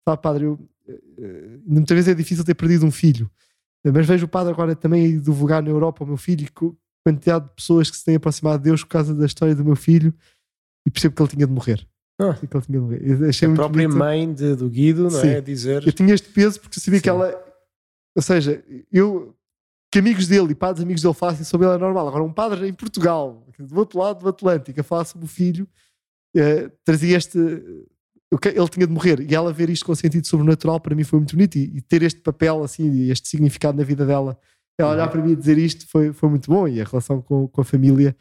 Sabe, 0.07 0.21
padre, 0.21 0.45
eu, 0.45 0.53
uh, 0.53 1.61
muitas 1.65 1.95
vezes 1.95 2.09
é 2.09 2.13
difícil 2.13 2.43
ter 2.43 2.53
perdido 2.53 2.85
um 2.85 2.91
filho, 2.91 3.29
mas 3.85 4.05
vejo 4.05 4.25
o 4.25 4.29
padre 4.29 4.53
agora 4.53 4.75
também 4.75 5.19
divulgar 5.19 5.61
na 5.61 5.69
Europa 5.69 6.03
o 6.03 6.07
meu 6.07 6.17
filho, 6.17 6.47
quantidade 7.05 7.45
de 7.45 7.55
pessoas 7.55 7.91
que 7.91 7.97
se 7.97 8.05
têm 8.05 8.15
aproximado 8.15 8.59
de 8.59 8.69
Deus 8.69 8.83
por 8.83 8.89
causa 8.89 9.13
da 9.13 9.25
história 9.25 9.53
do 9.53 9.65
meu 9.65 9.75
filho 9.75 10.13
e 10.85 10.89
percebo 10.89 11.15
que 11.15 11.21
ele 11.21 11.29
tinha 11.29 11.47
de 11.47 11.53
morrer. 11.53 11.85
Ah, 12.19 12.33
que 12.33 12.45
ele 12.45 12.65
tinha 12.65 12.79
de 12.79 12.85
morrer. 12.85 13.29
achei 13.29 13.49
a 13.49 13.53
própria 13.53 13.87
bonito. 13.87 13.99
mãe 13.99 14.33
de, 14.33 14.55
do 14.55 14.69
Guido, 14.69 15.09
não 15.09 15.19
é? 15.19 15.21
Sim. 15.21 15.27
é? 15.27 15.41
Dizer... 15.41 15.85
Eu 15.85 15.91
tinha 15.91 16.13
este 16.13 16.29
peso 16.29 16.59
porque 16.59 16.79
sabia 16.79 16.99
Sim. 16.99 17.03
que 17.03 17.09
ela. 17.09 17.33
Ou 18.15 18.21
seja, 18.21 18.63
eu. 18.91 19.35
Que 19.91 19.99
amigos 19.99 20.27
dele 20.27 20.53
e 20.53 20.55
padres 20.55 20.83
amigos 20.83 21.03
dele 21.03 21.13
falassem 21.13 21.43
sobre 21.43 21.67
ele 21.67 21.75
é 21.75 21.77
normal. 21.77 22.07
Agora, 22.07 22.23
um 22.23 22.33
padre 22.33 22.67
em 22.67 22.73
Portugal, 22.73 23.45
do 23.59 23.77
outro 23.77 23.99
lado 23.99 24.21
do 24.21 24.29
Atlântico, 24.29 24.79
a 24.79 24.83
falar 24.83 25.05
sobre 25.05 25.25
o 25.25 25.27
filho, 25.27 25.67
eh, 26.35 26.69
trazia 26.83 27.17
este. 27.17 27.37
Ele 27.37 28.69
tinha 28.69 28.87
de 28.87 28.93
morrer 28.93 29.19
e 29.21 29.35
ela 29.35 29.53
ver 29.53 29.69
isto 29.69 29.85
com 29.85 29.93
sentido 29.93 30.25
sobrenatural 30.25 30.79
para 30.79 30.95
mim 30.95 31.03
foi 31.03 31.19
muito 31.19 31.35
bonito 31.35 31.55
e, 31.55 31.77
e 31.77 31.81
ter 31.81 32.01
este 32.01 32.19
papel, 32.19 32.63
assim, 32.63 33.09
este 33.11 33.29
significado 33.29 33.77
na 33.77 33.83
vida 33.83 34.07
dela 34.07 34.39
ela 34.77 34.91
olhar 34.91 35.07
para 35.07 35.21
mim 35.21 35.31
e 35.31 35.35
dizer 35.35 35.57
isto 35.57 35.87
foi, 35.87 36.11
foi 36.13 36.29
muito 36.29 36.49
bom. 36.49 36.67
E 36.67 36.81
a 36.81 36.83
relação 36.83 37.21
com, 37.21 37.47
com 37.47 37.61
a 37.61 37.63
família, 37.63 38.15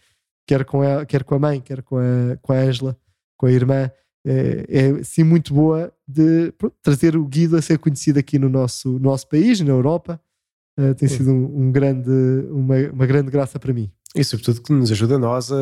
quer 0.47 0.65
com, 0.65 0.83
ela, 0.83 1.07
quer 1.07 1.25
com 1.25 1.35
a 1.35 1.39
mãe, 1.39 1.61
quer 1.61 1.83
com 1.83 1.97
a, 1.97 2.37
com 2.41 2.53
a 2.53 2.57
Angela, 2.57 2.97
com 3.37 3.47
a 3.47 3.53
irmã, 3.53 3.91
é, 4.25 4.67
é 4.69 5.03
sim 5.03 5.25
muito 5.25 5.53
boa 5.53 5.93
de 6.07 6.53
pronto, 6.53 6.77
trazer 6.83 7.17
o 7.17 7.25
Guido 7.25 7.57
a 7.57 7.63
ser 7.63 7.79
conhecido 7.79 8.19
aqui 8.19 8.39
no 8.39 8.49
nosso, 8.49 8.93
no 8.93 9.11
nosso 9.11 9.29
país, 9.29 9.61
na 9.61 9.71
Europa. 9.71 10.21
Uh, 10.79 10.95
tem 10.95 11.07
sido 11.07 11.31
um, 11.31 11.65
um, 11.65 11.73
grande, 11.73 12.11
uma, 12.51 12.77
uma 12.93 13.07
grande 13.07 13.31
graça 13.31 13.59
para 13.59 13.75
mim. 13.75 13.91
E 14.15 14.23
sobretudo 14.23 14.61
que 14.61 14.73
nos 14.73 14.93
ajuda 14.93 15.15
a 15.15 15.19
nós 15.19 15.51
a, 15.51 15.57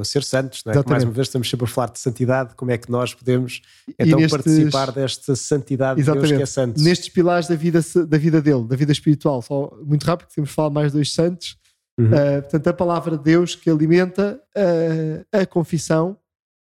a 0.00 0.04
ser 0.04 0.24
santos, 0.24 0.64
não 0.64 0.72
é? 0.72 0.84
mais 0.88 1.04
uma 1.04 1.12
vez 1.12 1.28
estamos 1.28 1.48
sempre 1.48 1.64
a 1.64 1.68
falar 1.68 1.88
de 1.88 2.00
santidade, 2.00 2.54
como 2.56 2.72
é 2.72 2.78
que 2.78 2.90
nós 2.90 3.14
podemos 3.14 3.62
então 3.96 4.18
nestes, 4.18 4.30
participar 4.30 4.90
desta 4.90 5.36
santidade 5.36 6.00
exatamente, 6.00 6.22
de 6.22 6.28
Deus 6.30 6.38
que 6.38 6.42
é 6.42 6.46
santo. 6.46 6.82
Nestes 6.82 7.08
pilares 7.08 7.46
da 7.46 7.54
vida, 7.54 7.80
da 8.08 8.18
vida 8.18 8.42
dele, 8.42 8.64
da 8.66 8.74
vida 8.74 8.90
espiritual, 8.90 9.40
só 9.40 9.72
muito 9.84 10.04
rápido 10.04 10.28
que 10.28 10.34
temos 10.34 10.50
de 10.50 10.54
falar 10.54 10.70
mais 10.70 10.92
dois 10.92 11.12
santos. 11.12 11.56
Uhum. 11.98 12.06
Uh, 12.06 12.42
portanto, 12.42 12.66
a 12.68 12.72
palavra 12.72 13.16
de 13.16 13.22
Deus 13.22 13.54
que 13.54 13.70
alimenta 13.70 14.40
uh, 14.56 15.38
a 15.38 15.46
confissão, 15.46 16.16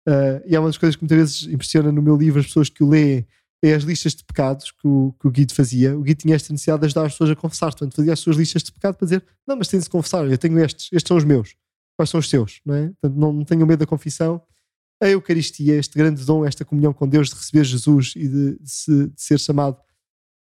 uh, 0.07 0.41
e 0.45 0.55
é 0.55 0.59
uma 0.59 0.67
das 0.67 0.77
coisas 0.77 0.97
que 0.97 1.03
muitas 1.03 1.17
vezes 1.17 1.43
impressiona 1.43 1.91
no 1.91 2.01
meu 2.01 2.17
livro 2.17 2.41
as 2.41 2.47
pessoas 2.47 2.67
que 2.67 2.83
o 2.83 2.89
leem, 2.89 3.25
é 3.63 3.73
as 3.73 3.83
listas 3.83 4.15
de 4.15 4.23
pecados 4.23 4.71
que 4.71 4.87
o, 4.87 5.13
que 5.19 5.27
o 5.27 5.31
Guido 5.31 5.53
fazia. 5.53 5.97
O 5.97 6.01
Guido 6.01 6.19
tinha 6.19 6.35
esta 6.35 6.51
necessidade 6.51 6.81
de 6.81 6.85
ajudar 6.87 7.05
as 7.05 7.13
pessoas 7.13 7.29
a 7.29 7.35
confessar, 7.35 7.67
portanto, 7.67 7.95
fazia 7.95 8.13
as 8.13 8.19
suas 8.19 8.35
listas 8.35 8.63
de 8.63 8.71
pecado 8.71 8.95
para 8.95 9.05
dizer: 9.05 9.23
Não, 9.47 9.55
mas 9.55 9.67
tem-se 9.67 9.89
confessar, 9.89 10.29
eu 10.29 10.37
tenho 10.37 10.57
estes, 10.59 10.89
estes 10.91 11.07
são 11.07 11.17
os 11.17 11.23
meus, 11.23 11.55
quais 11.95 12.09
são 12.09 12.19
os 12.19 12.29
teus? 12.29 12.59
Não, 12.65 12.75
é? 12.75 12.87
portanto, 12.89 13.15
não, 13.15 13.33
não 13.33 13.45
tenham 13.45 13.67
medo 13.67 13.79
da 13.79 13.85
confissão. 13.85 14.41
A 15.01 15.07
Eucaristia, 15.07 15.75
este 15.75 15.97
grande 15.97 16.23
dom, 16.23 16.45
esta 16.45 16.63
comunhão 16.63 16.93
com 16.93 17.07
Deus, 17.07 17.29
de 17.29 17.35
receber 17.35 17.63
Jesus 17.63 18.13
e 18.15 18.27
de, 18.27 18.59
de, 18.59 19.07
de 19.07 19.21
ser 19.21 19.39
chamado 19.39 19.77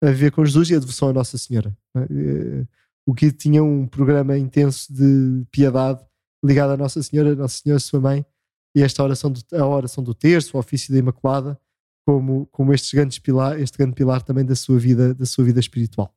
a 0.01 0.07
viver 0.07 0.31
com 0.31 0.43
Jesus 0.43 0.69
e 0.69 0.75
a 0.75 0.79
devoção 0.79 1.09
à 1.09 1.13
Nossa 1.13 1.37
Senhora. 1.37 1.75
É? 1.95 1.99
Eh, 2.01 2.65
o 3.05 3.13
Guido 3.13 3.37
tinha 3.37 3.63
um 3.63 3.87
programa 3.87 4.37
intenso 4.37 4.91
de 4.91 5.45
piedade 5.51 6.03
ligado 6.43 6.71
à 6.71 6.77
Nossa 6.77 7.01
Senhora, 7.01 7.35
Nossa 7.35 7.61
Senhora, 7.61 7.79
sua 7.79 7.99
mãe, 7.99 8.25
e 8.75 8.83
esta 8.83 9.03
oração 9.03 9.31
do, 9.31 9.41
a 9.53 9.65
oração 9.65 10.03
do 10.03 10.13
terço, 10.13 10.55
o 10.55 10.59
ofício 10.59 10.91
da 10.91 10.99
Imaculada, 10.99 11.59
como, 12.07 12.45
como 12.53 12.73
este, 12.73 12.95
grande 12.95 13.19
pilar, 13.19 13.59
este 13.59 13.77
grande 13.77 13.93
pilar 13.93 14.21
também 14.21 14.45
da 14.45 14.55
sua 14.55 14.79
vida, 14.79 15.13
da 15.13 15.25
sua 15.25 15.43
vida 15.43 15.59
espiritual. 15.59 16.15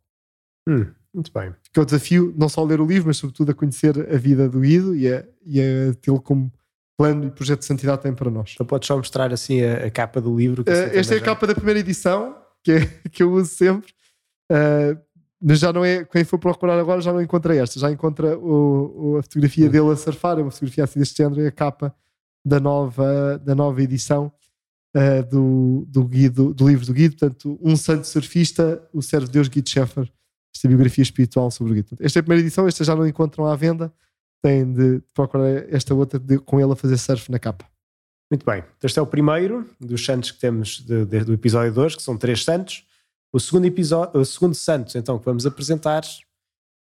Hum, 0.69 0.87
muito 1.13 1.33
bem. 1.33 1.53
Fica 1.65 1.83
o 1.83 1.85
desafio 1.85 2.33
não 2.39 2.49
só 2.49 2.61
a 2.61 2.65
ler 2.65 2.81
o 2.81 2.87
livro, 2.87 3.09
mas 3.09 3.17
sobretudo 3.17 3.51
a 3.51 3.55
conhecer 3.55 3.99
a 4.09 4.17
vida 4.17 4.49
do 4.49 4.61
Guido 4.61 4.95
e 4.95 5.13
a, 5.13 5.27
e 5.45 5.61
a 5.61 5.93
tê-lo 6.01 6.23
como 6.23 6.53
plano 6.97 7.27
e 7.27 7.31
projeto 7.33 7.59
de 7.59 7.65
santidade 7.65 8.03
tem 8.03 8.15
para 8.15 8.31
nós. 8.31 8.53
Então 8.55 8.65
podes 8.65 8.87
só 8.87 8.97
mostrar 8.97 9.33
assim 9.33 9.65
a, 9.65 9.87
a 9.87 9.91
capa 9.91 10.21
do 10.21 10.37
livro. 10.37 10.63
Uh, 10.63 10.97
esta 10.97 11.15
é 11.15 11.17
a 11.17 11.19
já... 11.19 11.25
capa 11.25 11.45
da 11.45 11.57
primeira 11.57 11.81
edição, 11.81 12.37
que, 12.63 12.71
é, 12.71 12.87
que 13.11 13.25
eu 13.25 13.33
uso 13.33 13.51
sempre. 13.53 13.93
Uh, 14.49 14.97
mas 15.43 15.59
já 15.59 15.73
não 15.73 15.85
é, 15.85 16.05
quem 16.05 16.23
for 16.23 16.39
procurar 16.39 16.79
agora 16.79 17.01
já 17.01 17.13
não 17.13 17.21
encontra 17.21 17.57
esta, 17.57 17.81
já 17.81 17.91
encontra 17.91 18.39
o, 18.39 19.15
o, 19.15 19.17
a 19.17 19.23
fotografia 19.25 19.65
uhum. 19.65 19.73
dele 19.73 19.91
a 19.91 19.97
surfar, 19.97 20.39
é 20.39 20.43
uma 20.43 20.53
fotografia 20.53 20.85
assim 20.85 21.01
deste 21.01 21.17
género, 21.17 21.41
é 21.41 21.49
a 21.49 21.53
capa 21.53 21.93
da 22.45 22.61
nova, 22.61 23.39
da 23.39 23.57
nova 23.57 23.83
edição 23.83 24.33
uh, 24.97 25.29
do, 25.29 25.85
do, 25.89 26.05
Guido, 26.05 26.55
do 26.55 26.69
livro 26.69 26.87
do 26.87 26.93
Guido, 26.93 27.17
portanto, 27.17 27.59
um 27.63 27.77
santo 27.77 28.07
surfista, 28.07 28.83
o 28.93 29.03
servo 29.03 29.27
de 29.27 29.33
Deus 29.33 29.49
Guido 29.49 29.69
Scheffer, 29.69 30.11
esta 30.55 30.69
biografia 30.69 31.03
espiritual 31.03 31.51
sobre 31.51 31.73
o 31.73 31.77
Guido. 31.77 31.97
Esta 32.01 32.19
é 32.19 32.21
a 32.21 32.23
primeira 32.23 32.43
edição, 32.43 32.67
esta 32.67 32.85
já 32.85 32.95
não 32.95 33.07
encontram 33.07 33.47
à 33.47 33.57
venda, 33.57 33.93
têm 34.43 34.73
de 34.73 35.03
procurar 35.15 35.73
esta 35.73 35.95
outra 35.95 36.19
de, 36.19 36.39
com 36.39 36.61
ele 36.61 36.73
a 36.73 36.77
fazer 36.77 36.97
surf 36.97 37.31
na 37.31 37.39
capa. 37.39 37.65
Muito 38.31 38.47
bem, 38.47 38.63
este 38.83 38.99
é 38.99 39.03
o 39.03 39.07
primeiro 39.07 39.69
dos 39.81 40.05
santos 40.05 40.31
que 40.31 40.39
temos 40.39 40.81
de, 40.81 41.05
de, 41.05 41.25
do 41.25 41.33
episódio 41.33 41.73
2, 41.73 41.97
que 41.97 42.03
são 42.03 42.17
três 42.17 42.45
santos. 42.45 42.85
O 43.33 43.41
segundo 43.41 43.67
episódio, 43.67 44.21
o 44.21 44.25
segundo 44.25 44.55
santo, 44.55 44.97
então, 44.97 45.19
que 45.19 45.25
vamos 45.25 45.47
apresentar 45.47 46.03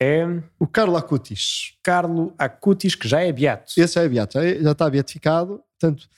é 0.01 0.25
o 0.59 0.67
Carlo 0.67 0.97
Acutis. 0.97 1.77
Carlo 1.83 2.35
Acutis, 2.39 2.95
que 2.95 3.09
já 3.09 3.21
é 3.21 3.33
beato. 3.33 3.73
Esse 3.77 3.95
já 3.95 4.03
é 4.03 4.09
beato, 4.09 4.35
já, 4.35 4.45
é, 4.45 4.61
já 4.61 4.73
está 4.73 4.91
beatificado. 4.91 5.63
Portanto, 5.79 6.09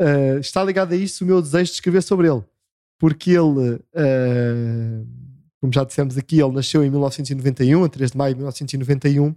uh, 0.00 0.38
está 0.38 0.62
ligado 0.62 0.92
a 0.92 0.96
isso 0.96 1.24
o 1.24 1.26
meu 1.26 1.40
desejo 1.40 1.70
de 1.70 1.76
escrever 1.76 2.02
sobre 2.02 2.28
ele. 2.28 2.42
Porque 2.98 3.30
ele, 3.30 3.74
uh, 3.74 5.06
como 5.60 5.72
já 5.72 5.84
dissemos 5.84 6.16
aqui, 6.16 6.40
ele 6.40 6.52
nasceu 6.52 6.84
em 6.84 6.90
1991, 6.90 7.84
a 7.84 7.88
3 7.88 8.10
de 8.10 8.16
maio 8.16 8.34
de 8.34 8.38
1991. 8.38 9.34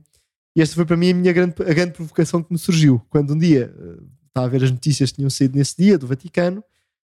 E 0.55 0.61
esta 0.61 0.75
foi 0.75 0.85
para 0.85 0.97
mim 0.97 1.11
a 1.11 1.13
minha 1.13 1.33
grande, 1.33 1.55
a 1.59 1.73
grande 1.73 1.91
provocação 1.91 2.41
que 2.41 2.51
me 2.51 2.57
surgiu. 2.57 3.01
Quando 3.09 3.33
um 3.33 3.37
dia 3.37 3.73
uh, 3.77 4.03
estava 4.27 4.47
a 4.47 4.49
ver 4.49 4.63
as 4.63 4.71
notícias 4.71 5.11
que 5.11 5.17
tinham 5.17 5.29
saído 5.29 5.57
nesse 5.57 5.75
dia 5.77 5.97
do 5.97 6.07
Vaticano 6.07 6.63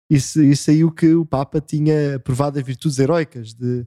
e, 0.09 0.15
e 0.15 0.55
saiu 0.55 0.91
que 0.91 1.13
o 1.13 1.25
Papa 1.25 1.61
tinha 1.61 2.15
aprovado 2.15 2.59
as 2.59 2.65
virtudes 2.65 2.99
heroicas 2.99 3.53
de, 3.53 3.85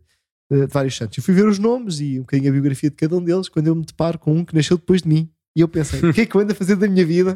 de, 0.51 0.67
de, 0.67 0.73
vários 0.73 0.97
santos. 0.97 1.19
Eu 1.19 1.25
fui 1.25 1.35
ver 1.35 1.47
os 1.47 1.59
nomes 1.59 2.01
e 2.01 2.19
um 2.19 2.23
bocadinho 2.23 2.51
a 2.51 2.53
biografia 2.53 2.89
de 2.89 2.97
cada 2.97 3.17
um 3.17 3.23
deles 3.23 3.49
quando 3.49 3.67
eu 3.67 3.75
me 3.75 3.85
deparo 3.85 4.19
com 4.19 4.33
um 4.33 4.45
que 4.45 4.55
nasceu 4.55 4.79
depois 4.79 5.03
de 5.03 5.09
mim. 5.09 5.29
E 5.55 5.61
eu 5.61 5.69
pensei, 5.69 6.01
o 6.09 6.13
que 6.13 6.23
é 6.23 6.27
que 6.27 6.35
eu 6.35 6.41
ando 6.41 6.53
a 6.53 6.55
fazer 6.55 6.77
da 6.77 6.89
minha 6.89 7.05
vida? 7.05 7.35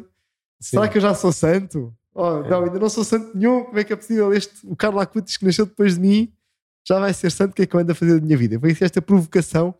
Sim. 0.60 0.70
Será 0.70 0.88
que 0.88 0.96
eu 0.96 1.02
já 1.02 1.14
sou 1.14 1.32
santo? 1.32 1.94
Oh. 2.18 2.42
Não, 2.42 2.64
ainda 2.64 2.80
não 2.80 2.88
sou 2.88 3.04
santo 3.04 3.30
nenhum. 3.36 3.62
Como 3.64 3.78
é 3.78 3.84
que 3.84 3.92
é 3.92 3.96
possível 3.96 4.32
este, 4.32 4.66
o 4.66 4.74
Carlos 4.74 5.00
Acutis 5.00 5.36
que 5.36 5.44
nasceu 5.44 5.64
depois 5.64 5.94
de 5.94 6.00
mim 6.00 6.32
já 6.86 6.98
vai 6.98 7.14
ser 7.14 7.30
santo? 7.30 7.52
O 7.52 7.54
que 7.54 7.62
é 7.62 7.66
que 7.66 7.76
eu 7.76 7.78
ando 7.78 7.92
a 7.92 7.94
fazer 7.94 8.18
da 8.18 8.26
minha 8.26 8.36
vida? 8.36 8.58
Foi 8.58 8.74
esta 8.80 9.00
provocação 9.00 9.72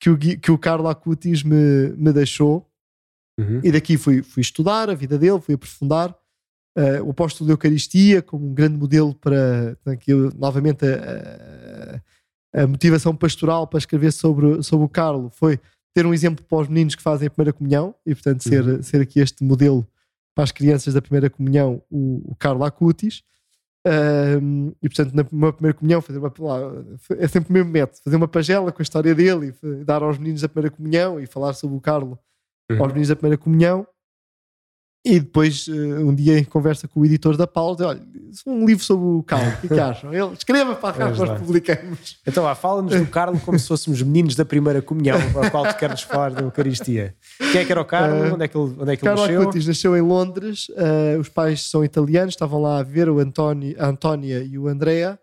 que 0.00 0.08
o, 0.08 0.16
que 0.16 0.52
o 0.52 0.56
Carlos 0.56 0.88
Acutis 0.88 1.42
me, 1.42 1.88
me 1.96 2.12
deixou. 2.12 2.70
Uhum. 3.36 3.60
E 3.64 3.72
daqui 3.72 3.96
fui, 3.96 4.22
fui 4.22 4.42
estudar 4.42 4.88
a 4.88 4.94
vida 4.94 5.18
dele, 5.18 5.40
fui 5.40 5.56
aprofundar 5.56 6.10
uh, 6.78 7.04
o 7.04 7.10
apóstolo 7.10 7.48
da 7.48 7.54
Eucaristia 7.54 8.22
como 8.22 8.46
um 8.48 8.54
grande 8.54 8.76
modelo 8.76 9.12
para 9.14 9.76
aqui, 9.86 10.12
novamente 10.36 10.84
a, 10.86 12.00
a, 12.54 12.62
a, 12.62 12.66
motivação 12.68 13.16
pastoral 13.16 13.66
para 13.66 13.78
escrever 13.78 14.12
sobre, 14.12 14.62
sobre 14.62 14.86
o 14.86 14.88
Carlo 14.88 15.30
foi 15.30 15.58
ter 15.94 16.06
um 16.06 16.14
exemplo 16.14 16.44
para 16.44 16.58
os 16.58 16.68
meninos 16.68 16.94
que 16.94 17.02
fazem 17.02 17.26
a 17.26 17.30
primeira 17.30 17.52
comunhão 17.52 17.94
e 18.06 18.14
portanto 18.14 18.42
ser, 18.42 18.62
uhum. 18.62 18.82
ser 18.82 19.00
aqui 19.00 19.18
este 19.18 19.42
modelo 19.42 19.86
para 20.34 20.44
as 20.44 20.52
crianças 20.52 20.94
da 20.94 21.02
primeira 21.02 21.28
comunhão 21.28 21.82
o, 21.90 22.32
o 22.32 22.36
Carlo 22.36 22.64
Acutis 22.64 23.22
um, 24.40 24.72
e 24.80 24.88
portanto 24.88 25.12
na 25.12 25.52
primeira 25.52 25.76
comunhão 25.76 26.00
fazer 26.00 26.18
uma 26.18 26.32
é 27.18 27.26
sempre 27.26 27.50
o 27.50 27.52
mesmo 27.52 27.70
método, 27.70 27.98
fazer 28.04 28.16
uma 28.16 28.28
pagela 28.28 28.70
com 28.70 28.80
a 28.80 28.84
história 28.84 29.14
dele 29.14 29.52
e 29.62 29.84
dar 29.84 30.02
aos 30.02 30.18
meninos 30.18 30.42
da 30.42 30.48
primeira 30.48 30.74
comunhão 30.74 31.18
e 31.18 31.26
falar 31.26 31.52
sobre 31.52 31.76
o 31.76 31.80
Carlo 31.80 32.18
uhum. 32.70 32.78
aos 32.78 32.88
meninos 32.88 33.08
da 33.08 33.16
primeira 33.16 33.36
comunhão 33.36 33.86
e 35.04 35.18
depois, 35.18 35.66
uh, 35.66 35.72
um 35.72 36.14
dia 36.14 36.38
em 36.38 36.44
conversa 36.44 36.86
com 36.86 37.00
o 37.00 37.04
editor 37.04 37.36
da 37.36 37.46
Paulo, 37.46 37.74
disse, 37.74 37.88
olha, 37.88 38.02
um 38.46 38.64
livro 38.64 38.84
sobre 38.84 39.04
o 39.04 39.22
Carlos, 39.24 39.54
o 39.54 39.60
que, 39.60 39.66
é 39.66 39.68
que 39.68 39.80
acham? 39.80 40.14
Ele 40.14 40.32
escreva 40.32 40.76
para 40.76 40.94
cá, 40.96 41.10
nós 41.10 41.40
publicamos. 41.40 42.18
Então, 42.24 42.44
lá, 42.44 42.54
fala-nos 42.54 42.94
do 42.94 43.06
Carlos 43.06 43.42
como 43.42 43.58
se 43.58 43.66
fôssemos 43.66 44.00
meninos 44.00 44.36
da 44.36 44.44
primeira 44.44 44.80
comunhão, 44.80 45.18
ao 45.34 45.50
qual 45.50 45.66
tu 45.66 45.76
queres 45.76 46.02
falar 46.02 46.30
da 46.30 46.42
Eucaristia. 46.42 47.16
Quem 47.36 47.62
é 47.62 47.64
que 47.64 47.72
era 47.72 47.80
o 47.80 47.84
Carlos? 47.84 48.30
Uh, 48.30 48.34
onde 48.34 48.44
é 48.44 48.48
que 48.48 48.56
ele, 48.56 48.76
onde 48.78 48.92
é 48.92 48.96
que 48.96 49.02
Carlo 49.02 49.24
ele 49.24 49.32
nasceu? 49.32 49.42
Acutis 49.42 49.66
nasceu 49.66 49.96
em 49.96 50.02
Londres, 50.02 50.68
uh, 50.68 51.18
os 51.18 51.28
pais 51.28 51.68
são 51.68 51.84
italianos, 51.84 52.34
estavam 52.34 52.62
lá 52.62 52.78
a 52.78 52.82
ver 52.84 53.08
o 53.08 53.18
António, 53.18 53.74
a 53.80 53.88
Antónia 53.88 54.40
e 54.40 54.56
o 54.56 54.68
Andrea, 54.68 55.18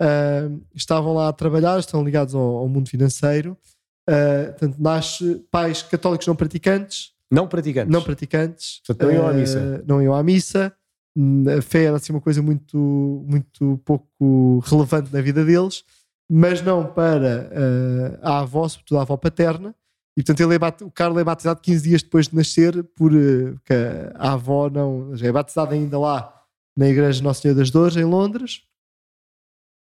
uh, 0.00 0.60
estavam 0.76 1.12
lá 1.12 1.28
a 1.28 1.32
trabalhar, 1.32 1.80
estão 1.80 2.04
ligados 2.04 2.36
ao, 2.36 2.58
ao 2.58 2.68
mundo 2.68 2.88
financeiro. 2.88 3.56
portanto, 4.50 4.76
nasce 4.78 5.44
pais 5.50 5.82
católicos 5.82 6.26
não 6.28 6.36
praticantes, 6.36 7.17
não 7.30 7.46
praticantes. 7.46 7.92
Não 7.92 8.02
praticantes. 8.02 8.80
Portanto, 8.86 9.06
não 9.06 9.14
iam 9.14 9.28
à 9.28 9.32
missa. 9.32 9.58
Uh, 9.58 9.84
não 9.86 10.02
iam 10.02 10.14
à 10.14 10.22
missa. 10.22 10.72
A 11.58 11.62
fé 11.62 11.84
era 11.84 11.96
assim 11.96 12.12
uma 12.12 12.20
coisa 12.20 12.40
muito, 12.40 13.24
muito 13.26 13.80
pouco 13.84 14.60
relevante 14.60 15.12
na 15.12 15.20
vida 15.20 15.44
deles, 15.44 15.82
mas 16.30 16.62
não 16.62 16.86
para 16.86 17.50
uh, 17.50 18.18
a 18.22 18.40
avó, 18.40 18.68
sobretudo 18.68 18.98
a 18.98 19.02
avó 19.02 19.16
paterna. 19.16 19.74
E 20.16 20.22
portanto 20.22 20.40
ele 20.40 20.54
é 20.54 20.84
o 20.84 20.90
Carlos 20.90 21.20
é 21.20 21.24
batizado 21.24 21.60
15 21.60 21.88
dias 21.88 22.02
depois 22.02 22.28
de 22.28 22.36
nascer, 22.36 22.82
porque 22.94 23.74
uh, 23.74 24.12
a 24.14 24.32
avó 24.32 24.70
não. 24.70 25.12
É 25.20 25.32
batizado 25.32 25.74
ainda 25.74 25.98
lá 25.98 26.34
na 26.76 26.88
Igreja 26.88 27.22
Nossa 27.22 27.42
Senhora 27.42 27.58
das 27.58 27.70
Dores, 27.70 27.96
em 27.96 28.04
Londres. 28.04 28.62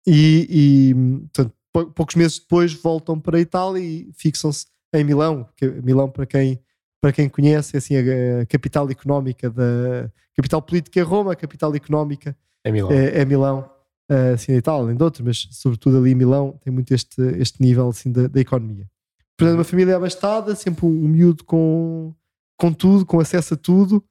E, 0.07 0.47
e 0.49 0.93
portanto, 1.33 1.53
poucos 1.93 2.15
meses 2.15 2.39
depois 2.39 2.73
voltam 2.73 3.19
para 3.19 3.37
a 3.37 3.41
Itália 3.41 3.79
e 3.79 4.11
fixam-se 4.13 4.65
em 4.93 5.03
Milão, 5.03 5.47
que 5.55 5.67
Milão, 5.67 6.09
para 6.09 6.25
quem 6.25 6.59
para 7.01 7.13
quem 7.13 7.29
conhece, 7.29 7.77
assim, 7.77 7.95
a, 7.95 8.45
capital 8.45 8.89
económica 8.89 9.49
da 9.49 10.11
capital 10.35 10.61
política 10.61 10.99
é 10.99 11.03
Roma, 11.03 11.33
a 11.33 11.35
capital 11.35 11.73
económica 11.75 12.35
é 12.63 12.71
Milão. 12.71 12.91
É, 12.91 13.21
é 13.21 13.25
Milão, 13.25 13.69
uh, 14.11 14.33
assim, 14.33 14.53
Itália, 14.53 14.83
além 14.83 14.95
de 14.95 15.03
outros, 15.03 15.25
mas 15.25 15.47
sobretudo 15.51 15.97
ali 15.97 16.11
em 16.11 16.15
Milão 16.15 16.59
tem 16.63 16.71
muito 16.71 16.93
este, 16.93 17.21
este 17.37 17.61
nível 17.61 17.89
assim, 17.89 18.11
da, 18.11 18.27
da 18.27 18.39
economia. 18.39 18.89
Portanto, 19.37 19.57
uma 19.57 19.63
família 19.63 19.95
abastada, 19.95 20.55
sempre 20.55 20.85
um, 20.85 20.89
um 20.89 21.07
miúdo 21.07 21.43
com, 21.45 22.13
com 22.57 22.73
tudo, 22.73 23.05
com 23.05 23.19
acesso 23.19 23.53
a 23.53 23.57
tudo. 23.57 24.03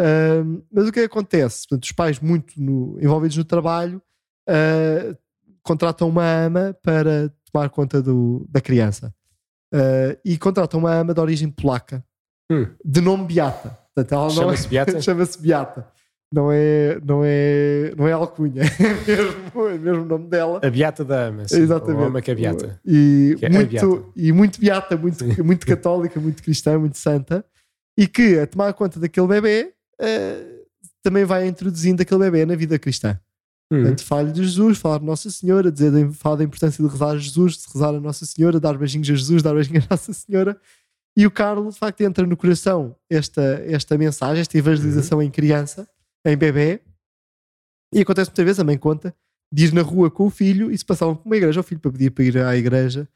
Uh, 0.00 0.64
mas 0.72 0.88
o 0.88 0.92
que, 0.92 1.00
é 1.00 1.02
que 1.02 1.12
acontece? 1.12 1.66
Portanto, 1.68 1.84
os 1.84 1.92
pais 1.92 2.20
muito 2.20 2.60
no, 2.60 2.96
envolvidos 3.00 3.36
no 3.36 3.44
trabalho 3.44 4.00
uh, 4.48 5.16
contratam 5.62 6.08
uma 6.08 6.24
ama 6.24 6.76
para 6.82 7.32
tomar 7.52 7.68
conta 7.68 8.00
do, 8.00 8.46
da 8.48 8.60
criança. 8.60 9.12
Uh, 9.74 10.18
e 10.24 10.38
contratam 10.38 10.80
uma 10.80 10.92
ama 10.92 11.12
de 11.12 11.20
origem 11.20 11.50
polaca 11.50 12.04
hum. 12.50 12.66
de 12.84 13.00
nome 13.00 13.26
Beata. 13.26 13.78
Chama-se 14.34 14.66
é, 14.66 14.68
Beata? 14.68 15.00
Chama-se 15.02 15.40
Beata. 15.40 15.86
Não 16.32 16.50
é, 16.52 17.00
não 17.04 17.22
é, 17.24 17.92
não 17.96 18.06
é 18.06 18.12
alcunha, 18.12 18.62
é 18.78 19.16
mesmo, 19.16 19.68
é 19.68 19.78
mesmo 19.78 20.02
o 20.02 20.06
nome 20.06 20.28
dela. 20.28 20.60
A 20.62 20.70
Beata 20.70 21.04
da 21.04 21.24
Ama, 21.24 21.48
sim. 21.48 21.60
Exatamente. 21.60 22.02
O 22.02 22.04
Ama 22.04 22.22
que 22.22 22.30
é 22.30 22.34
Beata. 22.36 22.80
E, 22.86 23.36
é 23.42 23.48
muito, 23.48 23.70
beata. 23.70 24.04
e 24.14 24.32
muito 24.32 24.60
Beata, 24.60 24.96
muito, 24.96 25.44
muito 25.44 25.66
católica, 25.66 26.20
muito 26.20 26.40
cristã, 26.40 26.78
muito 26.78 26.98
santa. 26.98 27.44
E 27.98 28.06
que, 28.06 28.38
a 28.38 28.46
tomar 28.46 28.72
conta 28.74 29.00
daquele 29.00 29.26
bebê, 29.26 29.72
uh, 30.00 30.60
também 31.02 31.24
vai 31.24 31.48
introduzindo 31.48 32.00
aquele 32.00 32.20
bebê 32.20 32.46
na 32.46 32.54
vida 32.54 32.78
cristã. 32.78 33.18
Hum. 33.72 33.80
Portanto, 33.80 34.04
fale 34.04 34.30
de 34.30 34.44
Jesus, 34.44 34.78
falar 34.78 34.98
de 34.98 35.06
Nossa 35.06 35.30
Senhora, 35.30 35.70
dizer, 35.70 36.12
falar 36.12 36.36
da 36.36 36.44
importância 36.44 36.82
de 36.82 36.88
rezar 36.88 37.10
a 37.10 37.18
Jesus, 37.18 37.54
de 37.54 37.72
rezar 37.72 37.88
a 37.88 38.00
Nossa 38.00 38.24
Senhora, 38.24 38.60
dar 38.60 38.78
beijinhos 38.78 39.10
a 39.10 39.14
Jesus, 39.14 39.42
dar 39.42 39.52
beijinhos 39.52 39.84
a 39.90 39.94
Nossa 39.94 40.12
Senhora 40.12 40.56
e 41.16 41.26
o 41.26 41.30
Carlos, 41.30 41.74
de 41.74 41.80
facto, 41.80 42.00
entra 42.02 42.26
no 42.26 42.36
coração 42.36 42.96
esta, 43.08 43.42
esta 43.66 43.98
mensagem, 43.98 44.40
esta 44.40 44.56
evangelização 44.56 45.18
uhum. 45.18 45.24
em 45.24 45.30
criança, 45.30 45.88
em 46.24 46.36
bebê. 46.36 46.80
E 47.92 48.00
acontece 48.00 48.30
muitas 48.30 48.44
vezes, 48.44 48.60
a 48.60 48.64
mãe 48.64 48.78
conta, 48.78 49.14
de 49.52 49.66
ir 49.66 49.72
na 49.72 49.82
rua 49.82 50.10
com 50.10 50.26
o 50.26 50.30
filho 50.30 50.70
e 50.70 50.78
se 50.78 50.84
passavam 50.84 51.16
por 51.16 51.26
uma 51.26 51.36
igreja, 51.36 51.60
o 51.60 51.62
filho 51.62 51.80
para 51.80 51.90
pedir 51.90 52.10
para 52.10 52.24
ir 52.24 52.38
à 52.38 52.56
igreja, 52.56 53.08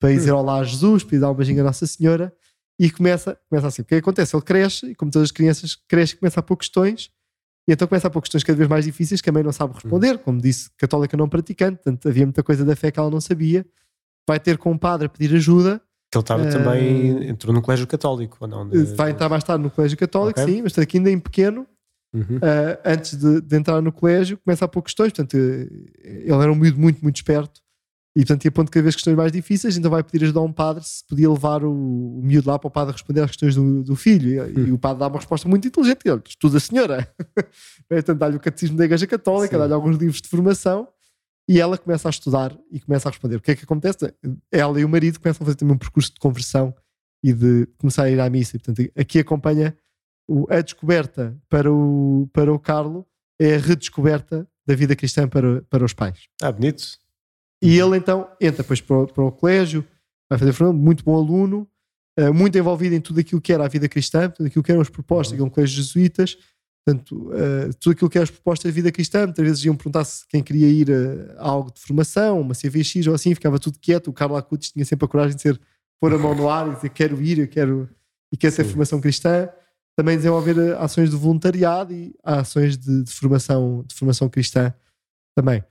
para 0.00 0.10
dizer 0.10 0.32
uhum. 0.32 0.38
olá 0.38 0.58
a 0.58 0.64
Jesus, 0.64 1.04
para 1.04 1.16
ir 1.16 1.20
dar 1.20 1.30
um 1.30 1.34
beijinho 1.34 1.60
à 1.60 1.64
Nossa 1.64 1.86
Senhora. 1.86 2.34
E 2.78 2.90
começa, 2.90 3.38
começa 3.48 3.68
assim. 3.68 3.82
O 3.82 3.84
que 3.84 3.94
acontece? 3.94 4.36
Ele 4.36 4.42
cresce, 4.42 4.86
e 4.90 4.94
como 4.94 5.10
todas 5.10 5.28
as 5.28 5.32
crianças, 5.32 5.76
cresce 5.88 6.14
e 6.14 6.16
começa 6.18 6.40
a 6.40 6.42
pôr 6.42 6.56
questões. 6.56 7.10
E 7.68 7.72
então 7.72 7.88
começa 7.88 8.08
a 8.08 8.10
pôr 8.10 8.20
questões 8.20 8.44
cada 8.44 8.56
vez 8.56 8.68
mais 8.68 8.84
difíceis 8.84 9.20
que 9.20 9.30
a 9.30 9.32
mãe 9.32 9.42
não 9.42 9.52
sabe 9.52 9.72
responder. 9.72 10.16
Uhum. 10.16 10.18
Como 10.18 10.40
disse, 10.40 10.68
católica 10.76 11.16
não 11.16 11.28
praticante, 11.28 11.76
portanto 11.76 12.08
havia 12.08 12.26
muita 12.26 12.42
coisa 12.42 12.64
da 12.64 12.76
fé 12.76 12.90
que 12.90 12.98
ela 12.98 13.10
não 13.10 13.20
sabia. 13.20 13.64
Vai 14.28 14.38
ter 14.40 14.58
com 14.58 14.72
o 14.72 14.78
padre 14.78 15.06
a 15.06 15.08
pedir 15.08 15.34
ajuda 15.34 15.80
que 16.10 16.16
ele 16.16 16.22
estava 16.22 16.42
uh, 16.44 16.50
também, 16.50 17.28
entrou 17.28 17.52
no 17.52 17.60
colégio 17.60 17.86
católico, 17.86 18.36
ou 18.40 18.48
não? 18.48 18.68
De... 18.68 18.84
Vai 18.94 19.10
entrar 19.10 19.28
mais 19.28 19.42
tarde 19.42 19.62
no 19.62 19.70
colégio 19.70 19.98
católico, 19.98 20.40
okay. 20.40 20.54
sim, 20.54 20.62
mas 20.62 20.78
aqui 20.78 20.98
ainda 20.98 21.10
em 21.10 21.18
pequeno, 21.18 21.66
uhum. 22.14 22.36
uh, 22.36 22.78
antes 22.84 23.16
de, 23.16 23.40
de, 23.40 23.56
entrar 23.56 23.80
no 23.80 23.92
colégio, 23.92 24.38
começa 24.38 24.64
a 24.64 24.68
pôr 24.68 24.82
questões. 24.82 25.12
Portanto, 25.12 25.34
ele 25.34 26.32
era 26.32 26.50
um 26.50 26.54
miúdo 26.54 26.78
muito, 26.78 27.02
muito 27.02 27.16
esperto 27.16 27.60
E 28.14 28.20
portanto 28.20 28.44
ia 28.44 28.52
pondo 28.52 28.70
cada 28.70 28.82
vez 28.82 28.94
questões 28.94 29.16
mais 29.16 29.32
difíceis, 29.32 29.76
então 29.76 29.90
vai 29.90 30.02
pedir 30.04 30.24
ajuda 30.24 30.38
a 30.38 30.42
um 30.42 30.52
padre 30.52 30.84
se 30.84 31.04
podia 31.06 31.28
levar 31.28 31.64
o, 31.64 31.72
o 31.72 32.20
miúdo 32.22 32.48
lá 32.48 32.58
para 32.58 32.68
o 32.68 32.70
padre 32.70 32.92
responder 32.92 33.22
às 33.22 33.30
questões 33.30 33.56
do, 33.56 33.82
do 33.82 33.96
filho. 33.96 34.28
E, 34.28 34.40
hum. 34.40 34.66
e, 34.68 34.72
o 34.72 34.78
padre 34.78 35.00
dá 35.00 35.08
uma 35.08 35.18
resposta 35.18 35.48
muito 35.48 35.66
inteligente: 35.66 36.00
ele 36.04 36.22
estuda 36.26 36.58
a 36.58 36.60
senhora. 36.60 37.08
portanto, 37.88 38.18
dá-lhe 38.18 38.36
o 38.36 38.40
catecismo 38.40 38.76
da 38.76 38.84
Igreja 38.84 39.06
Católica, 39.06 39.58
dá-lhe 39.58 39.74
alguns 39.74 39.96
livros 39.96 40.22
de 40.22 40.28
formação 40.28 40.88
e 41.48 41.60
ela 41.60 41.78
começa 41.78 42.08
a 42.08 42.10
estudar 42.10 42.56
e 42.70 42.80
começa 42.80 43.08
a 43.08 43.10
responder. 43.10 43.36
O 43.36 43.40
que 43.40 43.52
é 43.52 43.56
que 43.56 43.64
acontece? 43.64 44.12
Ela 44.50 44.80
e 44.80 44.84
o 44.84 44.88
marido 44.88 45.20
começam 45.20 45.44
a 45.44 45.46
fazer 45.46 45.56
também 45.56 45.74
um 45.74 45.78
percurso 45.78 46.12
de 46.12 46.18
conversão 46.18 46.74
e 47.22 47.32
de 47.32 47.66
começar 47.78 48.04
a 48.04 48.10
ir 48.10 48.20
à 48.20 48.28
missa. 48.28 48.56
E, 48.56 48.60
portanto, 48.60 48.90
aqui 48.96 49.20
acompanha 49.20 49.76
o, 50.28 50.46
a 50.52 50.60
descoberta 50.60 51.36
para 51.48 51.72
o, 51.72 52.28
para 52.32 52.52
o 52.52 52.58
Carlo, 52.58 53.06
é 53.40 53.54
a 53.54 53.58
redescoberta 53.58 54.48
da 54.66 54.74
vida 54.74 54.96
cristã 54.96 55.28
para, 55.28 55.62
para 55.62 55.84
os 55.84 55.92
pais. 55.92 56.26
Ah, 56.42 56.50
bonito. 56.50 56.98
E 57.62 57.78
ele 57.78 57.96
então 57.96 58.28
entra 58.40 58.62
depois 58.62 58.80
para 58.80 58.96
o, 58.96 59.06
para 59.06 59.24
o 59.24 59.32
colégio, 59.32 59.84
vai 60.28 60.38
fazer 60.38 60.52
formação, 60.52 60.78
muito 60.78 61.04
bom 61.04 61.16
aluno, 61.16 61.68
uh, 62.18 62.34
muito 62.34 62.58
envolvido 62.58 62.94
em 62.94 63.00
tudo 63.00 63.20
aquilo 63.20 63.40
que 63.40 63.52
era 63.52 63.64
a 63.64 63.68
vida 63.68 63.88
cristã, 63.88 64.28
tudo 64.28 64.46
aquilo 64.46 64.62
que 64.62 64.72
eram 64.72 64.80
as 64.80 64.90
propostas, 64.90 65.36
que 65.36 65.42
é 65.42 65.44
um 65.44 65.50
colégio 65.50 65.76
jesuítas, 65.76 66.36
portanto, 66.86 67.30
uh, 67.30 67.74
tudo 67.80 67.92
aquilo 67.92 68.08
que 68.08 68.16
eram 68.16 68.22
as 68.22 68.30
propostas 68.30 68.70
da 68.70 68.74
vida 68.74 68.92
cristã, 68.92 69.26
muitas 69.26 69.44
vezes 69.44 69.64
iam 69.64 69.74
perguntar 69.76 70.04
se 70.04 70.24
quem 70.28 70.40
queria 70.40 70.68
ir 70.68 70.88
a, 70.92 71.42
a 71.42 71.48
algo 71.48 71.72
de 71.72 71.80
formação, 71.80 72.40
uma 72.40 72.54
CVX 72.54 73.08
ou 73.08 73.14
assim, 73.14 73.34
ficava 73.34 73.58
tudo 73.58 73.78
quieto, 73.80 74.08
o 74.08 74.12
Carlos 74.12 74.38
Acutis 74.38 74.70
tinha 74.70 74.84
sempre 74.84 75.04
a 75.04 75.08
coragem 75.08 75.34
de 75.34 75.42
ser 75.42 75.60
pôr 76.00 76.14
a 76.14 76.18
mão 76.18 76.34
no 76.34 76.48
ar 76.48 76.68
e 76.68 76.74
dizer 76.76 76.90
quero 76.90 77.20
ir, 77.20 77.40
eu 77.40 77.48
quero, 77.48 77.88
e 78.32 78.36
quero 78.36 78.54
ser 78.54 78.64
formação 78.64 79.00
cristã. 79.00 79.48
Também 79.98 80.16
desenvolver 80.16 80.58
eh, 80.58 80.76
ações 80.78 81.08
de 81.08 81.16
voluntariado 81.16 81.90
e 81.90 82.14
ações 82.22 82.76
de, 82.76 83.04
de, 83.04 83.10
formação, 83.10 83.82
de 83.86 83.94
formação 83.94 84.28
cristã 84.28 84.72
também. 85.34 85.64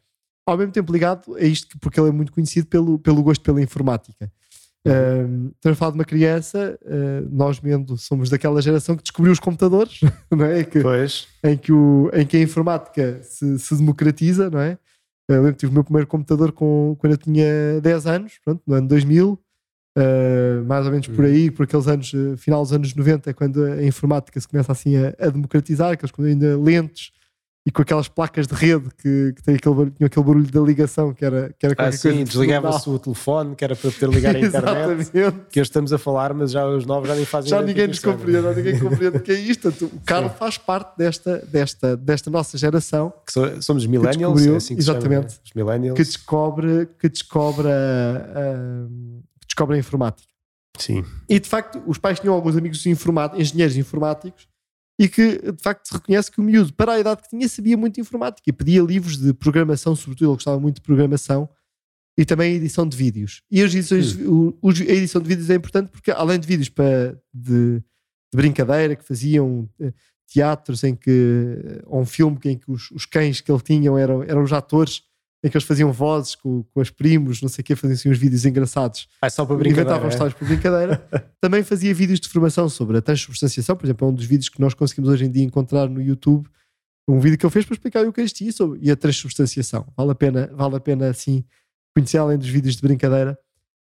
Ao 0.48 0.58
mesmo 0.58 0.72
tempo 0.72 0.92
ligado 0.92 1.36
a 1.36 1.44
isto, 1.44 1.78
porque 1.80 2.00
ele 2.00 2.10
é 2.10 2.12
muito 2.12 2.32
conhecido 2.32 2.66
pelo, 2.68 2.98
pelo 2.98 3.22
gosto 3.22 3.44
pela 3.44 3.62
informática. 3.62 4.32
Uh, 4.86 5.52
estamos 5.56 5.76
a 5.76 5.80
falar 5.80 5.92
de 5.92 5.98
uma 5.98 6.06
criança, 6.06 6.78
uh, 6.84 7.28
nós 7.32 7.60
mesmo 7.60 7.98
somos 7.98 8.30
daquela 8.30 8.62
geração 8.62 8.96
que 8.96 9.02
descobriu 9.02 9.34
os 9.34 9.40
computadores, 9.40 10.00
não 10.30 10.46
é? 10.46 10.64
Que, 10.64 10.80
pois. 10.80 11.28
Em, 11.44 11.58
que 11.58 11.72
o, 11.72 12.12
em 12.14 12.26
que 12.26 12.38
a 12.38 12.42
informática 12.42 13.20
se, 13.24 13.58
se 13.58 13.76
democratiza, 13.76 14.50
não 14.50 14.60
é? 14.60 14.78
Eu 15.28 15.38
lembro 15.38 15.54
que 15.54 15.60
tive 15.60 15.72
o 15.72 15.74
meu 15.74 15.84
primeiro 15.84 16.08
computador 16.08 16.52
com, 16.52 16.96
quando 17.00 17.14
eu 17.14 17.18
tinha 17.18 17.82
10 17.82 18.06
anos, 18.06 18.34
pronto, 18.44 18.62
no 18.66 18.76
ano 18.76 18.88
2000, 18.88 19.40
Uh, 19.98 20.62
mais 20.66 20.86
ou 20.86 20.92
menos 20.92 21.08
por 21.08 21.24
uhum. 21.24 21.32
aí, 21.32 21.50
por 21.50 21.64
aqueles 21.64 21.88
anos, 21.88 22.12
uh, 22.14 22.36
final 22.36 22.62
dos 22.62 22.74
anos 22.74 22.94
90, 22.94 23.30
é 23.30 23.34
quando 23.34 23.64
a 23.64 23.82
informática 23.86 24.38
se 24.38 24.46
começa 24.46 24.70
assim 24.70 24.98
a, 24.98 25.16
a 25.18 25.30
democratizar, 25.30 25.94
aqueles 25.94 26.14
ainda 26.20 26.58
lentos 26.58 27.14
e 27.66 27.72
com 27.72 27.82
aquelas 27.82 28.08
placas 28.08 28.46
de 28.46 28.54
rede 28.54 28.90
que, 28.96 29.34
que 29.34 29.42
tem 29.42 29.56
aquele, 29.56 29.90
tinha 29.90 30.06
aquele 30.06 30.26
barulho 30.26 30.52
da 30.52 30.62
ligação 30.62 31.12
que 31.12 31.26
era, 31.26 31.52
que 31.58 31.66
era 31.66 31.74
ah, 31.80 31.92
sim, 31.92 32.24
desligava-se 32.24 32.88
o 32.88 33.00
telefone 33.00 33.56
que 33.56 33.64
era 33.64 33.76
para 33.76 33.90
poder 33.92 34.10
ligar 34.10 34.36
a 34.36 34.40
internet 34.40 35.12
que 35.50 35.60
hoje 35.60 35.70
estamos 35.70 35.92
a 35.92 35.98
falar, 35.98 36.32
mas 36.36 36.52
já 36.52 36.64
os 36.68 36.86
novos 36.86 37.10
já 37.10 37.16
nem 37.16 37.26
fazem 37.26 37.50
já 37.50 37.62
ninguém 37.64 37.88
nos 37.88 37.98
compreende, 37.98 38.44
já 38.44 38.54
ninguém 38.54 38.80
compreende 38.80 39.18
o 39.18 39.20
que 39.20 39.32
é 39.32 39.40
isto. 39.40 39.70
O 39.70 40.00
Carlos 40.06 40.34
faz 40.34 40.60
parte 40.60 40.96
desta, 40.96 41.40
desta, 41.48 41.98
desta 41.98 42.30
nossa 42.30 42.56
geração 42.56 43.12
que 43.26 43.34
so, 43.34 43.62
somos 43.64 43.88
millennials, 43.88 44.46
é 44.46 44.56
assim 44.56 44.76
que 44.76 44.82
exatamente, 44.82 45.40
os 45.44 45.54
millennials. 45.56 45.98
que 45.98 46.04
descobre, 46.04 46.88
que 47.00 47.10
descobre 47.10 47.68
a, 47.68 48.88
descobrem 49.48 49.78
a 49.78 49.80
informática. 49.80 50.28
Sim. 50.78 51.04
E 51.28 51.40
de 51.40 51.50
facto, 51.50 51.82
os 51.88 51.98
pais 51.98 52.20
tinham 52.20 52.36
alguns 52.36 52.56
amigos 52.56 52.86
engenheiros 52.86 53.76
informáticos 53.76 54.48
e 54.98 55.10
que 55.10 55.52
de 55.52 55.62
facto 55.62 55.88
se 55.88 55.94
reconhece 55.94 56.32
que 56.32 56.40
o 56.40 56.44
miúdo, 56.44 56.74
para 56.74 56.94
a 56.94 57.00
idade 57.00 57.22
que 57.24 57.30
tinha, 57.30 57.48
sabia 57.50 57.76
muito 57.76 57.96
de 57.96 58.02
informática 58.02 58.50
e 58.50 58.54
pedia 58.54 58.82
livros 58.82 59.18
de 59.18 59.34
programação, 59.34 59.96
sobretudo 59.96 60.30
ele 60.30 60.36
gostava 60.36 60.60
muito 60.60 60.76
de 60.76 60.82
programação 60.82 61.50
e 62.18 62.24
também 62.24 62.56
edição 62.56 62.88
de 62.88 62.96
vídeos. 62.96 63.42
E 63.52 63.62
as 63.62 63.74
edições, 63.74 64.16
o, 64.16 64.58
a 64.64 64.94
edição 64.94 65.22
de 65.22 65.28
vídeos 65.28 65.50
é 65.50 65.56
importante 65.56 65.90
porque, 65.90 66.12
além 66.12 66.40
de 66.40 66.48
vídeos 66.48 66.70
para, 66.70 67.20
de, 67.34 67.80
de 67.80 68.36
brincadeira 68.36 68.96
que 68.96 69.04
faziam 69.04 69.70
eh, 69.80 69.92
teatros 70.28 70.84
em 70.84 70.96
que, 70.96 71.82
ou 71.86 72.02
um 72.02 72.06
filme 72.06 72.40
em 72.46 72.58
que 72.58 72.72
os, 72.72 72.90
os 72.92 73.06
cães 73.06 73.42
que 73.42 73.52
ele 73.52 73.62
tinha 73.62 73.92
eram, 74.00 74.24
eram 74.24 74.44
os 74.44 74.54
atores 74.54 75.04
em 75.46 75.50
que 75.50 75.56
eles 75.56 75.68
faziam 75.68 75.92
vozes 75.92 76.34
com, 76.34 76.64
com 76.74 76.82
as 76.82 76.90
primos, 76.90 77.40
não 77.40 77.48
sei 77.48 77.62
o 77.62 77.66
quê, 77.66 77.76
faziam 77.76 77.94
assim 77.94 78.10
uns 78.10 78.18
vídeos 78.18 78.46
engraçados. 78.46 79.08
Ah, 79.22 79.30
só 79.30 79.46
para 79.46 79.56
brincadeira. 79.56 79.82
Inventavam 79.84 80.10
é? 80.10 80.12
histórias 80.12 80.34
por 80.34 80.48
brincadeira. 80.48 81.08
Também 81.40 81.62
fazia 81.62 81.94
vídeos 81.94 82.20
de 82.20 82.28
formação 82.28 82.68
sobre 82.68 82.98
a 82.98 83.02
transubstanciação, 83.02 83.76
por 83.76 83.86
exemplo, 83.86 84.08
é 84.08 84.10
um 84.10 84.14
dos 84.14 84.26
vídeos 84.26 84.50
que 84.50 84.60
nós 84.60 84.74
conseguimos 84.74 85.08
hoje 85.12 85.26
em 85.26 85.32
dia 85.32 85.44
encontrar 85.44 85.88
no 85.88 86.02
YouTube. 86.02 86.50
Um 87.08 87.20
vídeo 87.20 87.38
que 87.38 87.46
ele 87.46 87.54
fez 87.54 87.64
para 87.64 87.76
explicar 87.76 88.02
o 88.02 88.06
Eucaristia 88.06 88.52
sobre, 88.52 88.80
e 88.82 88.90
a 88.90 88.96
transubstanciação. 88.96 89.86
Vale 89.96 90.12
a 90.12 90.16
pena, 90.16 90.50
vale 90.52 90.78
a 90.78 90.80
pena 90.80 91.10
assim, 91.10 91.46
conhecer 91.96 92.18
além 92.18 92.40
dos 92.40 92.50
vídeos 92.50 92.76
de 92.76 92.82
brincadeira 92.82 93.38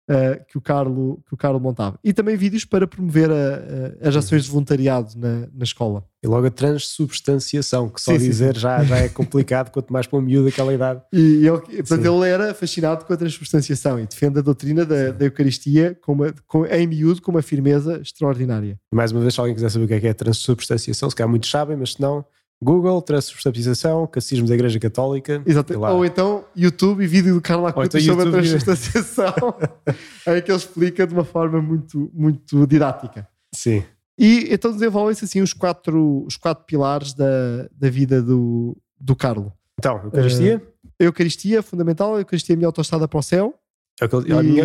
uh, 0.10 0.43
que, 0.47 0.58
o 0.58 0.62
Carlo, 0.62 1.22
que 1.28 1.34
o 1.34 1.38
Carlo 1.38 1.60
montava. 1.60 1.99
E 2.03 2.14
também 2.14 2.36
vídeos 2.36 2.66
para 2.66 2.88
promover 2.88 3.30
a, 3.30 4.03
a, 4.03 4.10
as 4.10 4.16
ações 4.16 4.45
de 4.45 4.51
voluntariado 4.51 5.14
na, 5.18 5.47
na 5.53 5.64
escola. 5.64 6.03
E 6.24 6.28
logo 6.28 6.47
a 6.47 6.51
transubstanciação, 6.51 7.89
que 7.89 8.01
só 8.01 8.12
sim, 8.12 8.18
dizer 8.18 8.55
sim. 8.55 8.62
Já, 8.62 8.84
já 8.84 8.97
é 8.97 9.10
complicado, 9.10 9.70
quanto 9.72 9.93
mais 9.93 10.08
para 10.08 10.18
um 10.18 10.22
miúdo 10.22 10.45
daquela 10.45 10.74
idade. 10.74 11.01
E 11.14 11.47
ele, 11.47 11.60
portanto, 11.60 12.05
ele 12.05 12.30
era 12.30 12.53
fascinado 12.53 13.05
com 13.05 13.14
a 13.14 13.18
transubstanciação 13.18 13.99
e 13.99 14.08
defende 14.08 14.39
a 14.39 14.41
doutrina 14.41 14.86
da, 14.86 15.12
da 15.12 15.26
Eucaristia 15.26 15.97
com 16.01 16.14
uma, 16.14 16.34
com, 16.47 16.66
em 16.66 16.88
miúdo 16.88 17.22
com 17.22 17.32
uma 17.32 17.41
firmeza 17.41 17.99
extraordinária. 18.01 18.80
Mais 18.93 19.12
uma 19.12 19.22
vez, 19.22 19.34
se 19.34 19.39
alguém 19.39 19.55
quiser 19.55 19.70
saber 19.70 19.86
o 19.86 19.88
que 19.88 19.93
é, 19.93 19.99
que 19.99 20.08
é 20.08 20.12
a 20.12 20.16
transubstanciação, 20.16 21.10
se 21.10 21.16
calhar 21.16 21.30
muitos 21.30 21.49
sabem, 21.49 21.78
mas 21.78 21.93
se 21.93 22.01
não 22.01 22.26
Google, 22.62 23.01
transubstanciação, 23.01 24.08
catecismo 24.08 24.47
da 24.47 24.55
Igreja 24.55 24.80
Católica. 24.80 25.43
Ou 25.93 26.05
então 26.05 26.43
YouTube 26.55 27.03
e 27.03 27.08
vídeo 27.08 27.36
do 27.36 27.41
Carlos 27.41 27.70
Acuto 27.70 27.97
então 27.97 28.01
sobre 28.01 28.26
YouTube... 28.26 28.36
a 28.36 28.41
transubstanciação, 28.41 29.34
em 30.36 30.41
que 30.41 30.51
ele 30.51 30.58
explica 30.58 31.05
de 31.05 31.14
uma 31.14 31.24
forma 31.24 31.62
muito, 31.62 32.10
muito 32.14 32.66
didática. 32.66 33.28
Sim. 33.53 33.84
E 34.18 34.47
então 34.51 34.72
desenvolvem-se 34.72 35.26
assim 35.26 35.41
os 35.41 35.53
quatro, 35.53 36.26
os 36.26 36.36
quatro 36.36 36.66
pilares 36.66 37.14
da, 37.14 37.70
da 37.72 37.89
vida 37.89 38.22
do, 38.22 38.76
do 38.99 39.16
Carlo. 39.16 39.53
Então, 39.78 40.01
Eucaristia? 40.03 40.58
Uh, 40.58 40.88
Eucaristia, 40.99 41.62
fundamental. 41.62 42.18
Eucaristia 42.18 42.53
é 42.53 42.55
a 42.55 42.58
minha 42.58 42.68
autostrada 42.68 43.08
para 43.08 43.20
o 43.20 43.22
céu. 43.22 43.53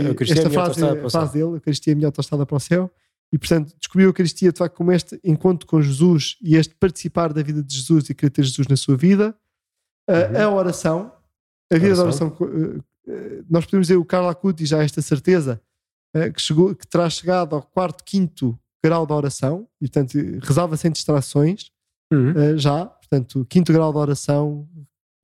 Eucaristia 0.09 0.43
esta 0.43 0.43
é 0.43 0.47
a 0.47 0.49
minha 0.49 0.65
frase, 0.65 0.81
para 0.81 1.07
o 1.07 1.11
céu. 1.11 1.11
frase 1.11 1.33
dele, 1.35 1.45
a 1.45 1.57
Eucaristia 1.57 1.93
é 1.93 1.95
a 1.95 1.97
minha 1.97 2.09
autostrada 2.09 2.47
para 2.47 2.57
o 2.57 2.61
céu. 2.61 2.91
E, 3.33 3.39
portanto, 3.39 3.75
descobri 3.79 4.05
a 4.05 4.09
Eucaristia 4.09 4.53
de 4.53 4.59
facto 4.59 4.77
como 4.77 4.93
este 4.93 5.19
encontro 5.25 5.67
com 5.67 5.81
Jesus 5.81 6.37
e 6.43 6.55
este 6.55 6.75
participar 6.75 7.33
da 7.33 7.43
vida 7.43 7.63
de 7.63 7.75
Jesus 7.75 8.11
e 8.11 8.15
querer 8.15 8.31
ter 8.31 8.43
Jesus 8.43 8.69
na 8.69 8.77
sua 8.77 8.97
vida. 8.97 9.35
Uhum. 10.09 10.43
A, 10.43 10.51
oração, 10.51 11.13
a 11.73 11.79
vida 11.79 11.99
oração. 11.99 12.29
da 12.29 12.35
oração. 12.35 12.83
Eh, 13.07 13.13
eh, 13.13 13.43
nós 13.49 13.65
podemos 13.65 13.87
dizer, 13.87 13.97
o 13.97 14.05
Carlo 14.05 14.29
Acuti 14.29 14.67
já 14.67 14.83
esta 14.83 15.01
certeza 15.01 15.61
que, 16.35 16.43
chegou, 16.43 16.75
que 16.75 16.87
terá 16.87 17.09
chegado 17.09 17.57
ao 17.57 17.63
quarto, 17.63 18.05
quinto 18.05 18.59
grau 18.85 19.07
da 19.07 19.15
oração, 19.15 19.67
e 19.81 19.89
portanto 19.89 20.19
rezava 20.43 20.77
sem 20.77 20.91
distrações, 20.91 21.71
uhum. 22.13 22.59
já, 22.59 22.85
portanto, 22.85 23.47
quinto 23.49 23.73
grau 23.73 23.91
da 23.95 23.99
oração, 23.99 24.69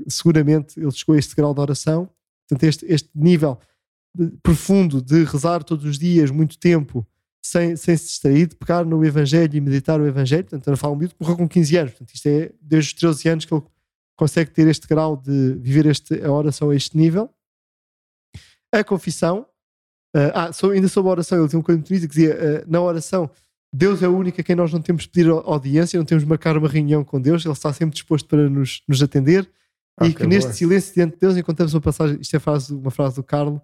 seguramente 0.08 0.80
ele 0.80 0.90
chegou 0.92 1.14
a 1.14 1.18
este 1.18 1.36
grau 1.36 1.52
de 1.52 1.60
oração, 1.60 2.08
portanto, 2.48 2.64
este, 2.66 2.86
este 2.86 3.10
nível 3.14 3.58
de, 4.14 4.30
profundo 4.42 5.02
de 5.02 5.24
rezar 5.24 5.62
todos 5.62 5.84
os 5.84 5.98
dias, 5.98 6.30
muito 6.30 6.58
tempo, 6.58 7.06
sem, 7.42 7.76
sem 7.76 7.96
se 7.96 8.06
distrair, 8.06 8.46
de 8.48 8.56
pegar 8.56 8.84
no 8.84 9.04
Evangelho 9.04 9.56
e 9.56 9.60
meditar 9.60 10.00
o 10.00 10.06
Evangelho. 10.06 10.44
Portanto, 10.44 10.70
a 10.70 10.76
falar 10.76 10.92
um 10.92 10.96
miúdo 10.96 11.14
que 11.14 11.20
morreu 11.20 11.36
com 11.36 11.48
15 11.48 11.76
anos. 11.76 11.92
Portanto, 11.92 12.14
isto 12.14 12.26
é 12.26 12.52
desde 12.60 12.94
os 12.94 13.00
13 13.00 13.28
anos 13.28 13.44
que 13.44 13.54
ele 13.54 13.62
consegue 14.16 14.50
ter 14.50 14.66
este 14.66 14.86
grau 14.86 15.16
de 15.16 15.54
viver 15.54 15.86
este, 15.86 16.22
a 16.22 16.32
oração 16.32 16.70
a 16.70 16.76
este 16.76 16.96
nível. 16.96 17.30
A 18.72 18.82
confissão. 18.84 19.46
Uh, 20.16 20.32
ah, 20.34 20.50
ainda 20.72 20.88
sobre 20.88 21.08
a 21.08 21.12
oração, 21.12 21.38
ele 21.38 21.48
tinha 21.48 21.60
um 21.60 21.62
coisa 21.62 21.78
muito 21.78 21.88
bonito 21.88 22.08
que 22.08 22.14
dizia: 22.14 22.34
uh, 22.34 22.70
na 22.70 22.80
oração, 22.80 23.30
Deus 23.72 24.02
é 24.02 24.08
o 24.08 24.16
único 24.16 24.40
a 24.40 24.44
quem 24.44 24.56
nós 24.56 24.72
não 24.72 24.80
temos 24.80 25.02
de 25.02 25.10
pedir 25.10 25.30
audiência, 25.30 25.98
não 25.98 26.04
temos 26.04 26.24
de 26.24 26.28
marcar 26.28 26.56
uma 26.56 26.68
reunião 26.68 27.04
com 27.04 27.20
Deus, 27.20 27.44
Ele 27.44 27.52
está 27.52 27.72
sempre 27.72 27.94
disposto 27.94 28.26
para 28.26 28.48
nos, 28.48 28.82
nos 28.88 29.02
atender. 29.02 29.48
Ah, 29.98 30.06
e 30.06 30.14
que, 30.14 30.20
que 30.20 30.26
neste 30.26 30.52
silêncio 30.54 30.94
diante 30.94 31.14
de 31.14 31.20
Deus 31.20 31.36
encontramos 31.36 31.74
uma 31.74 31.80
passagem, 31.80 32.18
isto 32.20 32.34
é 32.34 32.38
frase, 32.38 32.72
uma 32.72 32.90
frase 32.90 33.16
do 33.16 33.22
Carlo, 33.22 33.60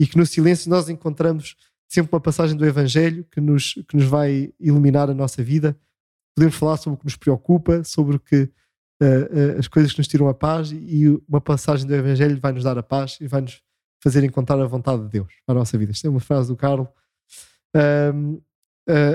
e 0.00 0.06
que 0.06 0.16
no 0.16 0.26
silêncio 0.26 0.68
nós 0.70 0.88
encontramos 0.88 1.56
sempre 1.94 2.12
uma 2.12 2.20
passagem 2.20 2.56
do 2.56 2.66
Evangelho 2.66 3.24
que 3.30 3.40
nos, 3.40 3.74
que 3.88 3.96
nos 3.96 4.04
vai 4.04 4.52
iluminar 4.58 5.08
a 5.08 5.14
nossa 5.14 5.42
vida. 5.42 5.76
Podemos 6.34 6.56
falar 6.56 6.76
sobre 6.76 6.96
o 6.96 6.98
que 6.98 7.04
nos 7.04 7.16
preocupa, 7.16 7.84
sobre 7.84 8.16
o 8.16 8.20
que, 8.20 8.42
uh, 9.00 9.56
uh, 9.56 9.58
as 9.58 9.68
coisas 9.68 9.92
que 9.92 9.98
nos 9.98 10.08
tiram 10.08 10.28
a 10.28 10.34
paz 10.34 10.72
e 10.72 11.06
uma 11.28 11.40
passagem 11.40 11.86
do 11.86 11.94
Evangelho 11.94 12.40
vai 12.40 12.52
nos 12.52 12.64
dar 12.64 12.76
a 12.76 12.82
paz 12.82 13.18
e 13.20 13.28
vai 13.28 13.40
nos 13.40 13.62
fazer 14.02 14.24
encontrar 14.24 14.60
a 14.60 14.66
vontade 14.66 15.02
de 15.02 15.08
Deus 15.08 15.32
para 15.46 15.54
a 15.54 15.58
nossa 15.60 15.78
vida. 15.78 15.92
Isto 15.92 16.06
é 16.08 16.10
uma 16.10 16.20
frase 16.20 16.48
do 16.48 16.56
Carlos. 16.56 16.88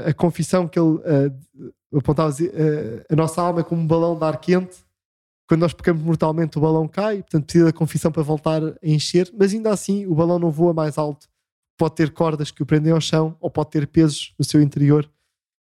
A 0.08 0.14
confissão 0.14 0.68
que 0.68 0.80
ele 0.80 1.00
apontava, 1.94 2.34
a 3.08 3.16
nossa 3.16 3.40
alma 3.40 3.60
é 3.60 3.64
como 3.64 3.82
um 3.82 3.86
balão 3.86 4.18
de 4.18 4.26
ar 4.26 4.40
quente. 4.40 4.78
Quando 5.48 5.62
nós 5.62 5.74
pecamos 5.74 6.02
mortalmente, 6.02 6.58
o 6.58 6.62
balão 6.62 6.88
cai, 6.88 7.18
portanto, 7.18 7.46
precisa 7.46 7.66
da 7.66 7.74
confissão 7.74 8.12
para 8.12 8.24
voltar 8.24 8.64
a 8.64 8.76
encher, 8.82 9.32
mas 9.38 9.54
ainda 9.54 9.72
assim 9.72 10.08
o 10.08 10.16
balão 10.16 10.40
não 10.40 10.50
voa 10.50 10.74
mais 10.74 10.98
alto 10.98 11.28
pode 11.80 11.96
ter 11.96 12.12
cordas 12.12 12.52
que 12.52 12.62
o 12.62 12.66
prendem 12.66 12.92
ao 12.92 13.00
chão 13.00 13.38
ou 13.40 13.50
pode 13.50 13.70
ter 13.70 13.88
pesos 13.88 14.36
no 14.38 14.44
seu 14.44 14.62
interior. 14.62 15.10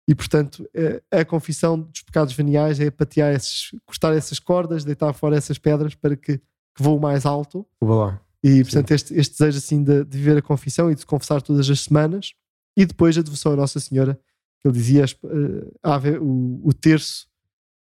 E, 0.07 0.15
portanto, 0.15 0.67
eh, 0.73 1.03
a 1.11 1.25
confissão 1.25 1.77
dos 1.77 2.01
pecados 2.01 2.33
veniais 2.33 2.79
é 2.79 2.89
patear 2.89 3.35
esses, 3.35 3.71
cortar 3.85 4.15
essas 4.15 4.39
cordas, 4.39 4.85
deitar 4.85 5.11
fora 5.11 5.35
essas 5.35 5.57
pedras 5.57 5.95
para 5.95 6.15
que, 6.15 6.37
que 6.37 6.81
voe 6.81 6.97
mais 6.97 7.25
alto. 7.25 7.67
O 7.81 7.85
balão. 7.85 8.17
E, 8.41 8.63
portanto, 8.63 8.91
este, 8.91 9.13
este, 9.15 9.37
desejo 9.37 9.57
assim 9.57 9.83
de, 9.83 10.05
de, 10.05 10.17
viver 10.17 10.37
a 10.37 10.41
confissão 10.41 10.89
e 10.89 10.95
de 10.95 11.05
confessar 11.05 11.41
todas 11.41 11.69
as 11.69 11.81
semanas. 11.81 12.31
E 12.77 12.85
depois 12.85 13.17
a 13.17 13.21
devoção 13.21 13.51
à 13.51 13.55
Nossa 13.57 13.81
Senhora, 13.81 14.17
que 14.61 14.67
ele 14.69 14.77
dizia, 14.77 15.03
uh, 15.23 16.23
o, 16.23 16.69
o 16.69 16.73
terço 16.73 17.27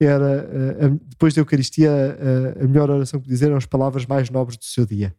era, 0.01 0.89
uh, 0.89 0.99
depois 1.05 1.35
da 1.35 1.41
Eucaristia, 1.41 1.91
uh, 1.91 2.63
a 2.63 2.67
melhor 2.67 2.89
oração 2.89 3.19
que 3.19 3.27
dizer 3.27 3.45
eram 3.47 3.57
as 3.57 3.65
palavras 3.67 4.07
mais 4.07 4.31
nobres 4.31 4.57
do 4.57 4.65
seu 4.65 4.87
dia. 4.87 5.15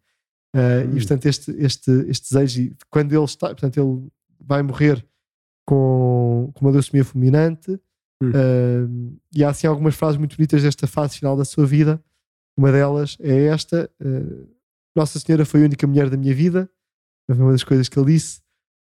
Uh, 0.54 0.88
hum. 0.88 0.92
E, 0.92 0.96
portanto, 0.96 1.26
este, 1.26 1.50
este, 1.52 1.90
este 2.08 2.34
desejo, 2.34 2.76
quando 2.90 3.12
ele 3.12 3.24
está, 3.24 3.48
portanto, 3.48 3.76
ele 3.78 4.08
vai 4.40 4.62
morrer 4.62 5.04
com, 5.66 6.50
com 6.54 6.64
uma 6.64 6.70
leucemia 6.70 7.04
fulminante, 7.04 7.72
hum. 8.22 8.30
uh, 8.30 9.18
e 9.34 9.44
há 9.44 9.50
assim 9.50 9.66
algumas 9.66 9.94
frases 9.94 10.16
muito 10.16 10.36
bonitas 10.36 10.62
desta 10.62 10.86
fase 10.86 11.18
final 11.18 11.36
da 11.36 11.44
sua 11.44 11.66
vida. 11.66 12.02
Uma 12.56 12.72
delas 12.72 13.16
é 13.20 13.46
esta: 13.46 13.90
uh, 14.00 14.48
Nossa 14.96 15.18
Senhora 15.18 15.44
foi 15.44 15.62
a 15.62 15.64
única 15.64 15.86
mulher 15.86 16.08
da 16.08 16.16
minha 16.16 16.34
vida. 16.34 16.68
Foi 17.30 17.38
uma 17.38 17.52
das 17.52 17.64
coisas 17.64 17.88
que 17.88 17.98
ele 17.98 18.12
disse. 18.12 18.40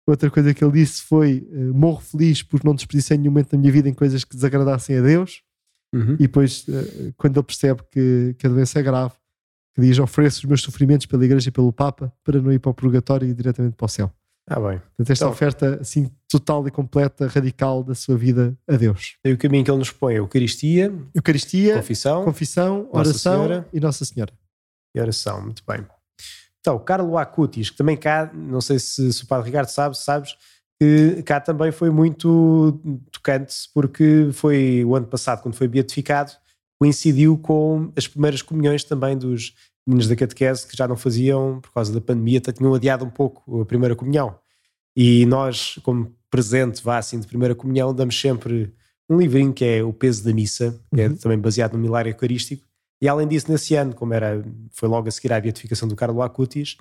Outra 0.07 0.29
coisa 0.29 0.53
que 0.53 0.63
ele 0.63 0.73
disse 0.73 1.01
foi: 1.01 1.47
Morro 1.73 1.99
feliz 1.99 2.43
porque 2.43 2.65
não 2.65 2.75
desperdicei 2.75 3.17
nenhum 3.17 3.31
momento 3.31 3.51
da 3.51 3.57
minha 3.57 3.71
vida 3.71 3.89
em 3.89 3.93
coisas 3.93 4.23
que 4.23 4.35
desagradassem 4.35 4.99
a 4.99 5.01
Deus. 5.01 5.41
Uhum. 5.93 6.13
E 6.13 6.27
depois, 6.27 6.65
quando 7.17 7.37
ele 7.37 7.45
percebe 7.45 7.81
que, 7.89 8.35
que 8.37 8.45
a 8.45 8.49
doença 8.49 8.79
é 8.79 8.83
grave, 8.83 9.15
que 9.75 9.81
diz: 9.81 9.99
Ofereço 9.99 10.39
os 10.39 10.45
meus 10.45 10.61
sofrimentos 10.61 11.05
pela 11.05 11.23
Igreja 11.25 11.49
e 11.49 11.51
pelo 11.51 11.71
Papa 11.71 12.11
para 12.23 12.41
não 12.41 12.51
ir 12.51 12.59
para 12.59 12.71
o 12.71 12.73
purgatório 12.73 13.27
e 13.27 13.31
ir 13.31 13.33
diretamente 13.33 13.75
para 13.75 13.85
o 13.85 13.89
céu. 13.89 14.11
Ah, 14.47 14.59
bem. 14.59 14.79
Portanto, 14.79 15.09
esta 15.09 15.25
então, 15.25 15.29
oferta 15.29 15.79
assim 15.81 16.09
total 16.29 16.67
e 16.67 16.71
completa, 16.71 17.27
radical 17.27 17.83
da 17.83 17.95
sua 17.95 18.15
vida 18.15 18.55
a 18.67 18.75
Deus. 18.75 19.17
E 19.25 19.33
o 19.33 19.37
caminho 19.37 19.65
que 19.65 19.71
ele 19.71 19.79
nos 19.79 19.91
põe 19.91 20.13
é 20.13 20.19
Eucaristia, 20.19 20.93
Eucaristia 21.13 21.75
confissão, 21.75 22.23
confissão 22.23 22.89
oração 22.91 23.43
Senhora, 23.43 23.67
e 23.73 23.79
Nossa 23.79 24.05
Senhora. 24.05 24.31
E 24.95 25.01
oração, 25.01 25.41
muito 25.41 25.63
bem. 25.67 25.85
Então, 26.59 26.79
Carlo 26.79 27.17
Acutis, 27.17 27.69
que 27.69 27.77
também 27.77 27.97
cá, 27.97 28.31
não 28.33 28.61
sei 28.61 28.79
se, 28.79 29.11
se 29.13 29.23
o 29.23 29.27
Padre 29.27 29.47
Ricardo 29.47 29.67
sabe, 29.67 29.97
sabes, 29.97 30.35
que 30.79 31.21
cá 31.23 31.39
também 31.39 31.71
foi 31.71 31.89
muito 31.89 32.79
tocante, 33.11 33.55
porque 33.73 34.29
foi 34.31 34.83
o 34.85 34.95
ano 34.95 35.07
passado, 35.07 35.41
quando 35.41 35.55
foi 35.55 35.67
beatificado, 35.67 36.31
coincidiu 36.79 37.37
com 37.37 37.91
as 37.95 38.07
primeiras 38.07 38.41
comunhões 38.41 38.83
também 38.83 39.17
dos 39.17 39.53
meninos 39.87 40.07
da 40.07 40.15
catequese 40.15 40.67
que 40.67 40.75
já 40.75 40.87
não 40.87 40.95
faziam 40.95 41.59
por 41.61 41.71
causa 41.71 41.93
da 41.93 42.01
pandemia, 42.01 42.41
tinham 42.41 42.73
adiado 42.73 43.05
um 43.05 43.09
pouco 43.09 43.61
a 43.61 43.65
primeira 43.65 43.95
comunhão. 43.95 44.37
E 44.95 45.25
nós, 45.25 45.77
como 45.83 46.13
presente, 46.29 46.83
vá 46.83 46.97
assim, 46.97 47.19
de 47.19 47.27
primeira 47.27 47.53
comunhão, 47.53 47.93
damos 47.93 48.19
sempre 48.19 48.73
um 49.09 49.17
livrinho 49.17 49.53
que 49.53 49.63
é 49.63 49.83
O 49.83 49.93
Peso 49.93 50.23
da 50.23 50.33
Missa, 50.33 50.79
que 50.93 51.01
é 51.01 51.07
uhum. 51.07 51.15
também 51.15 51.37
baseado 51.37 51.73
no 51.73 51.79
milagre 51.79 52.11
eucarístico. 52.11 52.65
E 53.01 53.07
além 53.07 53.27
disso, 53.27 53.51
nesse 53.51 53.75
ano, 53.75 53.93
como 53.93 54.13
era, 54.13 54.43
foi 54.71 54.89
logo 54.89 55.07
a 55.07 55.11
seguir 55.11 55.31
à 55.33 55.39
beatificação 55.39 55.87
do 55.87 55.95
Carlo 55.95 56.21
Acutis, 56.21 56.77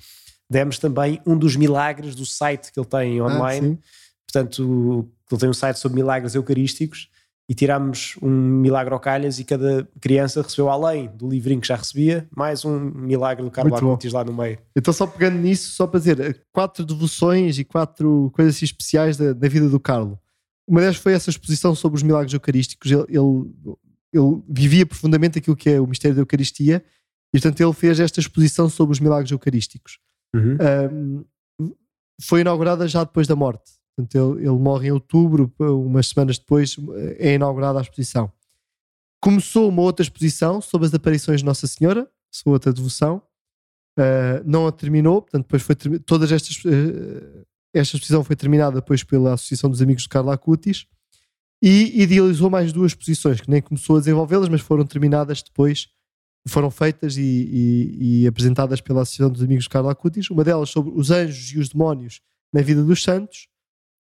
demos 0.48 0.78
também 0.78 1.20
um 1.26 1.36
dos 1.36 1.56
milagres 1.56 2.14
do 2.14 2.24
site 2.24 2.72
que 2.72 2.78
ele 2.78 2.86
tem 2.86 3.18
ah, 3.18 3.24
online. 3.24 3.78
Ah, 3.80 4.04
Portanto, 4.34 5.08
ele 5.30 5.40
tem 5.40 5.48
um 5.48 5.54
site 5.54 5.78
sobre 5.78 5.96
milagres 5.96 6.34
eucarísticos 6.34 7.08
e 7.48 7.54
tirámos 7.54 8.16
um 8.22 8.30
milagre 8.30 8.94
ao 8.94 9.00
calhas 9.00 9.38
e 9.38 9.44
cada 9.44 9.86
criança 10.00 10.40
recebeu 10.40 10.70
além 10.70 11.08
do 11.08 11.28
livrinho 11.28 11.60
que 11.60 11.68
já 11.68 11.76
recebia, 11.76 12.26
mais 12.34 12.64
um 12.64 12.78
milagre 12.78 13.44
do 13.44 13.50
Carlos 13.50 13.78
Acutis 13.78 14.12
lá 14.12 14.24
no 14.24 14.32
meio. 14.32 14.58
Então 14.74 14.94
só 14.94 15.06
pegando 15.06 15.38
nisso, 15.38 15.72
só 15.72 15.86
para 15.86 16.00
dizer, 16.00 16.42
quatro 16.52 16.84
devoções 16.84 17.58
e 17.58 17.64
quatro 17.64 18.30
coisas 18.34 18.56
assim 18.56 18.64
especiais 18.64 19.16
da, 19.16 19.32
da 19.32 19.48
vida 19.48 19.68
do 19.68 19.78
Carlos. 19.78 20.16
Uma 20.66 20.80
delas 20.80 20.96
foi 20.96 21.12
essa 21.12 21.28
exposição 21.28 21.74
sobre 21.74 21.98
os 21.98 22.02
milagres 22.02 22.32
eucarísticos. 22.32 22.90
Ele, 22.90 23.04
ele, 23.10 23.76
ele, 24.12 24.42
vivia 24.48 24.86
profundamente 24.86 25.38
aquilo 25.38 25.56
que 25.56 25.68
é 25.68 25.80
o 25.80 25.86
mistério 25.86 26.14
da 26.14 26.22
Eucaristia 26.22 26.82
e 27.34 27.38
portanto 27.38 27.60
ele 27.60 27.72
fez 27.74 28.00
esta 28.00 28.20
exposição 28.20 28.70
sobre 28.70 28.94
os 28.94 29.00
milagres 29.00 29.30
eucarísticos. 29.30 29.98
Uhum. 30.34 30.56
Um, 31.60 31.74
foi 32.22 32.40
inaugurada 32.40 32.88
já 32.88 33.04
depois 33.04 33.26
da 33.26 33.36
morte. 33.36 33.72
Portanto, 33.96 34.36
ele, 34.36 34.46
ele 34.46 34.58
morre 34.58 34.88
em 34.88 34.92
outubro, 34.92 35.52
umas 35.58 36.08
semanas 36.08 36.38
depois 36.38 36.76
é 37.18 37.34
inaugurada 37.34 37.78
a 37.78 37.82
exposição. 37.82 38.32
Começou 39.20 39.68
uma 39.68 39.82
outra 39.82 40.02
exposição 40.02 40.60
sobre 40.60 40.86
as 40.86 40.94
aparições 40.94 41.40
de 41.40 41.46
Nossa 41.46 41.66
Senhora, 41.66 42.10
sua 42.30 42.52
outra 42.52 42.72
devoção. 42.72 43.22
Uh, 43.96 44.42
não 44.44 44.66
a 44.66 44.72
terminou, 44.72 45.22
portanto, 45.22 45.44
depois 45.44 45.62
foi 45.62 45.76
todas 46.00 46.32
estas 46.32 46.56
uh, 46.64 47.46
esta 47.74 47.96
exposição 47.96 48.22
foi 48.22 48.36
terminada 48.36 48.76
depois 48.76 49.02
pela 49.02 49.34
Associação 49.34 49.68
dos 49.68 49.82
Amigos 49.82 50.04
de 50.04 50.08
Carla 50.08 50.34
Acutis 50.34 50.86
e 51.60 52.02
idealizou 52.02 52.48
mais 52.48 52.72
duas 52.72 52.92
exposições 52.92 53.40
que 53.40 53.50
nem 53.50 53.60
começou 53.60 53.96
a 53.96 53.98
desenvolvê-las, 53.98 54.48
mas 54.48 54.60
foram 54.60 54.86
terminadas 54.86 55.42
depois, 55.42 55.88
foram 56.46 56.70
feitas 56.70 57.16
e, 57.16 57.22
e, 57.22 58.22
e, 58.22 58.26
apresentadas 58.28 58.80
pela 58.80 59.02
Associação 59.02 59.32
dos 59.32 59.42
Amigos 59.42 59.64
de 59.64 59.70
Carla 59.70 59.90
Acutis. 59.90 60.30
Uma 60.30 60.44
delas 60.44 60.70
sobre 60.70 60.92
os 60.94 61.10
anjos 61.10 61.52
e 61.52 61.58
os 61.58 61.68
demónios 61.68 62.20
na 62.52 62.62
vida 62.62 62.84
dos 62.84 63.02
santos 63.02 63.48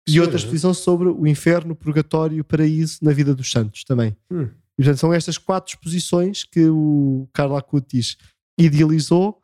e 0.08 0.20
outra 0.20 0.38
exposição 0.38 0.74
sobre 0.74 1.08
o 1.08 1.28
inferno, 1.28 1.74
o 1.74 1.76
purgatório 1.76 2.38
e 2.38 2.42
o 2.42 2.44
paraíso 2.44 2.98
na 3.02 3.12
vida 3.12 3.36
dos 3.36 3.52
santos 3.52 3.84
também. 3.84 4.16
Hum. 4.32 4.48
E, 4.78 4.84
portanto, 4.84 5.00
são 5.00 5.14
estas 5.14 5.38
quatro 5.38 5.74
exposições 5.74 6.44
que 6.44 6.68
o 6.68 7.28
Carlo 7.34 7.56
Acutis 7.56 8.18
idealizou. 8.58 9.38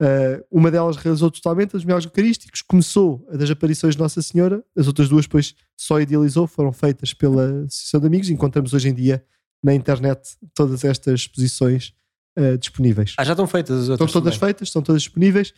Uh, 0.00 0.44
uma 0.50 0.70
delas 0.70 0.96
realizou 0.96 1.30
totalmente 1.30 1.76
os 1.76 1.84
milagres 1.84 2.04
eucarísticos, 2.04 2.62
começou 2.62 3.26
a 3.32 3.36
das 3.36 3.50
aparições 3.50 3.94
de 3.94 4.00
Nossa 4.00 4.20
Senhora, 4.20 4.62
as 4.76 4.88
outras 4.88 5.08
duas 5.08 5.24
depois 5.24 5.54
só 5.76 6.00
idealizou, 6.00 6.46
foram 6.46 6.72
feitas 6.72 7.14
pela 7.14 7.64
Associação 7.64 8.00
de 8.00 8.06
Amigos. 8.06 8.28
Encontramos 8.28 8.74
hoje 8.74 8.88
em 8.88 8.94
dia 8.94 9.24
na 9.62 9.72
internet 9.72 10.36
todas 10.52 10.84
estas 10.84 11.20
exposições 11.20 11.92
uh, 12.38 12.58
disponíveis. 12.58 13.14
Ah, 13.16 13.24
já 13.24 13.32
estão 13.32 13.46
feitas 13.46 13.82
as 13.82 13.88
outras? 13.88 14.08
Estão 14.08 14.20
todas 14.20 14.34
também. 14.34 14.48
feitas, 14.48 14.68
estão 14.68 14.82
todas 14.82 15.02
disponíveis. 15.02 15.54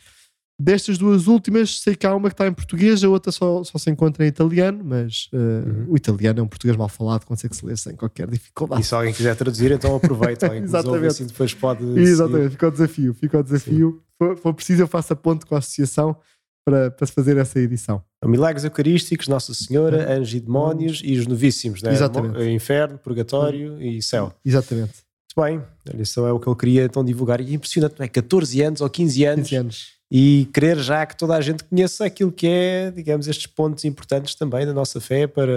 Destas 0.59 0.97
duas 0.97 1.27
últimas, 1.27 1.81
sei 1.81 1.95
que 1.95 2.07
há 2.07 2.15
uma 2.15 2.29
que 2.29 2.33
está 2.33 2.47
em 2.47 2.53
português, 2.53 3.03
a 3.03 3.09
outra 3.09 3.31
só, 3.31 3.63
só 3.63 3.77
se 3.77 3.91
encontra 3.91 4.25
em 4.25 4.27
italiano, 4.27 4.83
mas 4.83 5.29
uh, 5.31 5.37
uhum. 5.37 5.85
o 5.89 5.95
italiano 5.95 6.39
é 6.39 6.43
um 6.43 6.47
português 6.47 6.75
mal 6.75 6.89
falado, 6.89 7.25
consegue 7.25 7.55
se 7.55 7.63
ler 7.63 7.77
sem 7.77 7.95
qualquer 7.95 8.27
dificuldade. 8.27 8.81
E 8.81 8.83
se 8.83 8.95
alguém 8.95 9.13
quiser 9.13 9.35
traduzir, 9.35 9.71
então 9.71 9.95
aproveita. 9.95 10.47
Exatamente. 10.57 11.05
assim 11.05 11.27
depois 11.27 11.53
pode. 11.53 11.83
Exatamente, 11.99 12.49
fica 12.49 12.67
o 12.67 12.71
desafio. 12.71 13.13
Fica 13.13 13.39
o 13.39 13.43
desafio. 13.43 14.01
Se 14.19 14.35
for 14.41 14.51
preciso, 14.51 14.81
eu 14.81 14.87
faço 14.87 15.13
a 15.13 15.15
ponte 15.15 15.45
com 15.45 15.53
a 15.53 15.59
associação 15.59 16.17
para, 16.65 16.89
para 16.89 17.05
se 17.05 17.13
fazer 17.13 17.37
essa 17.37 17.59
edição. 17.59 18.01
Milagres 18.25 18.63
Eucarísticos, 18.63 19.27
Nossa 19.27 19.53
Senhora, 19.53 20.07
uhum. 20.07 20.21
Anjos 20.21 20.33
e 20.33 20.39
Demónios 20.39 21.01
e 21.05 21.19
os 21.19 21.27
Novíssimos, 21.27 21.83
né? 21.83 21.93
Exatamente. 21.93 22.43
Inferno, 22.49 22.97
Purgatório 22.97 23.73
uhum. 23.73 23.81
e 23.81 24.01
Céu. 24.01 24.33
Exatamente. 24.43 25.05
Muito 25.39 25.61
bem, 25.85 26.01
isso 26.01 26.25
é 26.25 26.31
o 26.31 26.39
que 26.39 26.49
ele 26.49 26.55
queria 26.55 26.83
então 26.85 27.05
divulgar. 27.05 27.39
E 27.41 27.51
é 27.51 27.53
impressionante, 27.53 27.93
não 27.99 28.03
é? 28.03 28.07
14 28.07 28.59
anos 28.63 28.81
ou 28.81 28.89
15 28.89 29.23
anos. 29.23 29.49
15 29.49 29.55
anos 29.55 29.96
e 30.09 30.47
querer 30.53 30.77
já 30.77 31.05
que 31.05 31.17
toda 31.17 31.35
a 31.35 31.41
gente 31.41 31.63
conheça 31.65 32.05
aquilo 32.05 32.31
que 32.31 32.47
é, 32.47 32.91
digamos, 32.91 33.27
estes 33.27 33.47
pontos 33.47 33.83
importantes 33.83 34.35
também 34.35 34.65
da 34.65 34.73
nossa 34.73 35.01
fé 35.01 35.27
para 35.27 35.51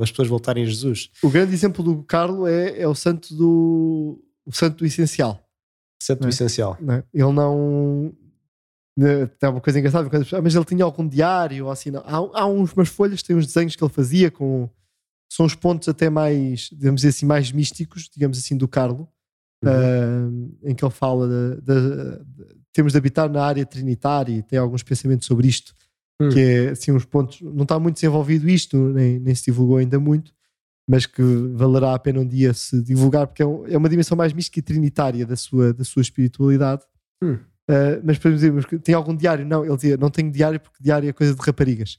as 0.00 0.10
pessoas 0.10 0.28
voltarem 0.28 0.64
a 0.64 0.66
Jesus. 0.66 1.10
O 1.22 1.30
grande 1.30 1.54
exemplo 1.54 1.82
do 1.82 2.02
Carlo 2.02 2.46
é, 2.46 2.80
é 2.80 2.86
o 2.86 2.94
santo 2.94 3.34
do 3.34 4.22
o 4.44 4.52
santo 4.52 4.78
do 4.78 4.86
essencial. 4.86 5.42
Santo 6.02 6.20
do 6.20 6.26
é? 6.26 6.28
essencial. 6.28 6.76
Não 6.80 6.94
é? 6.94 7.04
Ele 7.12 7.32
não 7.32 8.12
né, 8.96 9.26
tem 9.26 9.48
uma 9.48 9.60
coisa 9.60 9.78
engraçada, 9.78 10.10
mas 10.42 10.54
ele 10.54 10.64
tinha 10.64 10.84
algum 10.84 11.06
diário 11.06 11.70
assim. 11.70 11.90
Não. 11.90 12.02
Há, 12.04 12.40
há 12.40 12.46
uns, 12.46 12.72
umas 12.72 12.88
folhas, 12.88 13.22
tem 13.22 13.36
uns 13.36 13.46
desenhos 13.46 13.74
que 13.74 13.82
ele 13.82 13.92
fazia 13.92 14.30
com 14.30 14.68
são 15.30 15.44
os 15.44 15.54
pontos 15.54 15.88
até 15.88 16.08
mais, 16.08 16.70
digamos 16.72 17.04
assim, 17.04 17.26
mais 17.26 17.52
místicos, 17.52 18.08
digamos 18.10 18.38
assim, 18.38 18.56
do 18.56 18.66
Carlo, 18.66 19.06
uhum. 19.62 20.50
uh, 20.62 20.68
em 20.70 20.74
que 20.74 20.82
ele 20.82 20.92
fala 20.92 21.28
de 21.28 22.57
temos 22.78 22.92
de 22.92 22.98
habitar 22.98 23.28
na 23.28 23.42
área 23.44 23.66
trinitária 23.66 24.32
e 24.32 24.40
tem 24.40 24.56
alguns 24.56 24.84
pensamentos 24.84 25.26
sobre 25.26 25.48
isto, 25.48 25.74
hum. 26.22 26.28
que 26.28 26.38
é 26.38 26.68
assim 26.68 26.92
uns 26.92 27.04
pontos, 27.04 27.40
não 27.40 27.64
está 27.64 27.76
muito 27.76 27.96
desenvolvido 27.96 28.48
isto, 28.48 28.76
nem, 28.76 29.18
nem 29.18 29.34
se 29.34 29.46
divulgou 29.46 29.78
ainda 29.78 29.98
muito, 29.98 30.32
mas 30.88 31.04
que 31.04 31.20
valerá 31.54 31.92
a 31.92 31.98
pena 31.98 32.20
um 32.20 32.24
dia 32.24 32.54
se 32.54 32.80
divulgar, 32.80 33.26
porque 33.26 33.42
é, 33.42 33.46
um, 33.46 33.66
é 33.66 33.76
uma 33.76 33.88
dimensão 33.88 34.16
mais 34.16 34.32
mística 34.32 34.60
e 34.60 34.62
trinitária 34.62 35.26
da 35.26 35.34
sua, 35.34 35.74
da 35.74 35.82
sua 35.82 36.02
espiritualidade. 36.02 36.82
Hum. 37.20 37.32
Uh, 37.68 38.00
mas 38.04 38.16
podemos 38.16 38.40
dizer, 38.40 38.78
tem 38.78 38.94
algum 38.94 39.14
diário? 39.16 39.44
Não, 39.44 39.64
ele 39.64 39.74
dizia, 39.74 39.96
não 39.96 40.08
tenho 40.08 40.30
diário 40.30 40.60
porque 40.60 40.80
diário 40.80 41.08
é 41.08 41.12
coisa 41.12 41.34
de 41.34 41.40
raparigas. 41.42 41.98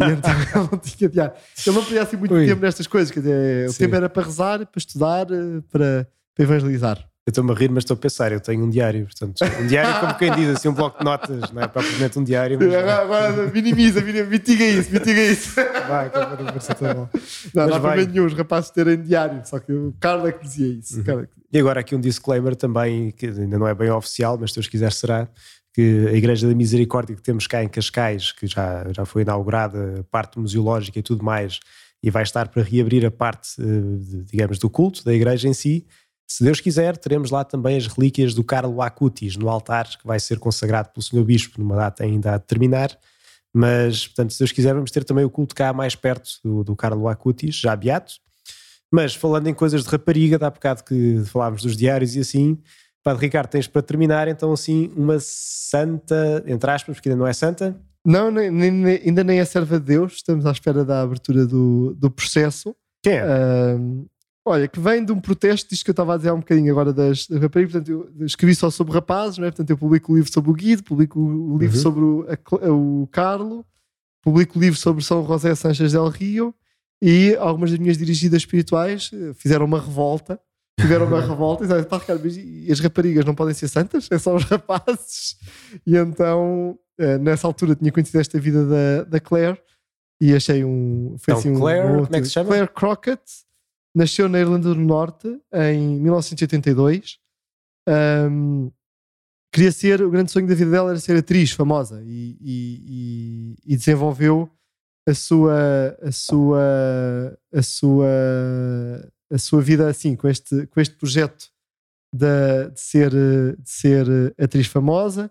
E 0.00 0.12
então 0.12 0.30
ele 0.30 0.68
não 0.70 0.78
tinha 0.78 1.10
diário. 1.10 1.34
Ele 1.66 1.76
não 1.76 1.84
podia 1.84 2.02
assim 2.04 2.16
muito 2.16 2.34
Ui. 2.34 2.46
tempo 2.46 2.62
nestas 2.62 2.86
coisas, 2.86 3.10
quer 3.10 3.18
dizer, 3.18 3.68
o 3.68 3.74
tempo 3.74 3.96
era 3.96 4.08
para 4.08 4.22
rezar, 4.22 4.64
para 4.64 4.78
estudar, 4.78 5.26
eh, 5.28 5.60
para, 5.72 6.08
para 6.36 6.44
evangelizar. 6.44 7.09
Eu 7.30 7.32
estou-me 7.32 7.52
a 7.52 7.54
rir, 7.54 7.70
mas 7.70 7.84
estou 7.84 7.94
a 7.94 7.96
pensar, 7.96 8.32
eu 8.32 8.40
tenho 8.40 8.64
um 8.64 8.68
diário, 8.68 9.04
portanto, 9.04 9.38
um 9.60 9.66
diário 9.68 10.00
como 10.00 10.18
quem 10.18 10.34
diz, 10.34 10.48
assim, 10.48 10.66
um 10.66 10.74
bloco 10.74 10.98
de 10.98 11.04
notas, 11.04 11.52
não 11.52 11.62
é 11.62 11.68
propriamente 11.68 12.18
um 12.18 12.24
diário. 12.24 12.58
Mas... 12.60 12.74
Agora, 12.74 13.46
minimiza, 13.54 14.00
mitiga 14.00 14.64
isso, 14.64 14.92
mitiga 14.92 15.22
isso. 15.22 15.54
Vai, 15.54 16.10
que 16.10 16.18
é 16.18 16.26
parecer 16.26 16.74
tão 16.74 16.92
bom. 16.92 17.08
Não, 17.54 17.66
não 17.68 17.76
há 17.76 17.80
problema 17.80 18.10
nenhum 18.10 18.26
os 18.26 18.34
rapazes 18.34 18.70
terem 18.70 19.00
diário, 19.00 19.42
só 19.44 19.60
que 19.60 19.72
o 19.72 19.94
Carlos 20.00 20.28
é 20.28 20.32
que 20.32 20.42
dizia 20.42 20.66
isso. 20.66 20.98
Uhum. 20.98 21.24
E 21.52 21.58
agora 21.60 21.78
aqui 21.78 21.94
um 21.94 22.00
disclaimer 22.00 22.56
também, 22.56 23.12
que 23.12 23.26
ainda 23.26 23.56
não 23.56 23.68
é 23.68 23.74
bem 23.76 23.90
oficial, 23.92 24.36
mas 24.36 24.50
se 24.50 24.56
Deus 24.56 24.66
quiser 24.66 24.90
será, 24.90 25.28
que 25.72 26.08
a 26.08 26.12
Igreja 26.14 26.48
da 26.48 26.54
Misericórdia 26.54 27.14
que 27.14 27.22
temos 27.22 27.46
cá 27.46 27.62
em 27.62 27.68
Cascais, 27.68 28.32
que 28.32 28.48
já, 28.48 28.86
já 28.92 29.04
foi 29.04 29.22
inaugurada, 29.22 30.00
a 30.00 30.02
parte 30.02 30.36
museológica 30.36 30.98
e 30.98 31.02
tudo 31.02 31.24
mais, 31.24 31.60
e 32.02 32.10
vai 32.10 32.24
estar 32.24 32.48
para 32.48 32.64
reabrir 32.64 33.06
a 33.06 33.10
parte, 33.10 33.50
eh, 33.60 34.24
digamos, 34.32 34.58
do 34.58 34.68
culto 34.68 35.04
da 35.04 35.14
igreja 35.14 35.46
em 35.46 35.54
si, 35.54 35.86
Se 36.30 36.44
Deus 36.44 36.60
quiser, 36.60 36.96
teremos 36.96 37.32
lá 37.32 37.42
também 37.42 37.76
as 37.76 37.88
relíquias 37.88 38.34
do 38.34 38.44
Carlo 38.44 38.80
Acutis 38.80 39.36
no 39.36 39.48
altar, 39.48 39.88
que 39.88 40.06
vai 40.06 40.20
ser 40.20 40.38
consagrado 40.38 40.90
pelo 40.90 41.02
Senhor 41.02 41.24
Bispo 41.24 41.60
numa 41.60 41.74
data 41.74 42.04
ainda 42.04 42.36
a 42.36 42.38
terminar. 42.38 42.96
Mas, 43.52 44.06
portanto, 44.06 44.32
se 44.32 44.38
Deus 44.38 44.52
quiser, 44.52 44.72
vamos 44.72 44.92
ter 44.92 45.02
também 45.02 45.24
o 45.24 45.30
culto 45.30 45.56
cá 45.56 45.72
mais 45.72 45.96
perto 45.96 46.30
do, 46.44 46.62
do 46.62 46.76
Carlo 46.76 47.08
Acutis, 47.08 47.56
já 47.56 47.74
beato. 47.74 48.12
Mas 48.92 49.12
falando 49.12 49.48
em 49.48 49.54
coisas 49.54 49.82
de 49.82 49.90
rapariga, 49.90 50.38
dá 50.38 50.48
bocado 50.48 50.84
que 50.84 51.20
falámos 51.26 51.62
dos 51.62 51.76
diários 51.76 52.14
e 52.14 52.20
assim, 52.20 52.56
Padre 53.02 53.26
Ricardo, 53.26 53.50
tens 53.50 53.66
para 53.66 53.82
terminar 53.82 54.28
então 54.28 54.52
assim 54.52 54.92
uma 54.96 55.16
santa, 55.18 56.44
entre 56.46 56.70
aspas, 56.70 56.94
porque 56.94 57.08
ainda 57.08 57.18
não 57.18 57.26
é 57.26 57.32
santa? 57.32 57.76
Não, 58.06 58.30
nem, 58.30 58.52
nem, 58.52 58.86
ainda 59.04 59.24
nem 59.24 59.40
é 59.40 59.44
serva 59.44 59.80
de 59.80 59.86
Deus, 59.86 60.12
estamos 60.14 60.46
à 60.46 60.52
espera 60.52 60.84
da 60.84 61.02
abertura 61.02 61.44
do, 61.44 61.92
do 61.94 62.08
processo. 62.08 62.72
Quem 63.02 63.14
é? 63.14 63.24
Uh, 63.24 64.06
olha, 64.44 64.68
que 64.68 64.80
vem 64.80 65.04
de 65.04 65.12
um 65.12 65.20
protesto, 65.20 65.68
disto 65.70 65.84
que 65.84 65.90
eu 65.90 65.92
estava 65.92 66.14
a 66.14 66.16
dizer 66.16 66.30
há 66.30 66.34
um 66.34 66.40
bocadinho 66.40 66.72
agora 66.72 66.92
das, 66.92 67.26
das 67.26 67.40
raparigas, 67.40 67.72
portanto 67.72 68.10
eu 68.18 68.26
escrevi 68.26 68.54
só 68.54 68.70
sobre 68.70 68.94
rapazes, 68.94 69.38
não 69.38 69.46
é? 69.46 69.50
portanto 69.50 69.70
eu 69.70 69.78
publico 69.78 70.12
o 70.12 70.16
livro 70.16 70.32
sobre 70.32 70.50
o 70.50 70.54
Guido, 70.54 70.82
publico 70.82 71.20
o 71.20 71.58
livro 71.58 71.76
uhum. 71.76 71.82
sobre 71.82 72.04
o, 72.04 72.26
a, 72.28 72.72
o 72.72 73.08
Carlo, 73.10 73.64
publico 74.22 74.58
o 74.58 74.62
livro 74.62 74.78
sobre 74.78 75.04
São 75.04 75.26
José 75.26 75.54
Sanches 75.54 75.92
del 75.92 76.08
Rio 76.08 76.54
e 77.02 77.34
algumas 77.36 77.70
das 77.70 77.78
minhas 77.78 77.96
dirigidas 77.96 78.42
espirituais 78.42 79.10
eh, 79.12 79.32
fizeram 79.34 79.64
uma 79.64 79.80
revolta 79.80 80.38
tiveram 80.80 81.06
uma 81.06 81.20
revolta 81.24 81.64
e 81.64 81.84
pá, 81.84 82.00
e 82.36 82.72
as 82.72 82.80
raparigas 82.80 83.24
não 83.24 83.34
podem 83.34 83.54
ser 83.54 83.68
santas, 83.68 84.08
é 84.10 84.18
só 84.18 84.34
os 84.34 84.44
rapazes. 84.44 85.36
E 85.86 85.96
então, 85.96 86.78
eh, 86.98 87.18
nessa 87.18 87.46
altura, 87.46 87.74
tinha 87.74 87.92
conhecido 87.92 88.20
esta 88.20 88.38
vida 88.40 88.66
da, 88.66 89.04
da 89.04 89.20
Claire 89.20 89.60
e 90.20 90.34
achei 90.34 90.64
um. 90.64 91.16
Foi 91.18 91.34
então, 91.34 91.38
assim, 91.38 91.54
Claire, 91.54 91.86
um, 91.86 92.04
como 92.04 92.16
é 92.16 92.20
que 92.20 92.26
se 92.26 92.32
chama? 92.32 92.48
Claire 92.48 92.68
Crockett 92.68 93.22
nasceu 93.94 94.28
na 94.28 94.38
Irlanda 94.38 94.74
do 94.74 94.80
Norte 94.80 95.28
em 95.52 96.00
1982. 96.00 97.18
Um, 97.88 98.70
queria 99.52 99.72
ser, 99.72 100.02
o 100.02 100.10
grande 100.10 100.30
sonho 100.30 100.46
da 100.46 100.54
vida 100.54 100.70
dela 100.70 100.90
era 100.90 101.00
ser 101.00 101.16
atriz 101.16 101.50
famosa 101.50 102.02
e, 102.04 102.36
e, 102.40 103.56
e, 103.66 103.74
e 103.74 103.76
desenvolveu 103.76 104.50
a 105.08 105.14
sua, 105.14 105.98
a 106.02 106.12
sua, 106.12 107.38
a 107.52 107.62
sua 107.62 108.06
a 109.32 109.38
sua 109.38 109.62
vida 109.62 109.88
assim, 109.88 110.16
com 110.16 110.28
este, 110.28 110.66
com 110.66 110.80
este 110.80 110.96
projeto 110.96 111.48
de, 112.12 112.70
de 112.70 112.80
ser, 112.80 113.10
de 113.10 113.70
ser 113.70 114.06
atriz 114.38 114.66
famosa. 114.66 115.30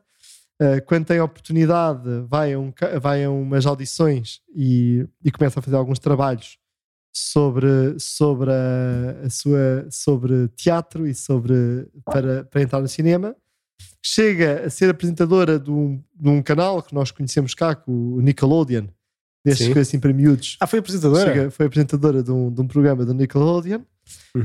Uh, 0.62 0.84
quando 0.86 1.05
tem 1.05 1.22
oportunidade, 1.22 2.01
vai 2.28 2.53
a, 2.53 2.60
um, 2.60 2.74
vai 3.01 3.24
a 3.24 3.30
umas 3.30 3.66
audições 3.66 4.41
e, 4.53 5.07
e 5.24 5.32
começa 5.32 5.60
a 5.60 5.64
fazer 5.64 5.78
alguns 5.78 5.99
trabalhos 5.99 6.57
sobre, 7.14 7.95
sobre, 7.99 8.51
a, 8.51 9.26
a, 9.26 9.30
sua, 9.30 9.88
sobre 9.89 10.47
teatro 10.49 11.07
e 11.07 11.14
sobre 11.14 11.88
para, 12.05 12.43
para 12.45 12.62
entrar 12.62 12.82
no 12.82 12.88
cinema. 12.88 13.36
Chega 14.03 14.66
a 14.66 14.70
ser 14.70 14.89
apresentadora 14.89 15.60
de 15.60 15.72
um, 15.72 16.01
de 16.16 16.30
um 16.30 16.41
canal 16.41 16.82
que 16.82 16.93
nós 16.93 17.12
conhecemos 17.12 17.53
cá, 17.53 17.82
o 17.88 18.22
Nickelodeon, 18.22 18.88
destes 19.43 19.68
coisas 19.68 19.88
assim 19.88 19.99
para 19.99 20.14
miúdos. 20.14 20.57
Ah, 20.60 20.68
foi 20.68 20.80
apresentadora? 20.80 21.34
Chega, 21.34 21.51
foi 21.51 21.66
apresentadora 21.66 22.24
de 22.24 22.32
um, 22.32 22.51
de 22.51 22.62
um 22.62 22.68
programa 22.68 23.05
do 23.05 23.14
Nickelodeon. 23.14 23.82
Uhum. 24.36 24.43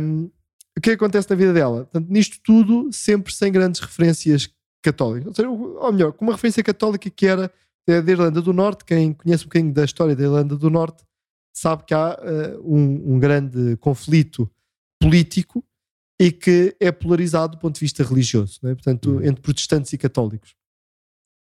Um, 0.00 0.30
o 0.76 0.80
que 0.80 0.90
acontece 0.90 1.28
na 1.30 1.36
vida 1.36 1.52
dela? 1.52 1.84
Portanto, 1.84 2.06
nisto 2.10 2.38
tudo, 2.44 2.90
sempre 2.92 3.32
sem 3.32 3.50
grandes 3.50 3.80
referências 3.80 4.50
católicas. 4.82 5.28
Ou, 5.28 5.34
seja, 5.34 5.48
ou 5.48 5.92
melhor, 5.92 6.12
com 6.12 6.24
uma 6.24 6.34
referência 6.34 6.62
católica 6.62 7.08
que 7.08 7.26
era 7.26 7.50
da 7.86 8.10
Irlanda 8.10 8.42
do 8.42 8.52
Norte. 8.52 8.84
Quem 8.84 9.12
conhece 9.12 9.44
um 9.44 9.46
bocadinho 9.46 9.72
da 9.72 9.84
história 9.84 10.16
da 10.16 10.22
Irlanda 10.22 10.56
do 10.56 10.68
Norte 10.68 11.04
sabe 11.58 11.84
que 11.84 11.94
há 11.94 12.18
uh, 12.20 12.74
um, 12.74 13.14
um, 13.14 13.18
grande 13.18 13.76
conflito 13.78 14.50
político 15.00 15.64
e 16.20 16.30
que 16.30 16.76
é 16.80 16.92
polarizado 16.92 17.56
do 17.56 17.60
ponto 17.60 17.74
de 17.74 17.80
vista 17.80 18.02
religioso, 18.02 18.60
é? 18.64 18.74
portanto, 18.74 19.12
uhum. 19.12 19.22
entre 19.24 19.40
protestantes 19.40 19.92
e 19.92 19.98
católicos. 19.98 20.54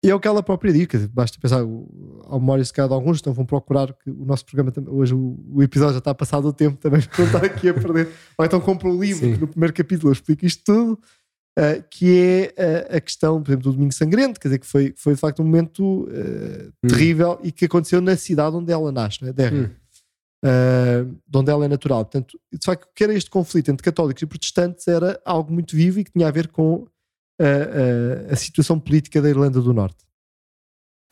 E 0.04 0.10
é 0.10 0.16
o 0.16 0.20
que 0.20 0.28
ela 0.28 0.44
própria 0.44 0.74
diz, 0.74 1.06
basta 1.08 1.40
pensar, 1.40 1.62
ao 1.62 2.40
memória 2.40 2.64
se 2.66 2.74
calhar 2.74 2.90
de 2.90 2.94
alguns, 2.94 3.20
então 3.20 3.34
vão 3.34 3.46
procurar 3.46 3.94
que 3.94 4.10
o 4.10 4.26
nosso 4.26 4.46
programa, 4.46 4.74
hoje 4.90 5.14
o, 5.14 5.40
o 5.50 5.64
episódio 5.64 5.94
já 5.94 6.00
está 6.00 6.14
passado 6.14 6.46
o 6.46 6.52
tempo, 6.52 6.78
também 6.78 7.02
não 7.18 7.26
estar 7.26 7.46
aqui 7.46 7.70
a 7.70 7.74
perder. 7.74 8.10
Ou 8.38 8.46
então 8.46 8.60
compra 8.60 8.90
um 8.90 9.00
livro, 9.00 9.32
que 9.34 9.40
no 9.40 9.48
primeiro 9.48 9.74
capítulo 9.74 10.10
eu 10.10 10.14
explico 10.14 10.46
isto 10.46 10.62
tudo, 10.66 11.00
uh, 11.58 11.84
que 11.90 12.52
é 12.58 12.92
uh, 12.92 12.98
a 12.98 13.00
questão, 13.00 13.42
por 13.42 13.52
exemplo, 13.52 13.72
do 13.72 13.74
Domingo 13.78 13.94
Sangrento, 13.94 14.42
quer 14.42 14.50
dizer, 14.50 14.60
que 14.60 14.68
foi, 14.68 14.94
foi 14.98 15.14
de 15.14 15.20
facto 15.22 15.42
um 15.42 15.46
momento 15.46 16.04
uh, 16.04 16.74
hum. 16.84 16.88
terrível 16.88 17.40
e 17.42 17.50
que 17.50 17.64
aconteceu 17.64 18.02
na 18.02 18.18
cidade 18.18 18.58
onde 18.58 18.74
ela 18.74 18.92
nasce, 18.92 19.22
não 19.22 19.30
é? 19.30 19.34
Derry. 19.34 19.62
Hum. 19.62 19.70
De 20.44 21.38
onde 21.38 21.50
ela 21.50 21.66
é 21.66 21.68
natural. 21.68 22.04
Portanto, 22.04 22.38
de 22.52 22.66
facto, 22.66 22.88
que 22.94 23.04
era 23.04 23.14
este 23.14 23.30
conflito 23.30 23.72
entre 23.72 23.84
católicos 23.84 24.22
e 24.22 24.26
protestantes 24.26 24.88
era 24.88 25.20
algo 25.24 25.54
muito 25.54 25.76
vivo 25.76 26.00
e 26.00 26.04
que 26.04 26.12
tinha 26.12 26.28
a 26.28 26.32
ver 26.32 26.50
com 26.50 26.86
a, 27.40 28.30
a, 28.30 28.34
a 28.34 28.36
situação 28.36 28.80
política 28.80 29.22
da 29.22 29.30
Irlanda 29.30 29.62
do 29.62 29.74
Norte. 29.74 30.04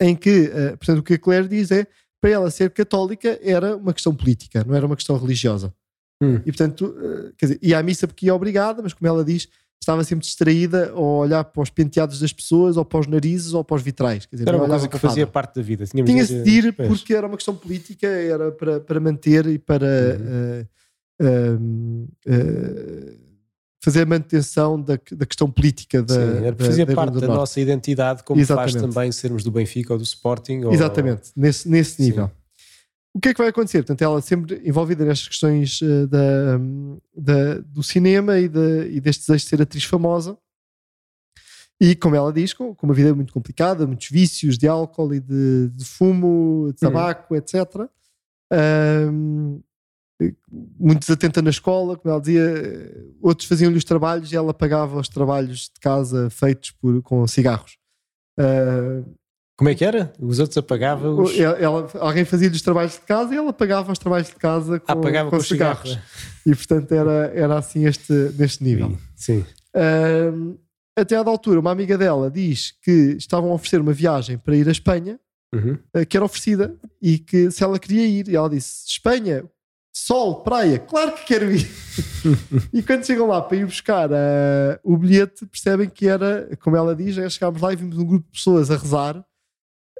Em 0.00 0.14
que, 0.14 0.48
uh, 0.48 0.76
portanto, 0.76 0.98
o 0.98 1.02
que 1.02 1.14
a 1.14 1.18
Claire 1.18 1.48
diz 1.48 1.70
é 1.70 1.86
para 2.20 2.30
ela 2.30 2.50
ser 2.50 2.70
católica 2.70 3.38
era 3.42 3.76
uma 3.76 3.92
questão 3.92 4.14
política, 4.14 4.64
não 4.64 4.74
era 4.74 4.86
uma 4.86 4.96
questão 4.96 5.16
religiosa. 5.16 5.74
Hum. 6.22 6.36
E 6.36 6.52
portanto, 6.52 6.86
uh, 6.86 7.32
quer 7.36 7.46
dizer, 7.46 7.58
ia 7.62 7.78
à 7.78 7.82
missa 7.82 8.06
porque 8.06 8.26
ia 8.26 8.34
obrigada, 8.34 8.82
mas 8.82 8.92
como 8.92 9.08
ela 9.08 9.24
diz, 9.24 9.48
estava 9.82 10.04
sempre 10.04 10.24
distraída 10.24 10.90
a 10.90 11.00
olhar 11.00 11.44
para 11.44 11.62
os 11.62 11.68
penteados 11.68 12.20
das 12.20 12.32
pessoas, 12.32 12.76
ou 12.76 12.84
para 12.84 13.00
os 13.00 13.06
narizes, 13.06 13.52
ou 13.52 13.64
para 13.64 13.76
os 13.76 13.82
vitrais. 13.82 14.26
Quer 14.26 14.36
dizer, 14.36 14.48
era 14.48 14.56
uma 14.56 14.68
coisa 14.68 14.88
que 14.88 14.98
fazia 14.98 15.26
parte 15.26 15.56
da 15.56 15.62
vida. 15.62 15.84
Tinha-se 15.84 16.42
de 16.42 16.50
ir 16.50 16.72
porque 16.72 17.12
era 17.14 17.26
uma 17.26 17.36
questão 17.36 17.54
política, 17.54 18.06
era 18.06 18.52
para, 18.52 18.80
para 18.80 19.00
manter 19.00 19.46
e 19.46 19.58
para. 19.58 19.86
Uhum. 21.20 22.08
Uh, 22.26 23.32
fazer 23.84 24.02
a 24.02 24.06
manutenção 24.06 24.80
da, 24.80 24.98
da 25.10 25.26
questão 25.26 25.50
política 25.50 26.02
da. 26.02 26.14
Sim, 26.14 26.44
era 26.46 26.56
fazia 26.56 26.86
da, 26.86 26.94
parte 26.94 27.14
da, 27.14 27.20
da 27.20 27.26
nossa 27.26 27.60
identidade, 27.60 28.22
como 28.22 28.40
Exatamente. 28.40 28.72
faz 28.74 28.82
também 28.82 29.12
sermos 29.12 29.42
do 29.42 29.50
Benfica 29.50 29.92
ou 29.92 29.98
do 29.98 30.04
Sporting. 30.04 30.64
Ou... 30.64 30.72
Exatamente, 30.72 31.30
nesse, 31.36 31.68
nesse 31.68 32.00
nível. 32.00 32.30
O 33.14 33.20
que 33.20 33.28
é 33.28 33.34
que 33.34 33.40
vai 33.40 33.48
acontecer? 33.48 33.78
Portanto, 33.78 34.02
ela 34.02 34.22
sempre 34.22 34.62
envolvida 34.64 35.04
nestas 35.04 35.28
questões 35.28 35.80
uh, 35.82 36.06
da, 36.06 36.58
da, 37.14 37.58
do 37.60 37.82
cinema 37.82 38.38
e, 38.38 38.48
de, 38.48 38.88
e 38.90 39.00
deste 39.00 39.26
desejo 39.26 39.44
de 39.44 39.50
ser 39.50 39.62
atriz 39.62 39.84
famosa. 39.84 40.36
E 41.78 41.94
como 41.94 42.14
ela 42.14 42.32
diz, 42.32 42.54
com, 42.54 42.74
com 42.74 42.86
uma 42.86 42.94
vida 42.94 43.14
muito 43.14 43.32
complicada, 43.32 43.86
muitos 43.86 44.08
vícios 44.08 44.56
de 44.56 44.68
álcool 44.68 45.12
e 45.14 45.20
de, 45.20 45.68
de 45.68 45.84
fumo, 45.84 46.72
de 46.72 46.86
hum. 46.86 46.90
tabaco, 46.90 47.34
hum. 47.34 47.36
etc. 47.36 47.88
Um, 48.52 49.60
muito 50.78 51.00
desatenta 51.00 51.42
na 51.42 51.50
escola, 51.50 51.96
como 51.96 52.12
ela 52.12 52.20
dizia, 52.20 53.14
outros 53.20 53.48
faziam-lhe 53.48 53.76
os 53.76 53.84
trabalhos 53.84 54.32
e 54.32 54.36
ela 54.36 54.54
pagava 54.54 55.00
os 55.00 55.08
trabalhos 55.08 55.70
de 55.74 55.80
casa 55.80 56.30
feitos 56.30 56.70
por, 56.70 57.02
com 57.02 57.26
cigarros. 57.26 57.76
Uh, 58.38 59.04
como 59.62 59.68
é 59.68 59.76
que 59.76 59.84
era? 59.84 60.12
Os 60.18 60.40
outros 60.40 60.58
apagavam 60.58 61.20
os... 61.20 61.38
Ela, 61.38 61.88
alguém 62.00 62.24
fazia-lhe 62.24 62.56
os 62.56 62.62
trabalhos 62.62 62.94
de 62.94 63.02
casa 63.02 63.32
e 63.32 63.36
ela 63.36 63.52
pagava 63.52 63.92
os 63.92 63.98
trabalhos 64.00 64.26
de 64.26 64.34
casa 64.34 64.80
com, 64.80 64.90
ah, 64.90 64.96
com, 64.96 65.30
com 65.30 65.40
cigarros. 65.40 65.90
cigarros. 65.90 65.98
E 66.44 66.52
portanto 66.52 66.90
era, 66.90 67.32
era 67.32 67.58
assim 67.58 67.86
este, 67.86 68.12
neste 68.36 68.64
nível. 68.64 68.98
Sim. 69.14 69.44
sim. 69.44 69.46
Uh, 69.72 70.58
até 70.98 71.14
à 71.14 71.20
altura, 71.20 71.60
uma 71.60 71.70
amiga 71.70 71.96
dela 71.96 72.28
diz 72.28 72.74
que 72.82 73.14
estavam 73.16 73.52
a 73.52 73.54
oferecer 73.54 73.80
uma 73.80 73.92
viagem 73.92 74.36
para 74.36 74.56
ir 74.56 74.66
à 74.66 74.72
Espanha, 74.72 75.20
uhum. 75.54 75.78
uh, 75.96 76.06
que 76.08 76.16
era 76.16 76.26
oferecida, 76.26 76.74
e 77.00 77.20
que 77.20 77.48
se 77.52 77.62
ela 77.62 77.78
queria 77.78 78.04
ir, 78.04 78.26
e 78.26 78.34
ela 78.34 78.50
disse: 78.50 78.88
Espanha, 78.88 79.44
sol, 79.94 80.42
praia, 80.42 80.80
claro 80.80 81.12
que 81.12 81.24
quero 81.24 81.52
ir. 81.52 81.70
e 82.74 82.82
quando 82.82 83.06
chegam 83.06 83.28
lá 83.28 83.40
para 83.40 83.58
ir 83.58 83.64
buscar 83.64 84.10
uh, 84.10 84.80
o 84.82 84.96
bilhete, 84.96 85.46
percebem 85.46 85.88
que 85.88 86.08
era, 86.08 86.50
como 86.60 86.76
ela 86.76 86.96
diz, 86.96 87.16
é, 87.16 87.30
chegámos 87.30 87.62
lá 87.62 87.72
e 87.72 87.76
vimos 87.76 87.96
um 87.96 88.04
grupo 88.04 88.26
de 88.26 88.32
pessoas 88.32 88.68
a 88.68 88.76
rezar. 88.76 89.24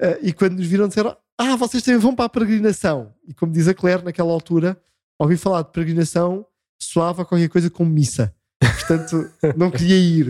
Uh, 0.00 0.18
e 0.22 0.32
quando 0.32 0.56
nos 0.56 0.66
viram, 0.66 0.88
disseram: 0.88 1.16
Ah, 1.38 1.56
vocês 1.56 1.82
também 1.82 2.00
vão 2.00 2.14
para 2.14 2.26
a 2.26 2.28
peregrinação. 2.28 3.12
E 3.26 3.34
como 3.34 3.52
diz 3.52 3.68
a 3.68 3.74
Claire, 3.74 4.04
naquela 4.04 4.32
altura, 4.32 4.80
ouvi 5.18 5.36
falar 5.36 5.62
de 5.62 5.72
peregrinação, 5.72 6.46
soava 6.80 7.24
qualquer 7.24 7.48
coisa 7.48 7.70
como 7.70 7.90
missa. 7.90 8.34
Portanto, 8.60 9.30
não 9.56 9.70
queria 9.70 9.96
ir. 9.96 10.28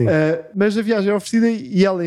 Uh, 0.00 0.44
mas 0.54 0.76
a 0.76 0.82
viagem 0.82 1.08
era 1.08 1.16
oferecida 1.16 1.50
e 1.50 1.84
ela, 1.84 2.02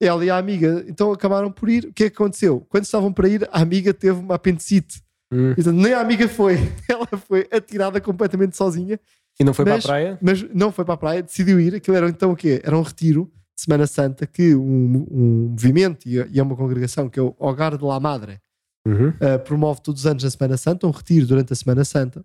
ela 0.00 0.24
e 0.24 0.30
a 0.30 0.36
amiga 0.36 0.84
então 0.86 1.12
acabaram 1.12 1.50
por 1.50 1.68
ir. 1.68 1.86
O 1.86 1.92
que 1.92 2.04
é 2.04 2.10
que 2.10 2.16
aconteceu? 2.16 2.66
Quando 2.68 2.84
estavam 2.84 3.12
para 3.12 3.28
ir, 3.28 3.48
a 3.50 3.60
amiga 3.60 3.92
teve 3.94 4.18
uma 4.18 4.34
apendicite 4.34 5.02
Hum. 5.32 5.54
Então, 5.56 5.72
nem 5.72 5.92
a 5.92 6.00
amiga 6.00 6.28
foi, 6.28 6.56
ela 6.88 7.06
foi 7.06 7.46
atirada 7.50 8.00
completamente 8.00 8.56
sozinha. 8.56 8.98
E 9.38 9.44
não 9.44 9.54
foi 9.54 9.64
mas, 9.64 9.84
para 9.84 9.92
a 9.92 9.96
praia? 9.96 10.18
Mas 10.20 10.42
não 10.54 10.72
foi 10.72 10.84
para 10.84 10.94
a 10.94 10.98
praia, 10.98 11.22
decidiu 11.22 11.60
ir. 11.60 11.74
Aquilo 11.74 11.96
era 11.96 12.08
então 12.08 12.32
o 12.32 12.36
quê? 12.36 12.60
Era 12.64 12.76
um 12.76 12.82
retiro 12.82 13.30
Semana 13.60 13.86
Santa 13.86 14.26
que 14.26 14.54
um, 14.54 15.06
um 15.10 15.48
movimento 15.50 16.08
e 16.08 16.18
é 16.18 16.42
uma 16.42 16.56
congregação 16.56 17.08
que 17.08 17.18
é 17.18 17.22
o 17.22 17.34
Hogar 17.38 17.76
de 17.76 17.84
la 17.84 17.98
Madre 17.98 18.40
uhum. 18.86 19.08
uh, 19.08 19.38
promove 19.44 19.80
todos 19.82 20.02
os 20.02 20.06
anos 20.06 20.22
na 20.22 20.30
Semana 20.30 20.56
Santa, 20.56 20.86
um 20.86 20.90
retiro 20.90 21.26
durante 21.26 21.52
a 21.52 21.56
Semana 21.56 21.84
Santa, 21.84 22.24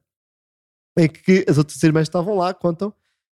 em 0.98 1.10
que 1.10 1.46
as 1.48 1.58
outras 1.58 1.82
irmãs 1.82 2.04
estavam 2.04 2.36
lá, 2.36 2.54
contam 2.54 2.94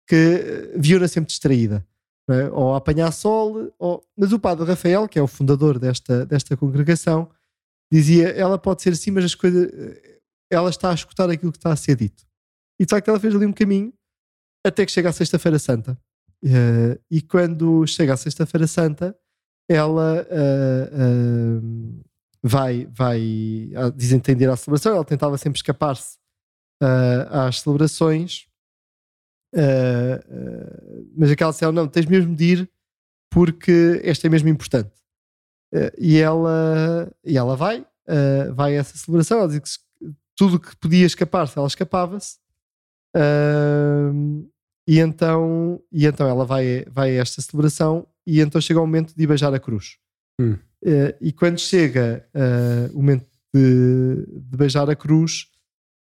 que 0.07 0.14
eh, 0.14 0.78
viam-na 0.78 1.09
sempre 1.09 1.28
distraída. 1.28 1.84
É? 2.28 2.49
Ou 2.51 2.74
a 2.74 2.78
apanhar 2.78 3.11
sol, 3.12 3.72
ou... 3.78 4.05
mas 4.16 4.32
o 4.32 4.38
padre 4.38 4.64
Rafael, 4.64 5.09
que 5.09 5.18
é 5.18 5.22
o 5.22 5.26
fundador 5.26 5.78
desta, 5.78 6.26
desta 6.26 6.57
congregação, 6.57 7.30
dizia 7.90 8.28
ela 8.28 8.59
pode 8.59 8.82
ser 8.82 8.90
assim, 8.90 9.11
mas 9.11 9.24
as 9.24 9.34
coisas 9.34 9.70
ela 10.51 10.70
está 10.70 10.90
a 10.90 10.94
escutar 10.94 11.30
aquilo 11.30 11.51
que 11.51 11.59
está 11.59 11.72
a 11.72 11.76
ser 11.76 11.97
dito. 11.97 12.24
E 12.78 12.84
de 12.84 12.90
facto 12.90 13.09
ela 13.09 13.18
fez 13.18 13.34
ali 13.34 13.47
um 13.47 13.53
caminho 13.53 13.92
até 14.64 14.84
que 14.84 14.92
chega 14.92 15.09
a 15.09 15.12
Sexta-feira 15.12 15.59
Santa. 15.59 15.99
Uh, 16.45 17.01
e 17.11 17.20
quando 17.22 17.87
chega 17.87 18.14
a 18.14 18.16
Sexta-feira 18.16 18.66
Santa, 18.66 19.16
ela 19.68 20.22
uh, 20.22 21.59
uh, 21.59 22.05
vai, 22.43 22.87
vai 22.93 23.70
desentender 23.95 24.49
a 24.49 24.57
celebração. 24.57 24.95
Ela 24.95 25.05
tentava 25.05 25.37
sempre 25.39 25.59
escapar-se 25.59 26.18
às 27.30 27.61
celebrações, 27.61 28.47
mas 31.16 31.30
aquela 31.30 31.51
disse: 31.51 31.70
Não, 31.72 31.89
tens 31.89 32.07
mesmo 32.07 32.37
de 32.37 32.45
ir 32.45 32.70
porque 33.30 34.01
esta 34.05 34.26
é 34.26 34.30
mesmo 34.30 34.49
importante. 34.49 34.93
e, 35.99 36.18
ela, 36.18 37.11
e 37.24 37.37
ela 37.37 37.57
vai, 37.57 37.84
vai 38.55 38.76
a 38.76 38.80
essa 38.80 38.97
celebração. 38.97 39.39
Ela 39.39 39.49
diz 39.49 39.78
que 39.78 40.14
tudo 40.37 40.61
que 40.61 40.76
podia 40.76 41.07
escapar-se, 41.07 41.59
ela 41.59 41.66
escapava-se. 41.66 42.37
Uh, 43.16 44.47
e 44.87 45.01
então, 45.01 45.82
e 45.91 46.07
então 46.07 46.28
ela 46.28 46.45
vai, 46.45 46.84
vai 46.91 47.18
a 47.18 47.22
esta 47.22 47.43
celebração 47.43 48.07
e 48.26 48.41
então 48.41 48.61
chega 48.61 48.80
o 48.80 48.87
momento 48.87 49.14
de 49.16 49.26
beijar 49.26 49.53
a 49.53 49.59
cruz. 49.59 49.99
Hum. 50.41 50.53
Uh, 50.82 51.12
e 51.20 51.32
quando 51.32 51.59
chega 51.59 52.24
uh, 52.34 52.93
o 52.93 52.99
momento 52.99 53.26
de, 53.53 54.26
de 54.26 54.57
beijar 54.57 54.89
a 54.89 54.95
cruz, 54.95 55.49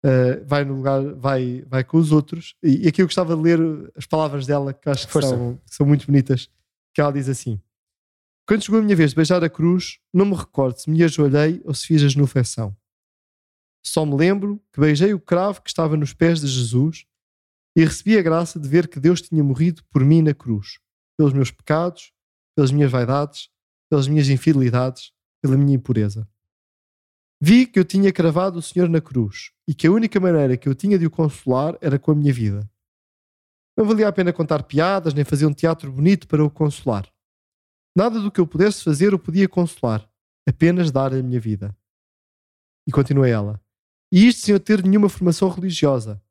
uh, 0.05 0.45
vai 0.45 0.65
no 0.65 0.75
lugar, 0.75 1.01
vai, 1.15 1.63
vai 1.67 1.83
com 1.83 1.97
os 1.97 2.11
outros. 2.11 2.55
E, 2.61 2.85
e, 2.85 2.87
aqui 2.87 3.01
eu 3.01 3.05
gostava 3.05 3.35
de 3.35 3.41
ler 3.41 3.59
as 3.95 4.05
palavras 4.05 4.45
dela, 4.45 4.73
que 4.73 4.89
acho 4.89 5.07
que 5.07 5.21
são, 5.21 5.59
são 5.65 5.85
muito 5.85 6.05
bonitas. 6.05 6.49
Que 6.93 6.99
ela 6.99 7.11
diz 7.11 7.29
assim: 7.29 7.59
Quando 8.45 8.63
chegou 8.63 8.79
a 8.79 8.83
minha 8.83 8.95
vez 8.95 9.11
de 9.11 9.15
beijar 9.15 9.43
a 9.43 9.49
cruz, 9.49 9.99
não 10.13 10.25
me 10.25 10.35
recordo 10.35 10.77
se 10.77 10.89
me 10.89 11.01
ajoelhei 11.03 11.61
ou 11.63 11.73
se 11.73 11.87
fiz 11.87 12.03
a 12.03 12.07
genuflexão. 12.07 12.75
Só 13.85 14.05
me 14.05 14.15
lembro 14.15 14.61
que 14.71 14.79
beijei 14.79 15.13
o 15.13 15.19
cravo 15.19 15.61
que 15.61 15.69
estava 15.69 15.95
nos 15.95 16.13
pés 16.13 16.41
de 16.41 16.47
Jesus 16.47 17.05
e 17.75 17.83
recebi 17.83 18.17
a 18.17 18.21
graça 18.21 18.59
de 18.59 18.67
ver 18.67 18.87
que 18.87 18.99
Deus 18.99 19.21
tinha 19.21 19.43
morrido 19.43 19.83
por 19.91 20.03
mim 20.03 20.21
na 20.21 20.33
cruz, 20.33 20.79
pelos 21.17 21.33
meus 21.33 21.51
pecados, 21.51 22.11
pelas 22.55 22.71
minhas 22.71 22.91
vaidades, 22.91 23.49
pelas 23.89 24.07
minhas 24.07 24.29
infidelidades, 24.29 25.11
pela 25.41 25.57
minha 25.57 25.75
impureza. 25.75 26.27
Vi 27.41 27.65
que 27.65 27.77
eu 27.77 27.83
tinha 27.83 28.13
cravado 28.13 28.59
o 28.59 28.61
Senhor 28.61 28.87
na 28.87 29.01
cruz 29.01 29.51
e 29.67 29.73
que 29.73 29.85
a 29.85 29.91
única 29.91 30.19
maneira 30.19 30.55
que 30.55 30.69
eu 30.69 30.73
tinha 30.73 30.97
de 30.97 31.05
o 31.05 31.11
consolar 31.11 31.77
era 31.81 31.99
com 31.99 32.11
a 32.11 32.15
minha 32.15 32.31
vida. 32.31 32.69
Não 33.75 33.85
valia 33.85 34.07
a 34.07 34.13
pena 34.13 34.31
contar 34.31 34.63
piadas 34.63 35.13
nem 35.13 35.25
fazer 35.25 35.45
um 35.45 35.53
teatro 35.53 35.91
bonito 35.91 36.27
para 36.27 36.43
o 36.43 36.49
consolar. 36.49 37.11
Nada 37.95 38.21
do 38.21 38.31
que 38.31 38.39
eu 38.39 38.47
pudesse 38.47 38.81
fazer 38.83 39.13
o 39.13 39.19
podia 39.19 39.49
consolar, 39.49 40.09
apenas 40.47 40.89
dar 40.89 41.13
a 41.13 41.21
minha 41.21 41.39
vida. 41.39 41.75
E 42.87 42.91
continua 42.91 43.27
ela. 43.27 43.61
E 44.09 44.25
isto 44.25 44.45
sem 44.45 44.53
eu 44.53 44.59
ter 44.59 44.81
nenhuma 44.81 45.09
formação 45.09 45.49
religiosa, 45.49 46.22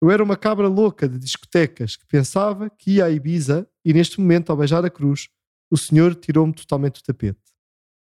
eu 0.00 0.10
era 0.10 0.22
uma 0.22 0.36
cabra 0.36 0.66
louca 0.66 1.08
de 1.08 1.18
discotecas 1.18 1.96
que 1.96 2.06
pensava 2.06 2.70
que 2.70 2.92
ia 2.92 3.04
a 3.04 3.10
Ibiza 3.10 3.68
e 3.84 3.92
neste 3.92 4.18
momento, 4.18 4.50
ao 4.50 4.56
beijar 4.56 4.84
a 4.84 4.90
cruz, 4.90 5.28
o 5.70 5.76
Senhor 5.76 6.14
tirou-me 6.14 6.52
totalmente 6.54 7.00
do 7.00 7.04
tapete. 7.04 7.38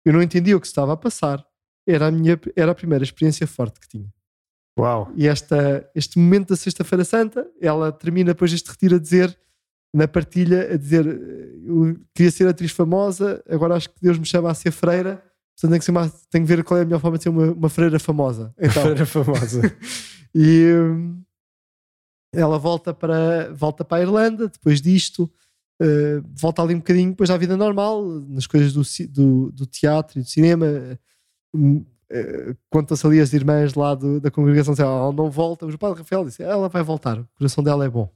Eu 0.04 0.12
não 0.12 0.22
entendia 0.22 0.56
o 0.56 0.60
que 0.60 0.66
estava 0.66 0.92
a 0.92 0.96
passar. 0.96 1.44
Era 1.86 2.06
a, 2.08 2.10
minha, 2.10 2.38
era 2.54 2.72
a 2.72 2.74
primeira 2.74 3.02
experiência 3.02 3.46
forte 3.46 3.80
que 3.80 3.88
tinha. 3.88 4.08
Uau! 4.78 5.10
E 5.16 5.26
esta, 5.26 5.88
este 5.94 6.18
momento 6.18 6.50
da 6.50 6.56
Sexta-feira 6.56 7.04
Santa, 7.04 7.46
ela 7.60 7.90
termina 7.90 8.32
depois 8.32 8.52
este 8.52 8.70
retiro 8.70 8.96
a 8.96 8.98
dizer, 8.98 9.36
na 9.92 10.06
partilha, 10.06 10.72
a 10.72 10.76
dizer: 10.76 11.04
Eu 11.06 11.96
queria 12.14 12.30
ser 12.30 12.46
atriz 12.46 12.70
famosa, 12.70 13.42
agora 13.48 13.74
acho 13.74 13.90
que 13.90 14.00
Deus 14.00 14.18
me 14.18 14.24
chama 14.24 14.50
a 14.50 14.54
ser 14.54 14.70
freira, 14.70 15.22
portanto 15.56 15.70
tenho 15.70 15.82
que, 15.82 15.90
uma, 15.90 16.12
tenho 16.30 16.46
que 16.46 16.56
ver 16.56 16.64
qual 16.64 16.78
é 16.78 16.82
a 16.82 16.84
melhor 16.84 17.00
forma 17.00 17.16
de 17.16 17.24
ser 17.24 17.30
uma, 17.30 17.52
uma 17.52 17.68
freira 17.68 17.98
famosa. 17.98 18.54
Então, 18.58 18.82
freira 18.82 19.06
famosa. 19.06 19.76
e. 20.34 20.72
Ela 22.32 22.58
volta 22.58 22.94
para, 22.94 23.52
volta 23.52 23.84
para 23.84 23.98
a 23.98 24.02
Irlanda 24.02 24.48
depois 24.48 24.80
disto, 24.80 25.30
uh, 25.82 26.22
volta 26.34 26.62
ali 26.62 26.74
um 26.74 26.78
bocadinho 26.78 27.10
depois 27.10 27.30
à 27.30 27.36
vida 27.36 27.56
normal, 27.56 28.04
nas 28.04 28.46
coisas 28.46 28.72
do, 28.72 28.82
do, 29.08 29.52
do 29.52 29.66
teatro 29.66 30.18
e 30.18 30.22
do 30.22 30.28
cinema. 30.28 30.66
Uh, 31.54 31.84
Conta-se 32.68 33.06
ali 33.06 33.20
as 33.20 33.32
irmãs 33.32 33.74
lá 33.74 33.94
do, 33.94 34.20
da 34.20 34.30
congregação, 34.30 34.74
dizem, 34.74 34.84
ela 34.84 35.12
não 35.12 35.30
volta, 35.30 35.64
mas 35.64 35.74
o 35.74 35.78
padre 35.78 36.00
Rafael 36.00 36.24
disse, 36.24 36.42
ela 36.42 36.68
vai 36.68 36.82
voltar, 36.82 37.20
o 37.20 37.28
coração 37.36 37.62
dela 37.62 37.84
é 37.84 37.88
bom. 37.88 38.12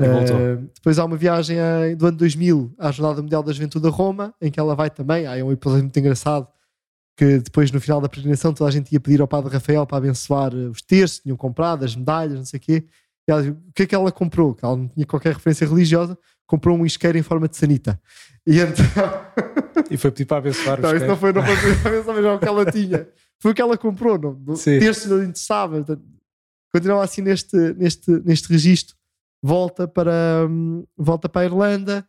Uh, 0.00 0.70
depois 0.72 0.98
há 0.98 1.04
uma 1.04 1.16
viagem 1.16 1.56
do 1.96 2.06
ano 2.06 2.16
2000 2.16 2.72
à 2.78 2.92
Jornada 2.92 3.20
Mundial 3.20 3.42
da 3.42 3.52
Juventude 3.52 3.88
a 3.88 3.90
Roma, 3.90 4.32
em 4.40 4.50
que 4.50 4.60
ela 4.60 4.76
vai 4.76 4.88
também. 4.88 5.26
Há 5.26 5.44
um 5.44 5.50
episódio 5.50 5.82
muito 5.82 5.98
engraçado 5.98 6.46
que 7.16 7.38
depois, 7.38 7.72
no 7.72 7.80
final 7.80 8.00
da 8.00 8.08
peregrinação, 8.08 8.54
toda 8.54 8.68
a 8.68 8.72
gente 8.72 8.92
ia 8.92 9.00
pedir 9.00 9.20
ao 9.20 9.26
Padre 9.26 9.52
Rafael 9.52 9.84
para 9.84 9.98
abençoar 9.98 10.54
os 10.54 10.80
terços, 10.80 11.18
tinham 11.18 11.36
comprado, 11.36 11.84
as 11.84 11.96
medalhas, 11.96 12.38
não 12.38 12.44
sei 12.44 12.58
o 12.58 12.60
quê. 12.60 12.84
E 13.28 13.30
ela, 13.30 13.42
o 13.42 13.72
que 13.74 13.82
é 13.82 13.86
que 13.86 13.94
ela 13.94 14.10
comprou? 14.10 14.54
Que 14.54 14.64
ela 14.64 14.76
não 14.76 14.88
tinha 14.88 15.04
qualquer 15.04 15.34
referência 15.34 15.68
religiosa, 15.68 16.18
comprou 16.46 16.76
um 16.78 16.86
isqueiro 16.86 17.18
em 17.18 17.22
forma 17.22 17.46
de 17.46 17.58
sanita. 17.58 18.00
E 18.46 18.58
então. 18.58 18.84
e 19.90 19.98
foi 19.98 20.10
pedir 20.10 20.24
para 20.24 20.38
abençoar 20.38 20.80
Não, 20.80 20.96
isso 20.96 21.06
não 21.06 21.16
foi, 21.16 21.32
não 21.34 21.44
foi 21.44 21.54
pedir 21.56 21.82
para 21.82 21.90
abençoar, 21.90 22.16
mas 22.16 22.24
é 22.24 22.32
o 22.32 22.38
que 22.38 22.48
ela 22.48 22.72
tinha. 22.72 23.08
Foi 23.40 23.52
o 23.52 23.54
que 23.54 23.60
ela 23.60 23.76
comprou. 23.76 24.18
Não, 24.18 24.32
não, 24.32 24.54
terço 24.54 25.10
não 25.10 25.22
interessava. 25.22 25.84
Continua 26.72 27.04
assim 27.04 27.20
neste, 27.20 27.56
neste, 27.74 28.10
neste 28.24 28.50
registro. 28.50 28.96
Volta 29.42 29.86
para, 29.86 30.46
um, 30.48 30.84
volta 30.96 31.28
para 31.28 31.42
a 31.42 31.44
Irlanda. 31.44 32.08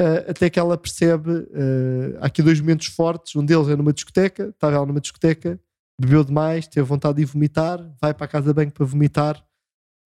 Uh, 0.00 0.28
até 0.28 0.50
que 0.50 0.58
ela 0.58 0.76
percebe 0.76 1.30
uh, 1.30 2.18
há 2.20 2.26
aqui 2.26 2.42
dois 2.42 2.58
momentos 2.58 2.86
fortes. 2.86 3.36
Um 3.36 3.44
deles 3.44 3.68
é 3.68 3.76
numa 3.76 3.92
discoteca, 3.92 4.48
estava 4.48 4.74
ela 4.74 4.86
numa 4.86 5.00
discoteca, 5.00 5.60
bebeu 6.00 6.24
demais, 6.24 6.66
teve 6.66 6.84
vontade 6.84 7.18
de 7.18 7.24
vomitar, 7.24 7.78
vai 8.00 8.12
para 8.12 8.24
a 8.24 8.28
casa 8.28 8.48
de 8.48 8.54
banho 8.54 8.72
para 8.72 8.84
vomitar 8.84 9.40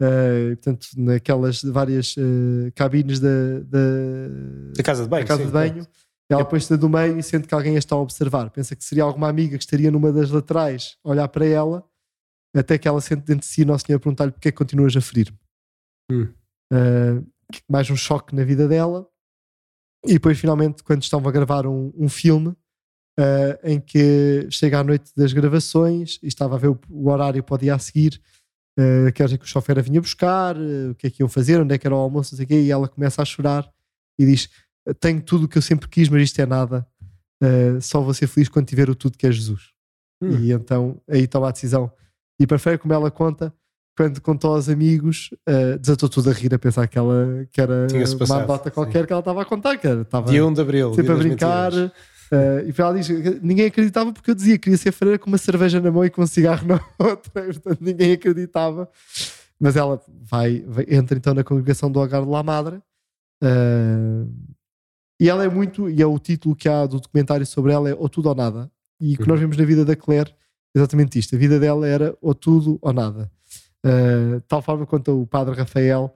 Uh, 0.00 0.54
portanto, 0.56 0.86
naquelas 0.96 1.62
várias 1.62 2.16
uh, 2.16 2.70
cabines 2.74 3.18
da, 3.18 3.58
da, 3.64 3.78
da, 4.76 4.82
casa 4.84 5.02
de 5.02 5.08
banho, 5.08 5.26
casa 5.26 5.40
sim, 5.40 5.46
de 5.46 5.52
banho 5.52 5.88
ela 6.30 6.44
põe-se 6.44 6.76
do 6.76 6.88
meio 6.88 7.18
e 7.18 7.22
sente 7.22 7.48
que 7.48 7.54
alguém 7.54 7.74
a 7.74 7.78
está 7.78 7.94
a 7.94 7.98
observar. 7.98 8.50
Pensa 8.50 8.76
que 8.76 8.84
seria 8.84 9.02
alguma 9.02 9.28
amiga 9.28 9.56
que 9.56 9.64
estaria 9.64 9.90
numa 9.90 10.12
das 10.12 10.30
laterais 10.30 10.98
a 11.02 11.08
olhar 11.08 11.28
para 11.28 11.46
ela, 11.46 11.82
até 12.54 12.76
que 12.76 12.86
ela 12.86 13.00
sente 13.00 13.22
dentro 13.22 13.40
de 13.40 13.46
si 13.46 13.64
Nosso 13.64 13.86
Senhor 13.86 13.98
perguntar-lhe 13.98 14.32
porque 14.32 14.48
é 14.48 14.52
que 14.52 14.58
continuas 14.58 14.94
a 14.94 15.00
ferir-me. 15.00 15.38
Hum. 16.12 16.28
Uh, 16.72 17.26
mais 17.66 17.88
um 17.90 17.96
choque 17.96 18.34
na 18.34 18.44
vida 18.44 18.68
dela. 18.68 19.08
E 20.04 20.14
depois, 20.14 20.38
finalmente, 20.38 20.82
quando 20.82 21.02
estão 21.02 21.26
a 21.26 21.32
gravar 21.32 21.66
um, 21.66 21.92
um 21.96 22.08
filme 22.08 22.54
em 23.64 23.80
que 23.80 24.46
chega 24.48 24.78
à 24.78 24.84
noite 24.84 25.10
das 25.16 25.32
gravações 25.32 26.20
e 26.22 26.28
estava 26.28 26.54
a 26.54 26.58
ver 26.58 26.68
o, 26.68 26.78
o 26.88 27.10
horário 27.10 27.42
para 27.42 27.56
o 27.56 27.58
dia 27.58 27.74
a 27.74 27.78
seguir 27.78 28.22
uh, 28.78 29.12
que 29.12 29.38
que 29.38 29.44
o 29.44 29.48
chofer 29.48 29.78
a 29.78 29.82
vinha 29.82 30.00
buscar, 30.00 30.56
uh, 30.56 30.90
o 30.90 30.94
que 30.94 31.08
é 31.08 31.10
que 31.10 31.22
iam 31.22 31.28
fazer, 31.28 31.60
onde 31.60 31.74
é 31.74 31.78
que 31.78 31.86
era 31.86 31.94
o 31.94 31.98
almoço, 31.98 32.32
não 32.32 32.36
sei 32.36 32.44
o 32.44 32.48
quê, 32.48 32.60
e 32.62 32.70
ela 32.70 32.88
começa 32.88 33.20
a 33.20 33.24
chorar 33.24 33.68
e 34.18 34.24
diz: 34.24 34.48
Tenho 35.00 35.20
tudo 35.20 35.44
o 35.44 35.48
que 35.48 35.58
eu 35.58 35.62
sempre 35.62 35.88
quis, 35.88 36.08
mas 36.08 36.22
isto 36.22 36.40
é 36.40 36.46
nada, 36.46 36.86
uh, 37.42 37.80
só 37.80 38.00
vou 38.00 38.14
ser 38.14 38.26
feliz 38.26 38.48
quando 38.48 38.66
tiver 38.66 38.88
o 38.88 38.94
tudo 38.94 39.18
que 39.18 39.26
é 39.26 39.32
Jesus. 39.32 39.72
Hum. 40.22 40.30
E 40.38 40.52
então 40.52 41.00
aí 41.08 41.26
toma 41.26 41.48
a 41.48 41.52
decisão. 41.52 41.90
E 42.40 42.46
para 42.46 42.58
feira, 42.58 42.78
como 42.78 42.94
ela 42.94 43.10
conta, 43.10 43.52
quando 43.96 44.20
contou 44.20 44.54
aos 44.54 44.68
amigos, 44.68 45.30
uh, 45.48 45.78
desatou 45.78 46.08
tudo 46.08 46.30
a 46.30 46.32
rir, 46.32 46.54
a 46.54 46.58
pensar 46.58 46.86
que 46.86 46.96
ela 46.96 47.46
que 47.50 47.60
era 47.60 47.86
uma 48.28 48.46
data 48.46 48.70
qualquer 48.70 49.00
sim. 49.00 49.06
que 49.06 49.12
ela 49.12 49.20
estava 49.20 49.42
a 49.42 49.44
contar, 49.44 49.76
que 49.76 49.86
era, 49.86 50.02
estava 50.02 50.30
dia 50.30 50.44
1 50.46 50.52
de 50.52 50.60
Abril, 50.60 50.94
sempre 50.94 51.12
a 51.12 51.16
brincar. 51.16 51.72
Mentiras. 51.72 52.17
Uh, 52.30 52.68
e 52.68 52.74
ela 52.76 52.94
diz: 52.94 53.08
ninguém 53.42 53.66
acreditava 53.66 54.12
porque 54.12 54.30
eu 54.30 54.34
dizia 54.34 54.54
que 54.54 54.64
queria 54.64 54.76
ser 54.76 54.92
freira 54.92 55.18
com 55.18 55.28
uma 55.28 55.38
cerveja 55.38 55.80
na 55.80 55.90
mão 55.90 56.04
e 56.04 56.10
com 56.10 56.22
um 56.22 56.26
cigarro 56.26 56.66
na 56.66 56.80
outra, 56.98 57.42
portanto 57.44 57.78
ninguém 57.80 58.12
acreditava. 58.12 58.88
Mas 59.58 59.76
ela 59.76 60.00
vai, 60.22 60.60
vai 60.66 60.86
entra 60.88 61.16
então 61.16 61.34
na 61.34 61.42
congregação 61.42 61.90
do 61.90 61.98
Algar 61.98 62.22
de 62.22 62.28
La 62.28 62.42
Madre 62.42 62.76
uh, 63.42 64.30
e 65.20 65.28
ela 65.28 65.42
é 65.42 65.48
muito, 65.48 65.90
e 65.90 66.00
é 66.00 66.06
o 66.06 66.18
título 66.18 66.54
que 66.54 66.68
há 66.68 66.86
do 66.86 67.00
documentário 67.00 67.46
sobre 67.46 67.72
ela: 67.72 67.88
é 67.88 67.94
ou 67.94 68.08
tudo 68.08 68.28
ou 68.28 68.34
nada. 68.34 68.70
E 69.00 69.14
o 69.14 69.18
que 69.18 69.26
nós 69.26 69.36
uhum. 69.36 69.40
vemos 69.40 69.56
na 69.56 69.64
vida 69.64 69.84
da 69.84 69.96
Claire 69.96 70.30
é 70.74 70.78
exatamente 70.78 71.18
isto: 71.18 71.34
a 71.34 71.38
vida 71.38 71.58
dela 71.58 71.86
era 71.86 72.16
ou 72.20 72.34
tudo 72.34 72.78
ou 72.80 72.92
nada. 72.92 73.30
Uh, 73.84 74.40
tal 74.46 74.60
forma 74.60 74.84
quanto 74.86 75.22
o 75.22 75.26
padre 75.26 75.54
Rafael 75.54 76.14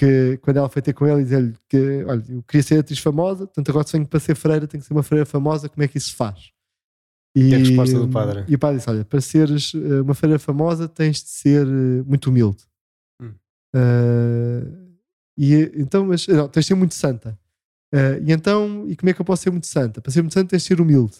que 0.00 0.38
quando 0.38 0.56
ela 0.56 0.68
foi 0.70 0.80
ter 0.80 0.94
com 0.94 1.06
ele 1.06 1.20
e 1.20 1.24
dizer-lhe 1.24 1.54
que 1.68 2.04
olha, 2.04 2.24
eu 2.26 2.42
queria 2.44 2.62
ser 2.62 2.78
atriz 2.78 2.98
famosa, 2.98 3.44
portanto 3.44 3.68
agora 3.68 3.84
tenho 3.84 4.06
para 4.06 4.18
ser 4.18 4.34
freira, 4.34 4.66
tenho 4.66 4.80
que 4.80 4.86
ser 4.86 4.94
uma 4.94 5.02
freira 5.02 5.26
famosa, 5.26 5.68
como 5.68 5.82
é 5.82 5.88
que 5.88 5.98
isso 5.98 6.08
se 6.08 6.16
faz? 6.16 6.52
E, 7.36 7.50
e 7.50 7.54
a 7.54 7.58
resposta 7.58 7.98
do 7.98 8.08
padre? 8.08 8.44
E 8.48 8.54
o 8.54 8.58
padre 8.58 8.78
disse: 8.78 8.88
Olha, 8.88 9.04
para 9.04 9.20
seres 9.20 9.72
eh, 9.74 10.00
uma 10.00 10.14
freira 10.14 10.38
famosa 10.38 10.88
tens 10.88 11.22
de 11.22 11.28
ser 11.28 11.66
eh, 11.66 12.02
muito 12.06 12.30
humilde. 12.30 12.64
Hum. 13.20 13.34
Uh, 13.76 14.90
e 15.36 15.54
então, 15.76 16.06
mas 16.06 16.26
não, 16.26 16.48
tens 16.48 16.64
de 16.64 16.68
ser 16.68 16.74
muito 16.74 16.94
santa. 16.94 17.38
Uh, 17.94 18.24
e 18.24 18.32
então, 18.32 18.86
e 18.88 18.96
como 18.96 19.10
é 19.10 19.12
que 19.12 19.20
eu 19.20 19.24
posso 19.24 19.42
ser 19.42 19.50
muito 19.50 19.66
santa? 19.66 20.00
Para 20.00 20.10
ser 20.10 20.22
muito 20.22 20.32
santa 20.32 20.48
tens 20.48 20.62
de 20.62 20.68
ser 20.68 20.80
humilde. 20.80 21.18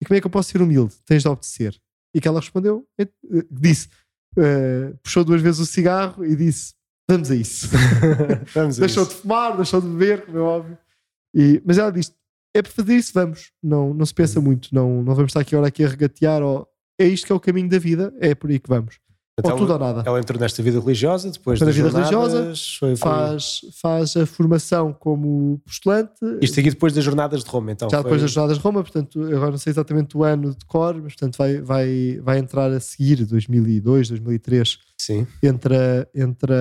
E 0.00 0.06
como 0.06 0.16
é 0.16 0.20
que 0.22 0.26
eu 0.26 0.30
posso 0.30 0.50
ser 0.50 0.62
humilde? 0.62 0.94
Tens 1.04 1.22
de 1.22 1.28
obedecer. 1.28 1.78
E 2.14 2.20
que 2.20 2.26
ela 2.26 2.40
respondeu, 2.40 2.86
disse, 3.50 3.88
uh, 4.38 4.96
puxou 5.02 5.22
duas 5.22 5.42
vezes 5.42 5.60
o 5.60 5.66
cigarro 5.66 6.24
e 6.24 6.34
disse: 6.34 6.74
Vamos 7.08 7.30
a 7.30 7.34
isso. 7.36 7.68
vamos 8.52 8.78
a 8.78 8.80
deixou 8.80 9.04
isso. 9.04 9.14
de 9.14 9.20
fumar, 9.20 9.56
deixou 9.56 9.80
de 9.80 9.88
beber, 9.88 10.26
como 10.26 10.38
é 10.38 10.40
óbvio. 10.40 10.78
E, 11.34 11.62
mas 11.64 11.78
ela 11.78 11.92
diz: 11.92 12.12
é 12.54 12.62
para 12.62 12.72
fazer 12.72 12.96
isso, 12.96 13.12
vamos. 13.14 13.52
Não, 13.62 13.94
não 13.94 14.04
se 14.04 14.14
pensa 14.14 14.40
muito, 14.40 14.74
não, 14.74 15.02
não 15.02 15.14
vamos 15.14 15.30
estar 15.30 15.40
aqui 15.40 15.54
agora 15.54 15.68
aqui 15.68 15.84
a 15.84 15.88
regatear. 15.88 16.42
Ou, 16.42 16.68
é 16.98 17.06
isto 17.06 17.26
que 17.26 17.32
é 17.32 17.34
o 17.34 17.40
caminho 17.40 17.68
da 17.68 17.78
vida, 17.78 18.12
é 18.18 18.34
por 18.34 18.50
aí 18.50 18.58
que 18.58 18.68
vamos. 18.68 18.98
Então, 19.38 19.52
ou 19.52 19.58
tudo 19.58 19.74
ou 19.74 19.78
nada. 19.78 20.02
Ela 20.06 20.18
entrou 20.18 20.40
nesta 20.40 20.62
vida 20.62 20.80
religiosa, 20.80 21.30
depois 21.30 21.60
da 21.60 21.66
vida 21.66 21.90
religiosa, 21.90 22.54
foi, 22.78 22.96
faz, 22.96 23.60
faz 23.82 24.16
a 24.16 24.24
formação 24.24 24.94
como 24.94 25.60
postulante. 25.62 26.14
Isto 26.40 26.60
aqui 26.60 26.70
depois 26.70 26.94
das 26.94 27.04
jornadas 27.04 27.44
de 27.44 27.50
Roma, 27.50 27.70
então. 27.70 27.90
Já 27.90 27.98
foi... 27.98 28.04
depois 28.04 28.22
das 28.22 28.30
jornadas 28.30 28.56
de 28.56 28.64
Roma, 28.64 28.82
portanto, 28.82 29.20
agora 29.22 29.50
não 29.50 29.58
sei 29.58 29.72
exatamente 29.72 30.16
o 30.16 30.24
ano 30.24 30.54
de 30.54 30.64
cor, 30.64 30.94
mas 30.94 31.12
portanto 31.12 31.36
vai, 31.36 31.60
vai, 31.60 32.18
vai 32.22 32.38
entrar 32.38 32.70
a 32.70 32.80
seguir, 32.80 33.26
2002, 33.26 34.08
2003. 34.08 34.78
Sim. 34.96 35.26
Entra, 35.42 36.08
entra 36.14 36.56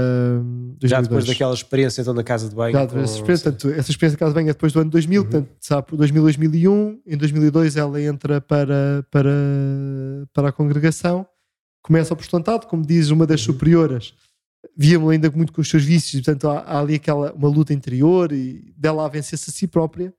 2002. 0.77 0.91
Já 0.91 0.99
depois 0.99 1.25
daquela 1.25 1.53
experiência 1.53 2.01
então 2.01 2.13
na 2.13 2.23
casa 2.25 2.49
de 2.49 2.55
banho. 2.55 2.73
Já 2.73 2.87
com... 2.87 2.99
essa 2.99 3.15
experiência, 3.15 3.51
portanto, 3.53 3.73
essa 3.73 3.91
experiência 3.91 4.15
na 4.15 4.19
casa 4.19 4.31
de 4.31 4.35
banho 4.35 4.49
é 4.49 4.53
depois 4.53 4.73
do 4.73 4.81
ano 4.81 4.89
2000, 4.91 5.21
uhum. 5.21 5.29
portanto, 5.29 5.49
sabe, 5.61 5.87
2000, 5.95 6.21
2001, 6.23 6.99
em 7.07 7.17
2002 7.17 7.77
ela 7.77 8.01
entra 8.01 8.41
para, 8.41 9.05
para, 9.09 9.31
para 10.33 10.49
a 10.49 10.51
congregação 10.51 11.25
começa 11.85 12.15
o 12.15 12.17
postulantado, 12.17 12.65
como 12.65 12.83
diz 12.83 13.11
uma 13.11 13.27
das 13.27 13.41
uhum. 13.41 13.53
superioras, 13.53 14.15
via-me 14.75 15.07
ainda 15.11 15.29
muito 15.29 15.53
com 15.53 15.61
os 15.61 15.69
seus 15.69 15.83
vícios, 15.83 16.23
portanto 16.23 16.49
há, 16.49 16.61
há, 16.61 16.79
ali 16.79 16.95
aquela, 16.95 17.31
uma 17.33 17.47
luta 17.47 17.73
interior 17.73 18.31
e 18.31 18.73
dela 18.75 19.05
a 19.05 19.07
vencer-se 19.07 19.51
a 19.51 19.53
si 19.53 19.67
própria. 19.67 20.11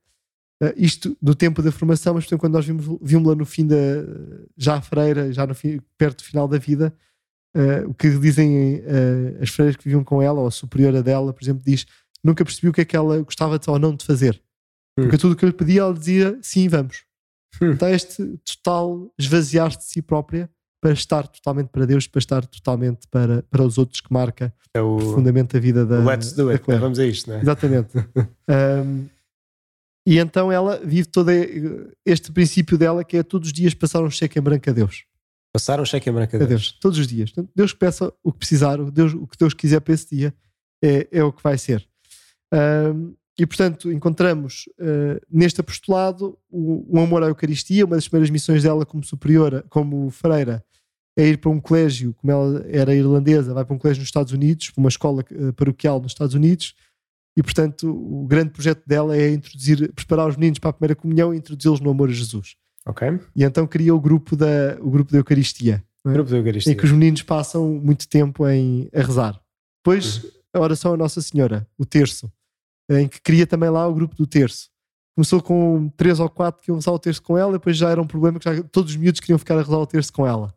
Uh, 0.63 0.73
isto 0.77 1.15
do 1.21 1.35
tempo 1.35 1.61
da 1.61 1.71
formação, 1.71 2.13
mas 2.13 2.23
portanto, 2.23 2.39
quando 2.39 2.53
nós 2.53 2.65
vimos, 2.65 2.85
vimos-la 3.01 3.35
no 3.35 3.45
fim 3.45 3.67
da, 3.67 3.75
já 4.57 4.77
a 4.77 4.81
freira, 4.81 5.31
já 5.31 5.45
no 5.45 5.53
fim, 5.53 5.81
perto 5.97 6.19
do 6.19 6.23
final 6.23 6.47
da 6.47 6.57
vida, 6.57 6.95
uh, 7.55 7.89
o 7.89 7.93
que 7.93 8.09
dizem 8.17 8.77
uh, 8.77 9.43
as 9.43 9.49
freiras 9.49 9.75
que 9.75 9.83
viviam 9.83 10.05
com 10.05 10.21
ela, 10.21 10.39
ou 10.39 10.47
a 10.47 10.51
superiora 10.51 11.03
dela, 11.03 11.33
por 11.33 11.43
exemplo, 11.43 11.61
diz 11.65 11.85
nunca 12.23 12.45
percebi 12.45 12.69
o 12.69 12.73
que 12.73 12.81
é 12.81 12.85
que 12.85 12.95
ela 12.95 13.21
gostava 13.21 13.59
de, 13.59 13.69
ou 13.69 13.77
não 13.77 13.93
de 13.93 14.05
fazer. 14.05 14.41
Hum. 14.97 15.03
Porque 15.03 15.17
tudo 15.17 15.33
o 15.33 15.35
que 15.35 15.43
eu 15.43 15.49
lhe 15.49 15.55
pedia, 15.55 15.81
ela 15.81 15.93
dizia 15.93 16.39
sim, 16.41 16.69
vamos. 16.69 17.03
Hum. 17.61 17.71
Então, 17.71 17.89
este 17.89 18.39
total 18.45 19.13
esvaziar-se 19.19 19.79
de 19.79 19.83
si 19.83 20.01
própria 20.01 20.49
para 20.81 20.91
estar 20.91 21.27
totalmente 21.27 21.69
para 21.69 21.85
Deus, 21.85 22.07
para 22.07 22.19
estar 22.19 22.45
totalmente 22.45 23.07
para, 23.09 23.43
para 23.43 23.63
os 23.63 23.77
outros, 23.77 24.01
que 24.01 24.11
marca 24.13 24.53
é 24.73 24.81
o, 24.81 24.97
profundamente 24.97 25.57
a 25.57 25.59
vida 25.59 25.85
da. 25.85 25.99
Let's 25.99 26.33
do 26.33 26.49
it, 26.49 26.63
vamos 26.67 26.99
a 26.99 27.05
isto, 27.05 27.29
não 27.29 27.37
é? 27.37 27.41
Exatamente. 27.41 27.97
um, 28.49 29.07
e 30.07 30.19
então 30.19 30.51
ela 30.51 30.79
vive 30.83 31.07
todo 31.07 31.29
este 32.05 32.31
princípio 32.31 32.77
dela 32.77 33.03
que 33.03 33.17
é 33.17 33.23
todos 33.23 33.47
os 33.47 33.53
dias 33.53 33.73
passar 33.73 34.01
um 34.01 34.09
cheque 34.09 34.39
em 34.39 34.41
branco 34.41 34.69
a 34.69 34.73
Deus. 34.73 35.03
Passar 35.53 35.81
um 35.81 35.85
cheque 35.85 36.09
em 36.09 36.13
branco 36.13 36.35
a 36.35 36.39
Deus. 36.39 36.47
A 36.47 36.49
Deus 36.49 36.71
todos 36.79 36.99
os 36.99 37.07
dias. 37.07 37.33
Deus 37.55 37.73
peça 37.73 38.13
o 38.23 38.31
que 38.31 38.39
precisar, 38.39 38.77
Deus, 38.91 39.13
o 39.13 39.27
que 39.27 39.37
Deus 39.37 39.53
quiser 39.53 39.81
para 39.81 39.93
esse 39.93 40.15
dia 40.15 40.33
é, 40.83 41.07
é 41.11 41.23
o 41.23 41.33
que 41.33 41.43
vai 41.43 41.57
ser. 41.57 41.85
Um, 42.53 43.15
e, 43.39 43.45
portanto, 43.45 43.91
encontramos 43.91 44.67
uh, 44.79 45.21
neste 45.29 45.61
apostolado 45.61 46.37
o, 46.49 46.97
o, 46.97 46.99
amor 46.99 47.21
à 47.21 47.27
Eucaristia. 47.27 47.85
Uma 47.85 47.95
das 47.95 48.07
primeiras 48.07 48.31
missões 48.31 48.63
dela 48.63 48.85
como 48.85 49.03
superiora, 49.03 49.63
como 49.69 50.09
freira, 50.09 50.65
é 51.17 51.27
ir 51.27 51.39
para 51.39 51.49
um 51.49 51.59
colégio, 51.59 52.13
como 52.13 52.31
ela 52.31 52.65
era 52.69 52.93
irlandesa, 52.95 53.53
vai 53.53 53.65
para 53.65 53.75
um 53.75 53.79
colégio 53.79 54.01
nos 54.01 54.07
Estados 54.07 54.31
Unidos, 54.31 54.69
para 54.69 54.79
uma 54.79 54.89
escola 54.89 55.25
uh, 55.31 55.53
paroquial 55.53 55.99
nos 55.99 56.11
Estados 56.11 56.35
Unidos. 56.35 56.75
E, 57.35 57.41
portanto, 57.41 57.89
o 57.89 58.25
grande 58.27 58.51
projeto 58.51 58.83
dela 58.85 59.17
é 59.17 59.31
introduzir, 59.31 59.91
preparar 59.93 60.29
os 60.29 60.37
meninos 60.37 60.59
para 60.59 60.69
a 60.69 60.73
primeira 60.73 60.95
comunhão 60.95 61.33
e 61.33 61.37
introduzi-los 61.37 61.79
no 61.79 61.89
amor 61.89 62.09
a 62.09 62.13
Jesus. 62.13 62.55
Ok. 62.85 63.19
E 63.35 63.43
então 63.43 63.67
cria 63.67 63.93
o 63.93 63.99
grupo 63.99 64.35
da, 64.35 64.77
o 64.79 64.89
grupo 64.89 65.11
da 65.11 65.17
Eucaristia. 65.17 65.83
É? 66.05 66.13
Grupo 66.13 66.29
da 66.29 66.37
Eucaristia. 66.37 66.71
Em 66.71 66.75
que 66.75 66.85
os 66.85 66.91
meninos 66.91 67.23
passam 67.23 67.67
muito 67.73 68.07
tempo 68.07 68.47
em, 68.47 68.87
a 68.93 69.01
rezar. 69.01 69.39
Depois, 69.83 70.23
uhum. 70.23 70.29
a 70.53 70.59
oração 70.59 70.93
à 70.93 70.97
Nossa 70.97 71.21
Senhora, 71.21 71.67
o 71.77 71.85
terço 71.85 72.31
em 72.89 73.07
que 73.07 73.21
cria 73.21 73.45
também 73.45 73.69
lá 73.69 73.87
o 73.87 73.93
grupo 73.93 74.15
do 74.15 74.25
terço. 74.25 74.69
Começou 75.15 75.41
com 75.41 75.89
três 75.97 76.19
ou 76.19 76.29
quatro 76.29 76.61
que 76.61 76.71
iam 76.71 76.77
rezar 76.77 76.91
o 76.91 76.99
terço 76.99 77.21
com 77.21 77.37
ela, 77.37 77.53
depois 77.53 77.75
já 77.75 77.89
era 77.89 78.01
um 78.01 78.07
problema 78.07 78.39
que 78.39 78.45
já, 78.45 78.63
todos 78.63 78.91
os 78.91 78.97
miúdos 78.97 79.19
queriam 79.19 79.39
ficar 79.39 79.55
a 79.55 79.61
rezar 79.61 79.77
o 79.77 79.87
terço 79.87 80.13
com 80.13 80.25
ela. 80.25 80.53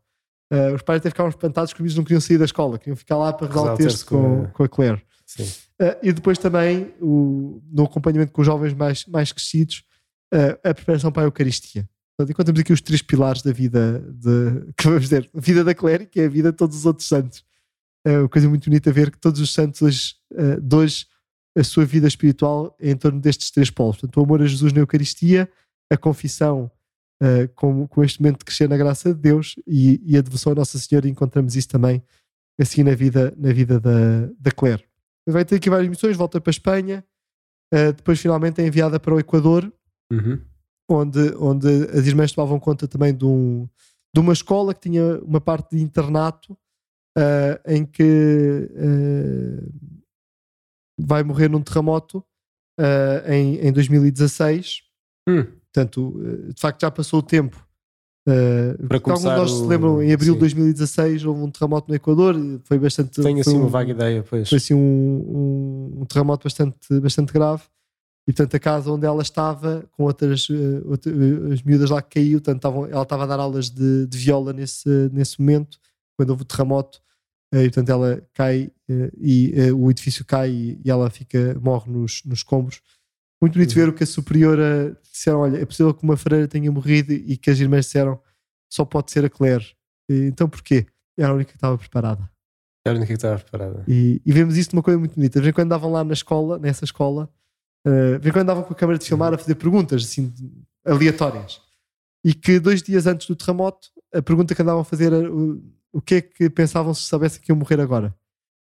Uh, 0.52 0.74
os 0.74 0.82
pais 0.82 0.98
até 0.98 1.10
ficavam 1.10 1.30
espantados 1.30 1.72
que 1.72 1.78
os 1.78 1.80
miúdos 1.80 1.96
não 1.96 2.02
queriam 2.02 2.20
sair 2.20 2.36
da 2.36 2.44
escola, 2.44 2.76
queriam 2.76 2.96
ficar 2.96 3.16
lá 3.16 3.32
para 3.32 3.76
terço, 3.76 4.04
com, 4.04 4.46
com, 4.48 4.64
a 4.64 4.68
Claire. 4.68 5.00
Uh, 5.38 5.96
e 6.02 6.12
depois 6.12 6.38
também, 6.38 6.92
o, 7.00 7.62
no 7.70 7.84
acompanhamento 7.84 8.32
com 8.32 8.40
os 8.40 8.46
jovens 8.46 8.74
mais, 8.74 9.06
mais 9.06 9.32
crescidos, 9.32 9.84
uh, 10.34 10.68
a 10.68 10.74
preparação 10.74 11.12
para 11.12 11.22
a 11.22 11.26
Eucaristia. 11.26 11.88
Portanto, 12.16 12.32
encontramos 12.32 12.60
aqui 12.60 12.72
os 12.72 12.80
três 12.80 13.00
pilares 13.00 13.42
da 13.42 13.52
vida, 13.52 14.00
de, 14.08 14.72
que 14.76 14.84
vamos 14.84 15.02
dizer, 15.02 15.30
a 15.32 15.40
vida 15.40 15.62
da 15.62 15.72
Claire, 15.72 16.06
que 16.06 16.20
é 16.20 16.24
a 16.24 16.28
vida 16.28 16.50
de 16.50 16.58
todos 16.58 16.76
os 16.76 16.84
outros 16.84 17.06
santos. 17.06 17.44
É 18.04 18.18
uma 18.18 18.28
coisa 18.28 18.48
muito 18.48 18.68
bonita 18.68 18.90
ver 18.90 19.12
que 19.12 19.18
todos 19.18 19.40
os 19.40 19.52
santos 19.52 19.82
hoje, 19.82 20.14
de 20.60 20.74
hoje 20.76 21.06
a 21.56 21.62
sua 21.62 21.84
vida 21.84 22.08
espiritual 22.08 22.74
em 22.80 22.96
torno 22.96 23.20
destes 23.20 23.50
três 23.50 23.70
polos. 23.70 23.98
Portanto, 23.98 24.16
o 24.16 24.24
amor 24.24 24.42
a 24.42 24.46
Jesus 24.46 24.72
na 24.72 24.80
Eucaristia, 24.80 25.48
a 25.90 25.96
confissão 25.96 26.70
uh, 27.22 27.48
com, 27.54 27.86
com 27.86 28.04
este 28.04 28.20
momento 28.20 28.38
de 28.38 28.44
crescer 28.44 28.68
na 28.68 28.76
graça 28.76 29.12
de 29.14 29.20
Deus 29.20 29.56
e, 29.66 30.00
e 30.04 30.16
a 30.16 30.20
devoção 30.20 30.52
à 30.52 30.54
Nossa 30.54 30.78
Senhora. 30.78 31.06
E 31.06 31.10
encontramos 31.10 31.56
isso 31.56 31.68
também 31.68 32.02
assim 32.60 32.82
na 32.82 32.94
vida, 32.94 33.34
na 33.36 33.52
vida 33.52 33.80
da, 33.80 34.26
da 34.38 34.50
Claire. 34.50 34.84
Vai 35.28 35.44
ter 35.44 35.56
aqui 35.56 35.70
várias 35.70 35.88
missões, 35.88 36.16
volta 36.16 36.40
para 36.40 36.50
a 36.50 36.52
Espanha, 36.52 37.04
uh, 37.72 37.92
depois 37.92 38.20
finalmente 38.20 38.60
é 38.60 38.66
enviada 38.66 38.98
para 38.98 39.14
o 39.14 39.20
Equador, 39.20 39.72
uhum. 40.12 40.40
onde, 40.88 41.34
onde 41.36 41.68
as 41.96 42.06
irmãs 42.06 42.32
tomavam 42.32 42.58
conta 42.58 42.88
também 42.88 43.14
de, 43.14 43.24
um, 43.24 43.68
de 44.14 44.20
uma 44.20 44.32
escola 44.32 44.74
que 44.74 44.80
tinha 44.80 45.18
uma 45.22 45.40
parte 45.40 45.76
de 45.76 45.82
internato 45.82 46.52
uh, 47.16 47.60
em 47.66 47.84
que 47.84 48.68
vai 50.98 51.22
morrer 51.22 51.48
num 51.48 51.62
terremoto 51.62 52.24
uh, 52.78 53.30
em, 53.30 53.56
em 53.66 53.72
2016. 53.72 54.82
Hum. 55.28 55.46
Portanto, 55.72 56.16
uh, 56.16 56.52
de 56.52 56.60
facto, 56.60 56.80
já 56.80 56.90
passou 56.90 57.20
o 57.20 57.22
tempo. 57.22 57.56
Uh, 58.28 58.86
Para 58.86 59.00
começar 59.00 59.34
alguns 59.34 59.50
de 59.50 59.54
nós 59.54 59.62
se 59.62 59.68
lembram, 59.68 60.02
em 60.02 60.12
abril 60.12 60.34
de 60.34 60.40
2016 60.40 61.24
houve 61.24 61.40
um 61.42 61.50
terremoto 61.50 61.88
no 61.88 61.94
Equador, 61.94 62.36
foi 62.64 62.78
bastante. 62.78 63.22
Tenho 63.22 63.40
assim 63.40 63.56
um, 63.56 63.60
uma 63.60 63.68
vaga 63.68 63.90
ideia, 63.90 64.22
pois. 64.22 64.48
Foi 64.48 64.58
assim 64.58 64.74
um, 64.74 64.78
um, 64.78 66.00
um, 66.02 66.04
terremoto 66.04 66.44
bastante, 66.44 67.00
bastante 67.00 67.32
grave. 67.32 67.62
E 68.28 68.32
portanto, 68.32 68.54
a 68.54 68.60
casa 68.60 68.92
onde 68.92 69.06
ela 69.06 69.22
estava, 69.22 69.84
com 69.92 70.04
outras, 70.04 70.48
uh, 70.50 70.82
outras 70.86 71.14
as 71.52 71.62
miúdas 71.62 71.90
lá 71.90 72.02
que 72.02 72.20
caiu, 72.20 72.38
portanto, 72.38 72.56
estavam, 72.56 72.86
ela 72.86 73.02
estava 73.02 73.24
a 73.24 73.26
dar 73.26 73.40
aulas 73.40 73.70
de, 73.70 74.06
de 74.06 74.18
viola 74.18 74.52
nesse, 74.52 74.88
nesse 75.12 75.40
momento, 75.40 75.78
quando 76.16 76.30
houve 76.30 76.42
o 76.42 76.44
terremoto 76.44 77.00
e 77.52 77.64
portanto 77.64 77.88
ela 77.88 78.22
cai 78.32 78.70
eh, 78.88 79.10
e 79.20 79.52
eh, 79.56 79.72
o 79.72 79.90
edifício 79.90 80.24
cai 80.24 80.78
e 80.84 80.90
ela 80.90 81.10
fica, 81.10 81.58
morre 81.60 81.90
nos, 81.90 82.22
nos 82.24 82.38
escombros. 82.40 82.80
Muito 83.40 83.54
bonito 83.54 83.70
uhum. 83.70 83.74
ver 83.74 83.88
o 83.88 83.92
que 83.92 84.04
a 84.04 84.06
superiora 84.06 84.96
disseram: 85.10 85.40
olha, 85.40 85.58
é 85.58 85.64
possível 85.64 85.92
que 85.94 86.02
uma 86.02 86.16
freira 86.16 86.46
tenha 86.48 86.70
morrido 86.70 87.12
e 87.12 87.36
que 87.36 87.50
as 87.50 87.58
irmãs 87.58 87.86
disseram 87.86 88.20
só 88.70 88.84
pode 88.84 89.10
ser 89.10 89.24
a 89.24 89.30
Claire. 89.30 89.66
E, 90.08 90.26
então 90.26 90.48
porquê? 90.48 90.86
Era 91.18 91.30
a 91.30 91.34
única 91.34 91.50
que 91.50 91.56
estava 91.56 91.76
preparada. 91.76 92.30
Era 92.84 92.96
a 92.96 92.98
única 92.98 93.08
que 93.08 93.12
estava 93.14 93.38
preparada. 93.38 93.84
E, 93.86 94.22
e 94.24 94.32
vemos 94.32 94.56
isso 94.56 94.70
de 94.70 94.76
uma 94.76 94.82
coisa 94.82 94.98
muito 94.98 95.14
bonita. 95.14 95.40
Vem 95.40 95.52
quando 95.52 95.66
andavam 95.66 95.92
lá 95.92 96.02
na 96.02 96.12
escola, 96.12 96.58
nessa 96.58 96.84
escola, 96.84 97.28
uh, 97.86 98.20
quando 98.22 98.38
andavam 98.38 98.62
com 98.62 98.72
a 98.72 98.76
câmera 98.76 98.98
de 98.98 99.04
filmar 99.04 99.34
a 99.34 99.38
fazer 99.38 99.54
perguntas 99.56 100.04
assim 100.04 100.32
aleatórias. 100.84 101.60
E 102.24 102.34
que 102.34 102.58
dois 102.58 102.82
dias 102.82 103.06
antes 103.06 103.26
do 103.26 103.36
terremoto, 103.36 103.88
a 104.14 104.22
pergunta 104.22 104.54
que 104.54 104.62
andavam 104.62 104.82
a 104.82 104.84
fazer 104.84 105.12
era 105.12 105.30
o 105.92 106.00
que 106.00 106.16
é 106.16 106.20
que 106.20 106.48
pensavam 106.50 106.94
se 106.94 107.02
soubessem 107.02 107.40
que 107.40 107.50
iam 107.50 107.56
morrer 107.58 107.80
agora? 107.80 108.14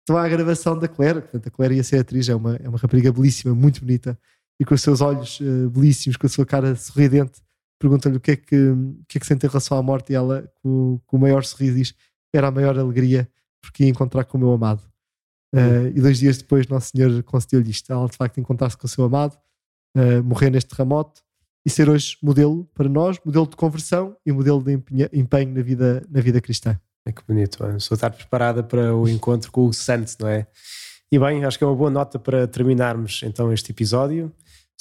Então 0.03 0.17
há 0.17 0.25
a 0.25 0.29
gravação 0.29 0.77
da 0.77 0.87
Claire, 0.87 1.21
portanto, 1.21 1.47
a 1.47 1.51
Claire 1.51 1.75
ia 1.75 1.83
ser 1.83 1.99
atriz, 1.99 2.27
é 2.27 2.35
uma, 2.35 2.55
é 2.55 2.67
uma 2.67 2.77
rapariga 2.77 3.11
belíssima, 3.11 3.53
muito 3.53 3.81
bonita, 3.81 4.17
e 4.61 4.63
com 4.63 4.75
os 4.75 4.81
seus 4.83 5.01
olhos 5.01 5.39
uh, 5.39 5.71
belíssimos, 5.71 6.15
com 6.17 6.27
a 6.27 6.29
sua 6.29 6.45
cara 6.45 6.75
sorridente, 6.75 7.41
pergunta-lhe 7.79 8.17
o 8.17 8.19
que 8.19 8.31
é 8.31 8.35
que, 8.35 8.55
o 8.55 9.03
que, 9.07 9.17
é 9.17 9.19
que 9.19 9.25
sente 9.25 9.43
em 9.43 9.49
relação 9.49 9.75
à 9.75 9.81
morte, 9.81 10.13
e 10.13 10.15
ela, 10.15 10.47
com, 10.61 11.01
com 11.07 11.17
o 11.17 11.19
maior 11.19 11.43
sorriso, 11.43 11.77
diz: 11.77 11.95
Era 12.31 12.49
a 12.49 12.51
maior 12.51 12.77
alegria 12.77 13.27
porque 13.59 13.85
ia 13.85 13.89
encontrar 13.89 14.23
com 14.23 14.37
o 14.37 14.41
meu 14.41 14.51
amado. 14.51 14.83
Uh, 15.51 15.87
e 15.95 15.99
dois 15.99 16.19
dias 16.19 16.37
depois, 16.37 16.67
Nosso 16.67 16.91
Senhor 16.95 17.23
concedeu-lhe 17.23 17.71
isto: 17.71 17.91
ela 17.91 18.07
de 18.07 18.15
facto 18.15 18.39
encontrar-se 18.39 18.77
com 18.77 18.85
o 18.85 18.89
seu 18.89 19.03
amado, 19.03 19.35
uh, 19.97 20.23
morrer 20.23 20.51
neste 20.51 20.69
terremoto 20.69 21.23
e 21.65 21.69
ser 21.69 21.89
hoje 21.89 22.15
modelo 22.21 22.69
para 22.75 22.87
nós, 22.87 23.17
modelo 23.25 23.47
de 23.47 23.55
conversão 23.55 24.15
e 24.23 24.31
modelo 24.31 24.63
de 24.63 24.73
empenho 25.11 25.55
na 25.55 25.63
vida, 25.63 26.05
na 26.07 26.21
vida 26.21 26.39
cristã. 26.39 26.79
É 27.03 27.11
que 27.11 27.23
bonito, 27.27 27.57
sou 27.79 27.95
estar 27.95 28.11
preparada 28.11 28.61
para 28.61 28.95
o 28.95 29.09
encontro 29.09 29.51
com 29.51 29.65
o 29.65 29.73
Santos, 29.73 30.15
não 30.19 30.27
é? 30.27 30.45
E 31.11 31.19
bem, 31.19 31.43
acho 31.43 31.57
que 31.57 31.63
é 31.63 31.67
uma 31.67 31.75
boa 31.75 31.89
nota 31.89 32.17
para 32.17 32.47
terminarmos 32.47 33.21
então 33.23 33.51
este 33.51 33.71
episódio. 33.71 34.31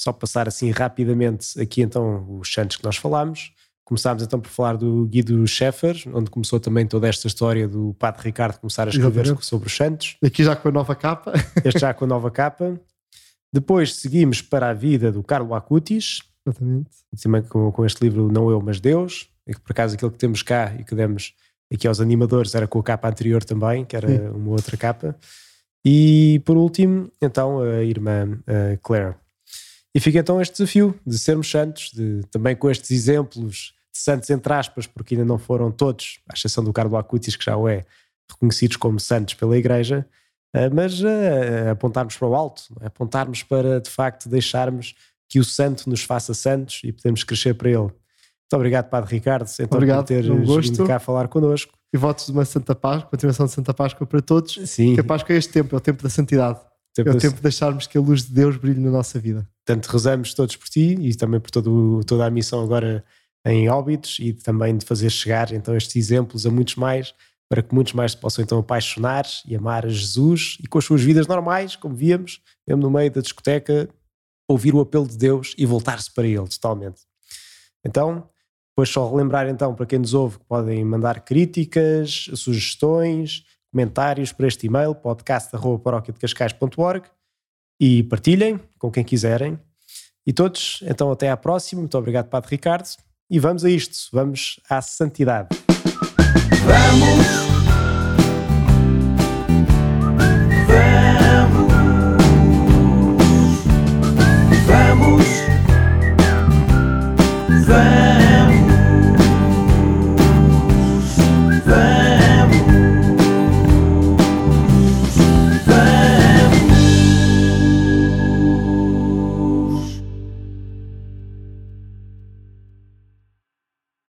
Só 0.01 0.11
passar 0.11 0.47
assim 0.47 0.71
rapidamente 0.71 1.61
aqui 1.61 1.83
então 1.83 2.25
os 2.39 2.51
santos 2.51 2.75
que 2.75 2.83
nós 2.83 2.97
falámos. 2.97 3.53
Começámos 3.85 4.23
então 4.23 4.39
por 4.39 4.49
falar 4.49 4.75
do 4.75 5.05
Guido 5.05 5.45
Scheffer, 5.45 5.95
onde 6.11 6.27
começou 6.31 6.59
também 6.59 6.87
toda 6.87 7.07
esta 7.07 7.27
história 7.27 7.67
do 7.67 7.93
Padre 7.99 8.23
Ricardo 8.23 8.57
começar 8.57 8.87
a 8.87 8.89
escrever 8.89 9.19
Exatamente. 9.19 9.45
sobre 9.45 9.67
os 9.67 9.77
santos. 9.77 10.17
Aqui 10.25 10.43
já 10.43 10.55
com 10.55 10.69
a 10.69 10.71
nova 10.71 10.95
capa. 10.95 11.33
Este 11.63 11.81
já 11.81 11.93
com 11.93 12.05
a 12.05 12.07
nova 12.07 12.31
capa. 12.31 12.79
Depois 13.53 13.93
seguimos 13.93 14.41
para 14.41 14.71
a 14.71 14.73
vida 14.73 15.11
do 15.11 15.21
Carlo 15.21 15.53
Acutis. 15.53 16.23
Exatamente. 16.47 16.89
Também 17.21 17.43
com, 17.43 17.71
com 17.71 17.85
este 17.85 18.03
livro 18.03 18.31
Não 18.31 18.49
Eu, 18.49 18.59
Mas 18.59 18.79
Deus. 18.79 19.29
E 19.45 19.53
que 19.53 19.61
por 19.61 19.71
acaso 19.71 19.93
aquilo 19.93 20.09
que 20.09 20.17
temos 20.17 20.41
cá 20.41 20.73
e 20.79 20.83
que 20.83 20.95
demos 20.95 21.35
aqui 21.71 21.87
aos 21.87 22.01
animadores 22.01 22.55
era 22.55 22.67
com 22.67 22.79
a 22.79 22.83
capa 22.83 23.07
anterior 23.07 23.43
também, 23.43 23.85
que 23.85 23.95
era 23.95 24.07
Sim. 24.07 24.29
uma 24.29 24.49
outra 24.49 24.75
capa. 24.77 25.15
E 25.85 26.41
por 26.43 26.57
último, 26.57 27.11
então, 27.21 27.61
a 27.61 27.83
irmã 27.83 28.39
a 28.47 28.77
Claire. 28.77 29.21
E 29.93 29.99
fica 29.99 30.19
então 30.19 30.41
este 30.41 30.53
desafio 30.53 30.97
de 31.05 31.17
sermos 31.17 31.49
santos, 31.49 31.91
de, 31.93 32.21
também 32.31 32.55
com 32.55 32.69
estes 32.69 32.91
exemplos 32.91 33.73
de 33.91 33.99
santos 33.99 34.29
entre 34.29 34.53
aspas, 34.53 34.87
porque 34.87 35.15
ainda 35.15 35.25
não 35.25 35.37
foram 35.37 35.69
todos, 35.69 36.19
à 36.29 36.33
exceção 36.33 36.63
do 36.63 36.71
Carlo 36.71 36.95
Acutis, 36.95 37.35
que 37.35 37.43
já 37.43 37.57
o 37.57 37.67
é, 37.67 37.85
reconhecidos 38.31 38.77
como 38.77 38.99
santos 38.99 39.33
pela 39.33 39.57
Igreja, 39.57 40.07
uh, 40.55 40.73
mas 40.73 41.01
uh, 41.01 41.71
apontarmos 41.71 42.15
para 42.15 42.27
o 42.27 42.35
alto, 42.35 42.63
é? 42.79 42.87
apontarmos 42.87 43.43
para 43.43 43.81
de 43.81 43.89
facto 43.89 44.29
deixarmos 44.29 44.95
que 45.27 45.39
o 45.39 45.43
santo 45.43 45.89
nos 45.89 46.03
faça 46.03 46.33
santos 46.33 46.81
e 46.83 46.91
podemos 46.91 47.23
crescer 47.23 47.53
para 47.53 47.69
ele. 47.69 47.79
Muito 47.79 48.55
obrigado, 48.55 48.89
Padre 48.89 49.11
Ricardo, 49.11 49.49
então, 49.59 49.77
obrigado, 49.77 49.99
por 49.99 50.07
teres 50.07 50.29
um 50.29 50.43
vindo 50.43 50.85
cá 50.85 50.99
falar 50.99 51.27
connosco. 51.27 51.73
E 51.93 51.97
votos 51.97 52.25
de 52.25 52.31
uma 52.31 52.45
Santa 52.45 52.73
Páscoa, 52.73 53.09
continuação 53.09 53.45
de 53.45 53.51
Santa 53.51 53.73
Páscoa 53.73 54.07
para 54.07 54.21
todos. 54.21 54.57
Sim. 54.69 54.93
Que 54.93 55.01
a 55.01 55.03
Páscoa 55.03 55.35
é 55.35 55.37
este 55.37 55.51
tempo, 55.51 55.75
é 55.75 55.77
o 55.77 55.81
tempo 55.81 56.01
da 56.01 56.09
santidade. 56.09 56.59
Tempo 56.93 57.09
é 57.09 57.13
o 57.13 57.17
tempo 57.17 57.35
de 57.37 57.41
deixarmos 57.41 57.87
que 57.87 57.97
a 57.97 58.01
luz 58.01 58.23
de 58.23 58.33
Deus 58.33 58.57
brilhe 58.57 58.79
na 58.79 58.91
nossa 58.91 59.19
vida. 59.19 59.47
Portanto, 59.65 59.87
rezamos 59.87 60.33
todos 60.33 60.55
por 60.55 60.67
ti 60.67 60.97
e 60.99 61.15
também 61.15 61.39
por 61.39 61.49
todo, 61.49 62.03
toda 62.05 62.25
a 62.25 62.29
missão 62.29 62.61
agora 62.61 63.03
em 63.45 63.69
óbitos 63.69 64.17
e 64.19 64.33
também 64.33 64.77
de 64.77 64.85
fazer 64.85 65.09
chegar 65.09 65.51
então 65.51 65.75
estes 65.75 65.95
exemplos 65.95 66.45
a 66.45 66.51
muitos 66.51 66.75
mais 66.75 67.13
para 67.51 67.61
que 67.61 67.75
muitos 67.75 67.91
mais 67.91 68.11
se 68.11 68.17
possam 68.17 68.43
então 68.43 68.59
apaixonar 68.59 69.25
e 69.45 69.57
amar 69.57 69.85
a 69.85 69.89
Jesus 69.89 70.57
e 70.61 70.67
com 70.67 70.77
as 70.77 70.85
suas 70.85 71.01
vidas 71.01 71.27
normais, 71.27 71.75
como 71.75 71.93
víamos, 71.93 72.39
mesmo 72.65 72.81
no 72.81 72.89
meio 72.89 73.11
da 73.11 73.19
discoteca, 73.19 73.89
ouvir 74.47 74.73
o 74.73 74.79
apelo 74.79 75.05
de 75.05 75.17
Deus 75.17 75.53
e 75.57 75.65
voltar-se 75.65 76.09
para 76.13 76.25
Ele 76.25 76.47
totalmente. 76.47 77.01
Então, 77.85 78.29
depois 78.69 78.87
só 78.87 79.09
relembrar 79.09 79.49
então 79.49 79.75
para 79.75 79.85
quem 79.85 79.99
nos 79.99 80.13
ouve 80.13 80.39
que 80.39 80.45
podem 80.45 80.85
mandar 80.85 81.25
críticas, 81.25 82.29
sugestões, 82.35 83.43
comentários 83.71 84.31
para 84.31 84.47
este 84.47 84.67
e-mail 84.67 84.93
podcast.paróquiadecascais.org 84.93 87.05
e 87.79 88.03
partilhem 88.03 88.59
com 88.77 88.91
quem 88.91 89.03
quiserem. 89.03 89.59
E 90.25 90.31
todos, 90.31 90.83
então 90.83 91.11
até 91.11 91.31
à 91.31 91.37
próxima. 91.37 91.81
Muito 91.81 91.97
obrigado, 91.97 92.29
Padre 92.29 92.51
Ricardo. 92.51 92.87
E 93.29 93.39
vamos 93.39 93.65
a 93.65 93.69
isto, 93.69 93.97
vamos 94.11 94.59
à 94.69 94.81
santidade. 94.81 95.49
Vamos 96.63 97.50